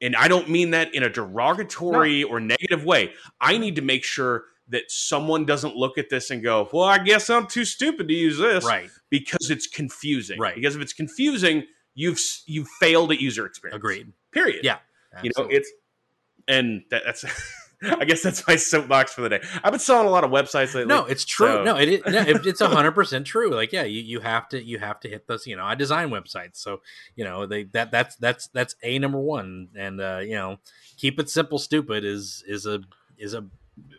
[0.00, 3.12] and I don't mean that in a derogatory or negative way.
[3.40, 6.98] I need to make sure that someone doesn't look at this and go, "Well, I
[6.98, 8.90] guess I'm too stupid to use this," Right.
[9.10, 10.38] because it's confusing.
[10.38, 10.54] Right.
[10.54, 13.76] Because if it's confusing, you've you've failed at user experience.
[13.76, 14.12] Agreed.
[14.32, 14.64] Period.
[14.64, 14.78] Yeah.
[15.22, 15.70] You know, it's
[16.48, 17.24] and that, that's.
[17.82, 19.42] I guess that's my soapbox for the day.
[19.62, 20.86] I've been selling a lot of websites lately.
[20.86, 21.48] no, it's true.
[21.48, 23.50] so- No, it, it no, it, it's hundred percent true.
[23.50, 25.46] Like, yeah, you, you have to you have to hit those.
[25.46, 26.80] You know, I design websites, so
[27.14, 29.68] you know they that that's that's that's a number one.
[29.76, 30.58] And uh, you know,
[30.96, 32.80] keep it simple, stupid is is a
[33.18, 33.44] is a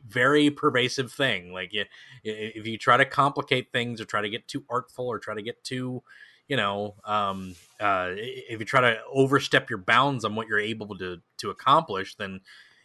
[0.08, 1.52] very pervasive thing.
[1.54, 1.84] Like, you,
[2.24, 5.44] if you try to complicate things or try to get too artful or try to
[5.44, 6.02] get too
[6.48, 10.98] you know um uh if you try to overstep your bounds on what you're able
[10.98, 12.40] to to accomplish then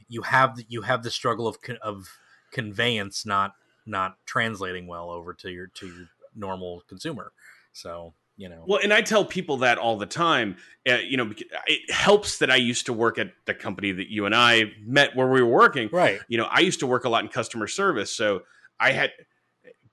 [0.09, 2.19] you have you have the struggle of con- of
[2.53, 3.55] conveyance not
[3.87, 7.33] not translating well over to your to your normal consumer
[7.73, 10.57] so you know Well, and I tell people that all the time.
[10.89, 11.31] Uh, you know,
[11.67, 15.15] it helps that I used to work at the company that you and I met
[15.15, 15.91] where we were working.
[15.93, 18.43] right You know, I used to work a lot in customer service, so
[18.79, 19.11] I had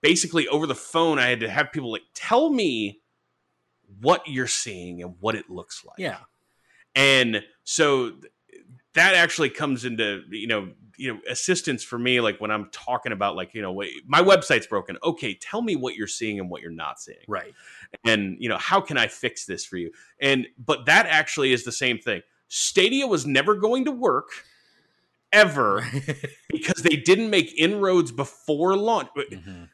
[0.01, 1.19] basically over the phone.
[1.19, 3.01] I had to have people like tell me
[4.01, 5.97] what you're seeing and what it looks like.
[5.97, 6.19] yeah.
[6.95, 8.13] And so
[8.93, 13.11] that actually comes into you know you know assistance for me like when i'm talking
[13.11, 14.97] about like you know wait, my website's broken.
[15.03, 17.19] Okay tell me what you're seeing and what you're not seeing.
[17.27, 17.53] Right.
[18.03, 19.91] And you know how can i fix this for you?
[20.19, 22.21] And but that actually is the same thing.
[22.47, 24.29] Stadia was never going to work
[25.31, 25.85] ever
[26.49, 29.09] because they didn't make inroads before launch.
[29.15, 29.69] Mhm.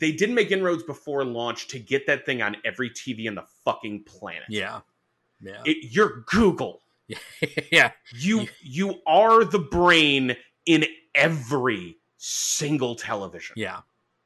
[0.00, 3.44] They didn't make inroads before launch to get that thing on every tv on the
[3.64, 4.80] fucking planet yeah
[5.40, 6.80] yeah it, you're google
[7.72, 10.36] yeah you you are the brain
[10.66, 10.84] in
[11.14, 13.54] every single television.
[13.56, 13.80] yeah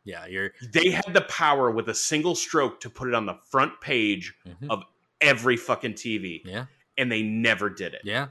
[0.04, 3.34] yeah you're They had the power with a single stroke to put it on the
[3.50, 4.68] front page mhm.
[4.70, 4.82] of
[5.20, 6.66] every fucking TV, yeah
[6.98, 8.02] and they never did it.
[8.04, 8.28] yeah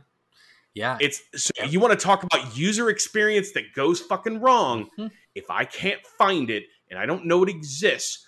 [0.74, 1.72] yeah It's so Yep.
[1.72, 4.90] you want to talk about user experience that goes fucking wrong.
[4.98, 5.12] Mhm.
[5.34, 8.28] If I can't find it and I don't know it exists,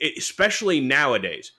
[0.00, 1.52] especially nowadays,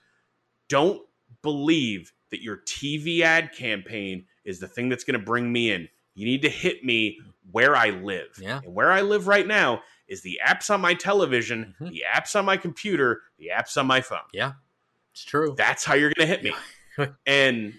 [0.68, 1.02] don't
[1.42, 5.88] believe that your TV ad campaign is the thing that's going to bring me in.
[6.14, 8.38] You need to hit me where I live.
[8.40, 8.60] Yeah.
[8.64, 11.90] And where I live right now is the apps on my television, Mhm.
[11.90, 14.18] the apps on my computer, the apps on my phone.
[14.32, 14.52] yeah
[15.12, 16.54] it's true That's how you're going to hit me.
[17.26, 17.74] and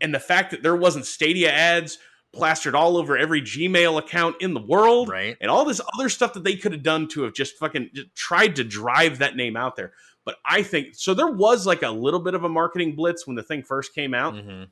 [0.00, 1.98] and the fact that there wasn't Stadia ads
[2.32, 6.32] plastered all over every Gmail account in the world right and all this other stuff
[6.34, 9.56] that they could have done to have just fucking just tried to drive that name
[9.56, 9.92] out there.
[10.24, 11.12] But I think so.
[11.14, 14.14] There was like a little bit of a marketing blitz when the thing first came
[14.14, 14.64] out, hmm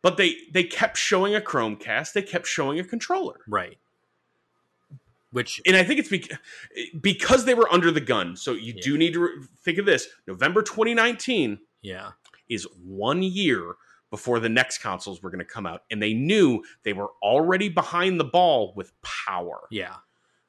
[0.00, 3.78] but they they kept showing a Chromecast, they kept showing a controller, right
[5.30, 6.40] which and I think it's bec-
[7.00, 8.36] because they were under the gun.
[8.36, 8.82] So you Yeah.
[8.82, 9.30] do need to re-
[9.62, 12.12] think of this: November 2019 yeah
[12.48, 13.74] is one year
[14.10, 17.68] before the next consoles were going to come out, and they knew they were already
[17.68, 19.60] behind the ball with power.
[19.70, 19.96] yeah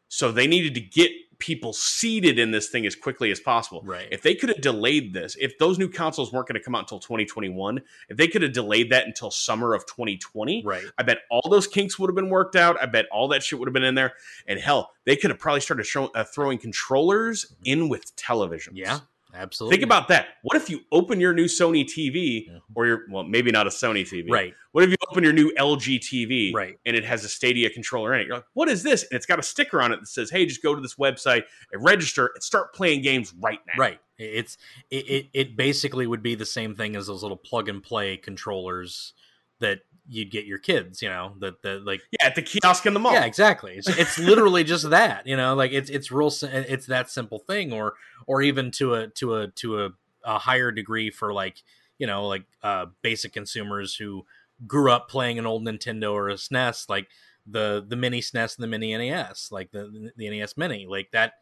[0.07, 3.81] So they needed to get people seated in this thing as quickly as possible.
[3.83, 4.07] Right.
[4.11, 6.81] If they could have delayed this, if those new consoles weren't going to come out
[6.81, 10.83] until 2021, if they could have delayed that until summer of 2020, right.
[10.97, 12.81] I bet all those kinks would have been worked out.
[12.81, 14.13] I bet all that shit would have been in there.
[14.47, 18.73] And hell, they could have probably started show, uh, throwing controllers in with televisions.
[18.73, 18.99] Yeah.
[19.33, 19.75] Absolutely.
[19.77, 20.27] Think about that.
[20.41, 22.59] What if you open your new Sony TV Yeah.
[22.75, 24.29] or your well, maybe not a Sony TV.
[24.29, 24.53] Right.
[24.71, 26.77] What if you open your new LG TV Right.
[26.85, 28.27] and it has a Stadia controller in it?
[28.27, 29.03] You're like, what is this?
[29.03, 31.43] And it's got a sticker on it that says, "Hey, just go to this website
[31.71, 33.99] and register and start playing games right now." Right.
[34.17, 34.57] It's
[34.89, 38.17] it, it it basically would be the same thing as those little plug and play
[38.17, 39.13] controllers
[39.59, 42.93] that you'd get your kids, you know, that that like Yeah, at the kiosk in
[42.93, 43.13] the mall.
[43.13, 43.75] yeah, exactly.
[43.75, 47.71] It's, it's literally just that, you know, like it's it's real it's that simple thing
[47.71, 47.93] or
[48.27, 49.89] or even to a to a to a,
[50.25, 51.61] a higher degree for like,
[51.97, 54.25] you know, like uh basic consumers who
[54.65, 57.07] grew up playing an old Nintendo or a SNES like
[57.45, 61.33] the the mini SNES and the mini NES, like the the NES mini, like that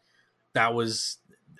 [0.53, 1.17] that was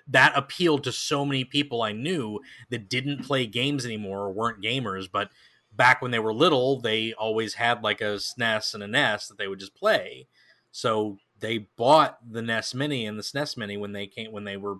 [0.08, 2.40] that appealed to so many people I knew
[2.70, 5.30] that didn't play games anymore or weren't gamers, but
[5.78, 9.38] back when they were little, they always had like a SNES and a NES that
[9.38, 10.26] they would just play.
[10.72, 14.58] So they bought the NES Mini and the SNES Mini when they came when they
[14.58, 14.76] were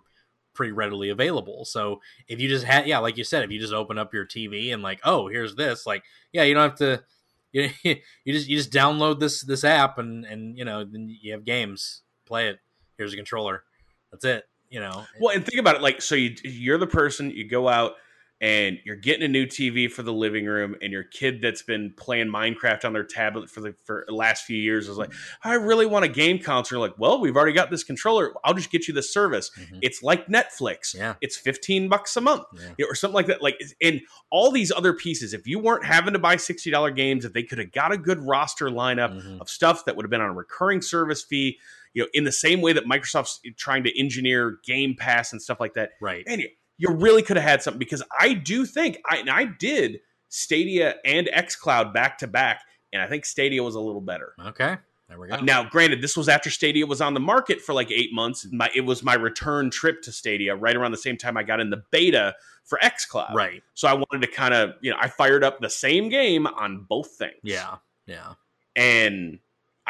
[0.53, 1.65] pretty readily available.
[1.65, 4.27] So if you just had yeah, like you said, if you just open up your
[4.27, 6.03] TV and like, oh, here's this, like,
[6.33, 7.03] yeah, you don't have to
[7.53, 11.33] you, you just you just download this this app and and you know, then you
[11.33, 12.59] have games, play it.
[12.99, 13.63] Here's a controller.
[14.11, 15.05] That's it, you know.
[15.21, 17.95] Well, and think about it like so you you're the person you go out
[18.41, 21.93] and you're getting a new TV for the living room, and your kid that's been
[21.97, 25.13] playing Minecraft on their tablet for the for the last few years is like,
[25.43, 26.79] I really want a game console.
[26.79, 28.33] You're like, well, we've already got this controller.
[28.45, 29.51] I'll just get you the service.
[29.59, 29.81] Mhm.
[29.83, 30.95] It's like Netflix.
[30.95, 31.15] Yeah.
[31.21, 32.45] It's 15 bucks a month.
[32.79, 32.87] Yeah.
[32.89, 33.43] or something like that.
[33.43, 34.01] Like, and
[34.31, 37.59] all these other pieces, if you weren't having to buy $60 games, if they could
[37.59, 39.41] have got a good roster lineup Mhm.
[39.41, 41.59] of stuff that would have been on a recurring service fee,
[41.95, 45.59] you know, in the same way that Microsoft's trying to engineer Game Pass and stuff
[45.59, 46.25] like that, Right.
[46.27, 46.43] man,
[46.79, 50.95] you, really could have had something because I do think I and I did Stadia
[51.05, 54.35] and XCloud back to back, and I think Stadia was a little better.
[54.47, 54.77] Okay.
[55.09, 55.41] There we go.
[55.41, 58.47] Now, granted, this was after Stadia was on the market for like eight months.
[58.53, 61.61] My, it was my return trip to Stadia right around the same time I got
[61.61, 62.35] in the beta
[62.65, 63.33] for XCloud.
[63.33, 63.63] Right.
[63.73, 66.85] So I wanted to kind of, you know, I fired up the same game on
[66.87, 67.41] both things.
[67.43, 67.77] Yeah.
[68.07, 68.35] Yeah.
[68.77, 69.39] And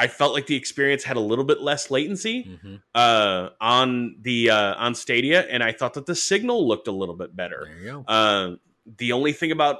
[0.00, 4.50] I felt like the experience had a little bit less latency hmm uh, on the
[4.50, 7.64] uh, on Stadia, and I thought that the signal looked a little bit better.
[7.68, 8.04] There you go.
[8.06, 8.56] Uh,
[8.98, 9.78] the only thing about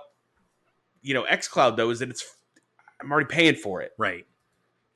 [1.03, 2.25] you know XCloud though is that it's
[3.01, 3.93] I'm already paying for it.
[3.97, 4.27] Right.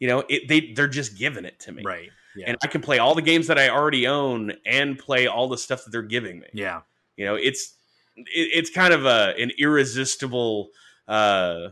[0.00, 2.10] You know, it they they're just giving it to me, Right.
[2.34, 2.46] Yeah.
[2.48, 5.58] and I can play all the games that I already own and play all the
[5.58, 6.46] stuff that they're giving me.
[6.52, 6.80] yeah.
[7.16, 7.74] You know, it's
[8.16, 10.70] it, it's kind of a an irresistible
[11.06, 11.68] uh,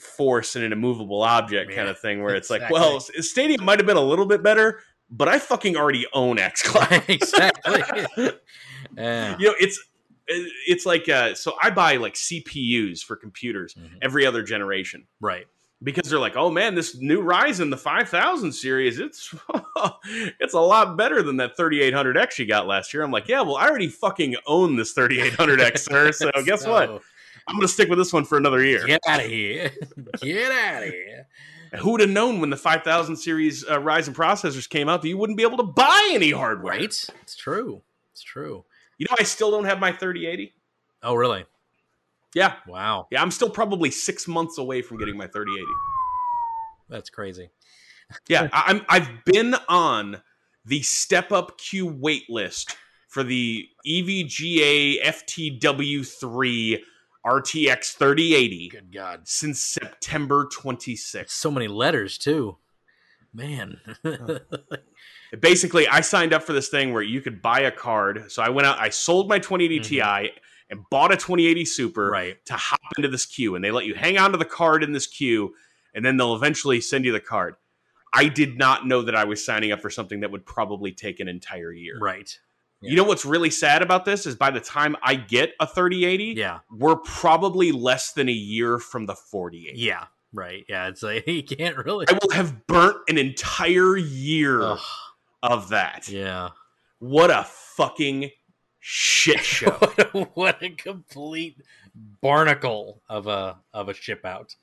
[0.00, 3.86] force in an immovable object kind of thing, where it's like, well, Stadia might have
[3.86, 4.80] been a little bit better,
[5.10, 7.08] but I fucking already own XCloud.
[7.08, 7.82] exactly.
[8.96, 9.36] yeah.
[9.38, 9.82] you know, it's
[10.26, 13.98] it's like uh, so I buy like CPUs for computers Mhm.
[14.02, 15.46] every other generation Right.
[15.82, 19.34] because they're like, oh man, this new Ryzen, the 5000 series, it's
[20.38, 23.02] it's a lot better than that 3800X you got last year.
[23.02, 26.12] I'm like, yeah, well, I already fucking own this 3800X, sir.
[26.12, 27.00] So guess what?
[27.48, 28.86] I'm gonna stick with this one for another year.
[28.86, 29.70] Get out of here.
[30.20, 31.26] Get out of here.
[31.80, 35.18] Who would have known when the 5000 series uh, Ryzen processors came out that you
[35.18, 36.74] wouldn't be able to buy any hardware?
[36.74, 36.82] Right?
[36.82, 37.82] It's true.
[38.12, 38.64] It's true.
[38.98, 40.52] You know, I still don't have my 3080.
[41.02, 41.44] Oh, really?
[42.34, 43.06] Yeah, Wow.
[43.10, 45.66] yeah, I'm still probably six months away from getting my 3080.
[46.88, 47.50] That's crazy.
[48.28, 48.84] Yeah, I'm.
[48.88, 50.20] I've been on
[50.64, 52.76] the step up queue wait list
[53.08, 56.80] for the EVGA FTW3
[57.28, 59.28] RTX 3080 Good God.
[59.28, 61.30] since September 26th.
[61.30, 62.56] So many letters, too.
[63.34, 63.80] Man.
[65.40, 68.32] Basically, I signed up for this thing where you could buy a card.
[68.32, 70.24] So I went out, I sold my 2080 mm-hmm.
[70.24, 70.40] Ti
[70.70, 72.44] and bought a 2080 Super right.
[72.46, 74.92] to hop into this queue, and they let you hang on to the card in
[74.92, 75.54] this queue,
[75.94, 77.56] and then they'll eventually send you the card.
[78.12, 81.20] I did not know that I was signing up for something that would probably take
[81.20, 81.98] an entire year.
[81.98, 82.38] Right.
[82.80, 86.34] You know what's really sad about this is by the time I get a 3080,
[86.36, 86.60] Yeah.
[86.70, 89.80] we're probably less than a year from the 4080.
[89.80, 90.04] Yeah.
[90.32, 90.64] Right.
[90.68, 90.88] Yeah.
[90.88, 92.06] It's like you can't really.
[92.08, 94.78] I will have burnt an entire year Ugh,
[95.42, 96.08] of that.
[96.08, 96.50] yeah.
[97.00, 98.30] What a fucking
[98.80, 99.70] shit show.
[99.70, 101.60] what, a, what a complete
[102.20, 104.54] barnacle of a of a ship out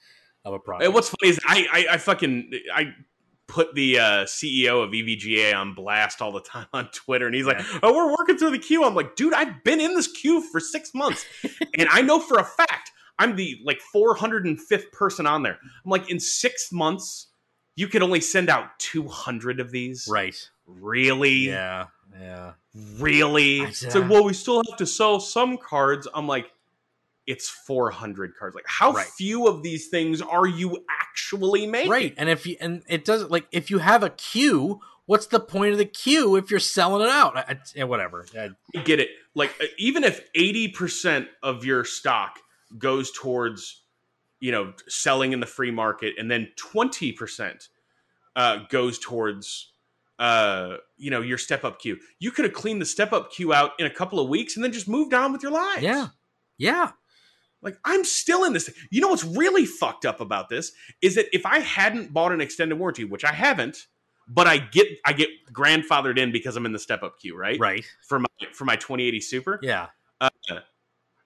[0.46, 0.86] of a product.
[0.86, 2.94] And what's funny is I, I, I fucking I
[3.48, 7.46] put the uh, CEO of EVGA on blast all the time on Twitter, and he's
[7.46, 7.80] like, Yeah.
[7.84, 10.60] "Oh, we're working through the queue." I'm like, "Dude, I've been in this queue for
[10.60, 11.26] six months,
[11.78, 15.58] and I know for a fact I'm the like 405th person on there.
[15.62, 17.28] I'm like, in six months,
[17.76, 20.08] you could only send out 200 of these.
[20.10, 20.36] Right.
[20.66, 21.48] Really?
[21.48, 21.86] Yeah.
[22.20, 22.54] Yeah.
[22.98, 23.60] Really?
[23.62, 26.08] It's like, well, we still have to sell some cards.
[26.14, 26.52] I'm like,
[27.28, 28.56] it's 400 cards.
[28.56, 29.08] Like, how Right.
[29.08, 31.92] few of these things are you actually making?
[31.92, 32.14] Right.
[32.18, 35.72] And if you and it doesn't like if you have a queue, what's the point
[35.72, 37.36] of the queue if you're selling it out?
[37.38, 38.26] I, I- whatever.
[38.38, 39.10] I- I get it.
[39.34, 42.40] Like, uh, even if 80% of your stock
[42.78, 43.82] goes towards,
[44.40, 47.70] you know, selling in the free market, and then 20%
[48.36, 49.72] uh, goes towards,
[50.20, 53.54] uh, you know, your step up queue, you could have cleaned the step up queue
[53.54, 55.82] out in a couple of weeks and then just moved on with your lives.
[55.84, 56.08] yeah.
[56.58, 56.92] Yeah.
[57.66, 58.70] Like I'm still in this.
[58.92, 60.72] You know what's really fucked up about this
[61.02, 63.88] is that if I hadn't bought an extended warranty, which I haven't,
[64.28, 67.60] but I get I get grandfathered in because I'm in the step up queue, right?
[67.60, 67.84] Right.
[68.08, 69.88] For my for my 2080 Super, Yeah.
[70.22, 70.30] Uh,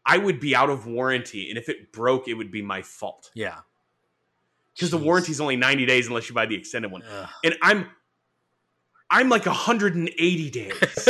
[0.06, 3.30] I would be out of warranty, and if it broke, it would be my fault
[3.36, 3.60] Yeah.
[4.74, 7.30] because the warranty's only 90 days unless you buy the extended one, Ugh.
[7.44, 7.88] and I'm
[9.12, 11.10] I'm like 180 days.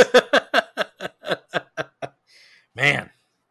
[2.74, 3.10] Man,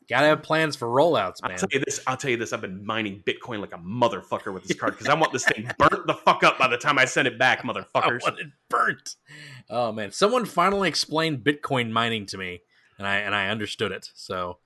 [0.09, 1.51] gotta have plans for rollouts, man.
[1.51, 1.99] I'll tell you this.
[2.07, 2.51] I'll tell you this.
[2.51, 5.69] I've been mining Bitcoin like a motherfucker with this card because I want this thing
[5.77, 8.23] burnt the fuck up by the time I send it back, I motherfuckers.
[8.23, 9.15] want it burnt.
[9.69, 12.61] Oh man, someone finally explained Bitcoin mining to me,
[12.97, 14.09] and I and I understood it.
[14.13, 14.57] So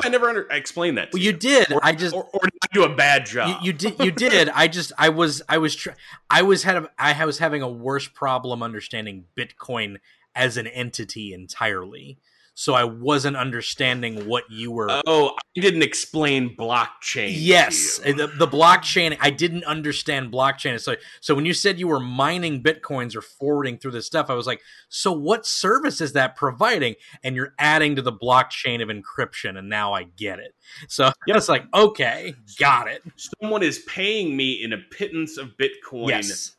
[0.00, 1.10] I never under, I explained that.
[1.12, 1.70] To well, you did.
[1.72, 3.60] Or, I just or, or did I do a bad job?
[3.62, 4.48] you, you did you did.
[4.48, 5.90] I just I was I was tr-
[6.30, 9.98] I was had a, I was having a worse problem understanding Bitcoin
[10.34, 12.18] as an entity entirely.
[12.58, 14.88] So I wasn't understanding what you were.
[15.06, 17.34] oh, I didn't explain blockchain.
[17.34, 19.14] Yes, the, the blockchain.
[19.20, 20.80] I didn't understand blockchain.
[20.80, 24.34] So, so when you said you were mining bitcoins or forwarding through this stuff, I
[24.34, 26.94] was like, so what service is that providing?
[27.22, 30.54] And you're adding to the blockchain of encryption, and now I get it.
[30.88, 31.36] So Yep.
[31.36, 33.02] it's like, okay, got it.
[33.42, 36.56] Someone is paying me in a pittance of Bitcoin Yes,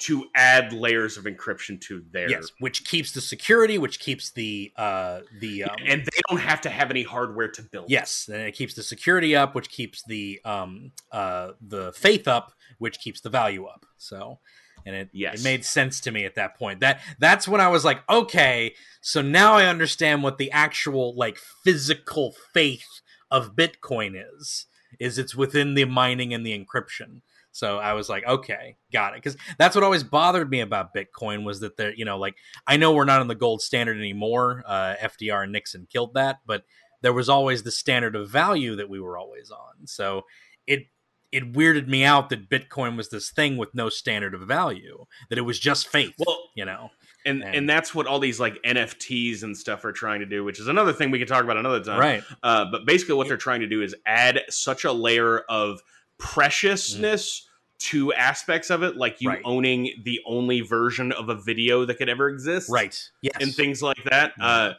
[0.00, 2.28] to add layers of encryption to their.
[2.28, 6.60] yes, which keeps the security, which keeps the uh the um, and they don't have
[6.62, 7.90] to have any hardware to build.
[7.90, 12.52] Yes, and it keeps the security up, which keeps the um uh the faith up,
[12.78, 13.84] which keeps the value up.
[13.98, 14.38] So,
[14.86, 15.40] and it Yes.
[15.40, 16.80] it made sense to me at that point.
[16.80, 21.38] That that's when I was like, okay, so now I understand what the actual like
[21.64, 22.88] physical faith
[23.30, 24.66] of Bitcoin is.
[24.98, 27.20] Is it's within the mining and the encryption.
[27.52, 29.16] So I was like, okay, got it.
[29.22, 32.36] Because that's what always bothered me about Bitcoin was that there, you know, like
[32.66, 34.62] I know we're not on the gold standard anymore.
[34.66, 36.64] Uh, FDR and Nixon killed that, but
[37.02, 39.86] there was always the standard of value that we were always on.
[39.86, 40.22] So
[40.66, 40.84] it
[41.32, 45.38] it weirded me out that Bitcoin was this thing with no standard of value, that
[45.38, 46.12] it was just faith.
[46.18, 46.90] Well, you know,
[47.24, 50.42] and And- and that's what all these like NFTs and stuff are trying to do,
[50.42, 52.00] which is another thing we can talk about another time.
[52.00, 52.22] right?
[52.42, 55.80] Uh, but basically, what they're trying to do is add such a layer of
[56.20, 57.48] preciousness
[57.78, 59.40] to aspects of it, like you Right.
[59.44, 63.10] owning the only version of a video that could ever exist, Right.
[63.22, 63.34] Yes.
[63.40, 64.34] and things like that.
[64.38, 64.46] Yeah.
[64.46, 64.74] Uh,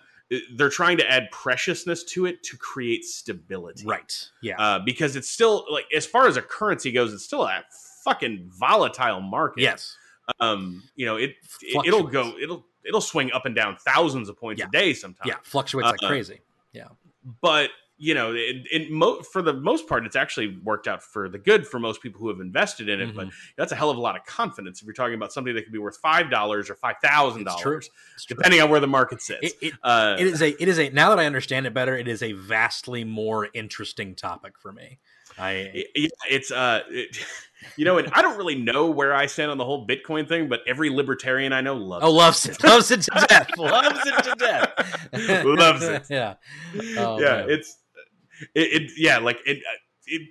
[0.53, 4.30] they're trying to add preciousness to it to create stability, Right.
[4.41, 4.55] Yeah.
[4.59, 7.63] Uh, because it's still like as far as a currency goes, it's still a
[8.03, 9.61] fucking volatile market.
[9.61, 9.97] yes.
[10.39, 11.31] um, you know it,
[11.61, 14.68] it it'll go it'll it'll swing up and down thousands of points Yeah.
[14.68, 15.27] a day sometimes.
[15.27, 15.35] Yeah.
[15.43, 16.39] Fluctuates like crazy.
[16.72, 16.88] Yeah,
[17.41, 17.72] but
[18.03, 21.38] you know, it, it mo- for the most part, it's actually worked out for the
[21.38, 23.15] good for most people who have invested in it.
[23.15, 23.34] But Mhm.
[23.57, 25.72] that's a hell of a lot of confidence if you're talking about something that could
[25.72, 27.91] be worth five dollars or five thousand dollars,
[28.28, 29.53] depending on where the market sits.
[29.53, 31.95] It, it, uh, it is a it is a now that I understand it better,
[31.95, 34.98] it is a vastly more interesting topic for me.
[35.38, 37.18] I yeah, it's uh, it,
[37.78, 40.49] you know, and I don't really know where I stand on the whole Bitcoin thing,
[40.49, 42.03] but every libertarian I know loves.
[42.03, 42.14] oh it.
[42.14, 46.03] loves it loves it to death loves it to death Loves it.
[46.10, 46.34] yeah
[46.98, 47.49] Oh, yeah, man.
[47.49, 47.78] it's
[48.55, 48.91] it, it.
[48.97, 49.59] Yeah, like it.
[50.07, 50.22] it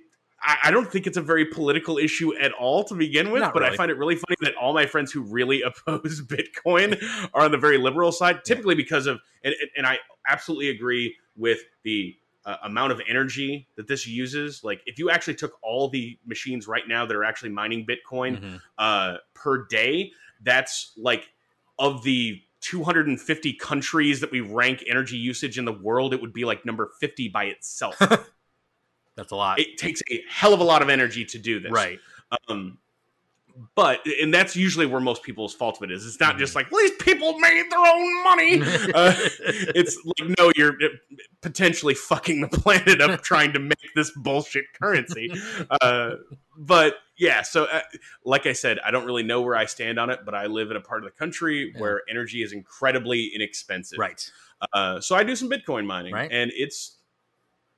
[0.43, 3.61] I don't think it's a very political issue at all to begin with, Not but
[3.61, 6.99] I find it really funny that all my friends who really oppose Bitcoin
[7.35, 11.59] are on the very liberal side, typically because of, and, and- I absolutely agree with
[11.83, 14.63] the uh, amount of energy that this uses.
[14.63, 18.41] Like, if you actually took all the machines right now that are actually mining Bitcoin
[18.41, 18.61] Mhm.
[18.79, 20.11] uh, per day,
[20.41, 21.29] that's like
[21.77, 26.45] of the 250 countries that we rank energy usage in the world, it would be
[26.45, 27.97] like number 50 by itself.
[29.17, 31.71] that's a lot it takes a hell of a lot of energy to do this.
[31.71, 31.99] right
[32.47, 32.77] Um,
[33.75, 36.05] but and that's usually where most people's fault of it is.
[36.05, 38.61] It's not just like well, these people made their own money.
[38.93, 39.13] Uh,
[39.75, 40.87] it's like no, you're uh,
[41.41, 45.31] potentially fucking the planet up trying to make this bullshit currency.
[45.81, 46.11] Uh,
[46.57, 47.81] but yeah, so uh,
[48.25, 50.71] like I said, I don't really know where I stand on it, but I live
[50.71, 51.79] in a part of the country Yeah.
[51.81, 53.99] where energy is incredibly inexpensive.
[53.99, 54.29] right
[54.73, 56.29] Uh, so I do some Bitcoin mining, Right.
[56.31, 56.97] and it's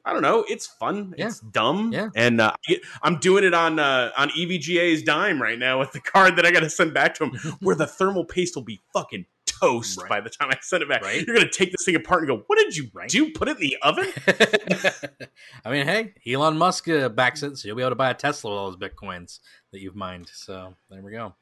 [0.06, 0.44] I don't know.
[0.50, 1.14] It's fun.
[1.18, 1.28] Yeah.
[1.28, 1.94] It's dumb.
[1.94, 2.10] Yeah.
[2.16, 2.54] And uh,
[3.02, 6.52] I'm doing it on uh, on EVGA's dime right now with the card that I
[6.52, 7.32] got to send back to him,
[7.62, 10.10] where the thermal paste will be fucking toast Right.
[10.10, 11.04] by the time I send it back.
[11.04, 11.26] Right.
[11.26, 13.10] You're gonna take this thing apart and go, "What did you Right.
[13.10, 13.32] do?
[13.32, 14.08] Put it in the oven?"
[15.66, 18.14] I mean, hey, Elon Musk uh, backs it, so you'll be able to buy a
[18.14, 19.40] Tesla with all those bitcoins
[19.72, 20.30] that you've mined.
[20.34, 21.34] So there we go.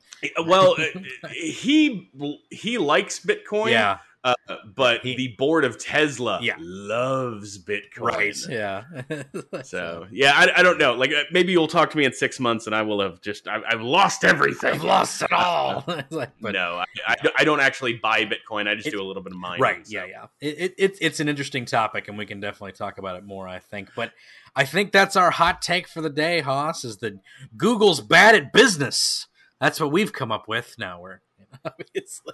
[0.46, 2.12] well, uh, he
[2.50, 3.72] he likes Bitcoin.
[3.72, 4.36] Yeah, Uh,
[4.76, 6.56] but He- the board of Tesla Yeah.
[6.60, 8.02] loves Bitcoin.
[8.02, 8.36] right.
[8.50, 8.84] Yeah.
[9.64, 10.94] So yeah, I, I don't know.
[10.94, 13.48] Like uh, maybe you'll talk to me in six months, and I will have just
[13.48, 14.74] I've, I've lost everything.
[14.74, 15.84] I've lost it all.
[16.12, 18.68] Like, but no, I, I, I don't actually buy Bitcoin.
[18.68, 19.62] I just It- do a little bit of mining.
[19.62, 19.94] right so.
[19.94, 23.16] yeah yeah it, it, it's it's an interesting topic and we can definitely talk about
[23.18, 24.12] it more i think but
[24.56, 27.14] i think that's our hot take for the day Hoss is that
[27.58, 29.28] google's bad at business
[29.60, 31.22] that's what we've come up with now we're
[31.66, 32.34] obviously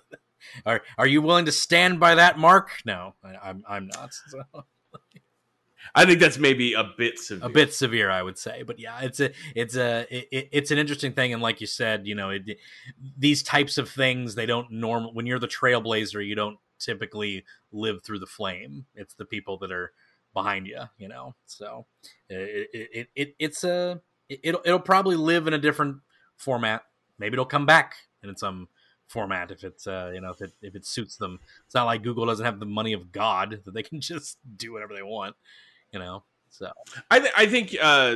[0.65, 4.43] are, are you willing to stand by that mark no I, i'm i'm not so.
[5.95, 7.47] I think that's maybe a bit severe.
[7.47, 10.71] a bit severe i would say but yeah it's a it's a it, it- it's
[10.71, 12.43] an interesting thing and like you said you know it,
[13.17, 18.03] these types of things they don't normal when you're the trailblazer you don't typically live
[18.03, 19.91] through the flame it's the people that are
[20.33, 21.85] behind you you know so
[22.29, 25.97] it, it, it, it it's a it, it'll, it'll probably live in a different
[26.35, 26.83] format
[27.17, 28.67] maybe it'll come back in some
[29.07, 32.03] format if it's uh you know if it if it suits them it's not like
[32.03, 35.35] google doesn't have the money of god that they can just do whatever they want
[35.91, 36.71] you know so
[37.11, 38.15] I, th- I think uh,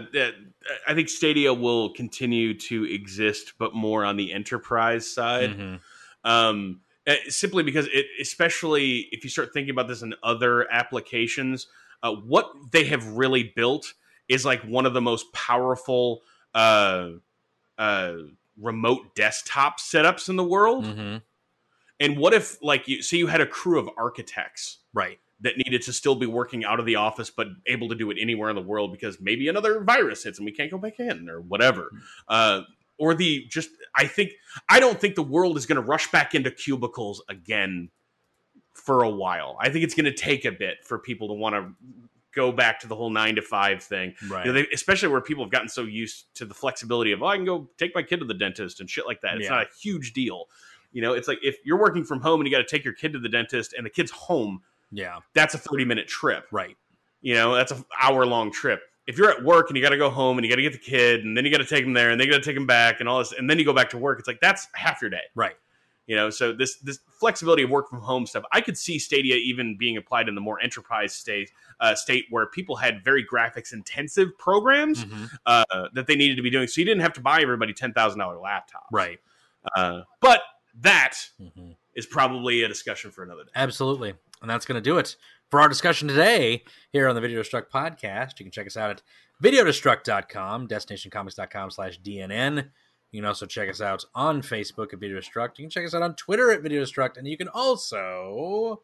[0.88, 5.52] I think Stadia will continue to exist, but more on the enterprise side.
[5.52, 5.80] mhm.
[6.24, 11.68] um, eh, simply because it, especially if you start thinking about this in other applications,
[12.04, 13.94] uh, what they have really built
[14.28, 16.22] is like one of the most powerful
[16.54, 17.10] uh,
[17.78, 18.14] uh,
[18.62, 20.86] remote desktop setups in the world.
[20.86, 21.22] Mhm.
[22.00, 25.82] And what if, like, you so you had a crew of architects right that needed
[25.84, 28.56] to still be working out of the office, but able to do it anywhere in
[28.56, 31.92] the world because maybe another virus hits and we can't go back in or whatever.
[32.28, 32.62] Uh,
[32.98, 34.34] or the just, I think,
[34.70, 37.90] I don't think the world is going to rush back into cubicles again
[38.76, 39.58] for a while.
[39.60, 41.72] I think it's going to take a bit for people to want to
[42.34, 44.14] go back to the whole nine to five thing.
[44.30, 47.22] right You know, they, especially where people have gotten so used to the flexibility of,
[47.22, 49.36] oh, I can go take my kid to the dentist and shit like that.
[49.38, 49.56] It's Yeah.
[49.56, 50.46] not a huge deal.
[50.92, 52.94] You know, it's like if you're working from home and you got to take your
[52.94, 56.46] kid to the dentist and the kid's home, yeah that's a 30 minute trip.
[56.52, 56.76] right
[57.22, 58.82] You know, that's an hour long trip.
[59.08, 60.74] If you're at work and you got to go home and you got to get
[60.74, 62.50] the kid and then you got to take him there and then you got to
[62.50, 64.40] take him back and all this and then you go back to work, it's like
[64.42, 65.22] that's half your day.
[65.36, 65.56] right
[66.12, 69.36] You know, so this this flexibility of work from home stuff, I could see Stadia
[69.38, 73.72] even being applied in the more enterprise state uh, state where people had very graphics
[73.72, 75.30] intensive programs Mhm.
[75.46, 75.64] uh,
[75.94, 78.20] that they needed to be doing, so you didn't have to buy everybody ten thousand
[78.20, 78.90] dollar laptops.
[78.92, 79.20] right
[79.78, 80.42] Uh, but
[80.82, 81.76] that Mhm.
[81.96, 83.52] is probably a discussion for another day.
[83.56, 85.16] absolutely and that's going to do it
[85.50, 88.90] for our discussion today here on the video destruct podcast you can check us out
[88.90, 89.02] at
[89.42, 92.70] videodestruct.com destinationcomics.com slash dnn
[93.12, 95.58] you can also check us out on facebook at video destruct.
[95.58, 98.82] You can check us out on twitter at video destruct and you can also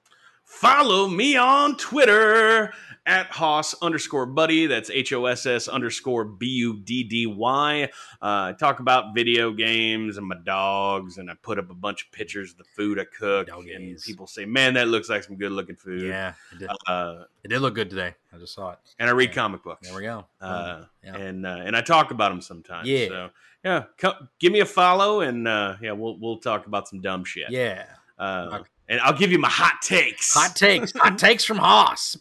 [0.52, 2.74] Follow me on Twitter
[3.06, 4.66] at Hoss underscore buddy.
[4.66, 7.90] That's H O S S underscore B U D D Y.
[8.22, 12.12] Uh, talk about video games and my dogs, and I put up a bunch of
[12.14, 13.50] pictures of the food I cook.
[13.50, 16.04] And people say, man, that looks like some good looking food.
[16.04, 19.12] yeah it did, Uh, it did look good today i just saw it and I
[19.12, 19.36] read Yeah.
[19.36, 19.86] comic books.
[19.88, 21.16] there we go Uh, Yeah.
[21.18, 22.88] and uh, and I talk about them sometimes.
[22.88, 23.08] Yeah.
[23.10, 23.30] So
[23.66, 27.26] yeah, co- give me a follow, and uh, yeah, we'll we'll talk about some dumb
[27.26, 27.50] shit.
[27.52, 27.86] yeah
[28.18, 28.70] Uh, Okay.
[28.90, 30.34] And I'll give you my hot takes.
[30.34, 32.16] hot takes hot takes from Hoss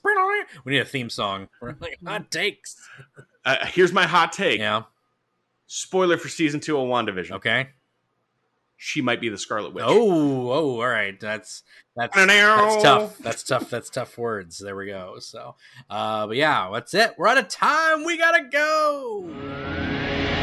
[0.65, 2.77] we need a theme song We're like hot takes
[3.45, 4.59] Uh, here's my hot take.
[4.59, 4.83] yeah
[5.67, 7.33] Spoiler for season two of WandaVision.
[7.33, 7.69] okay
[8.77, 9.85] She might be the Scarlet Witch.
[9.87, 11.19] Oh, oh, all right.
[11.19, 11.63] That's
[11.97, 13.19] that's that's tough.
[13.19, 13.71] That's tough.
[13.71, 14.59] That's tough words.
[14.59, 15.17] There we go.
[15.19, 15.57] So,
[15.89, 17.15] uh, but yeah, that's it.
[17.17, 18.05] We're out of time.
[18.05, 20.36] We gotta go.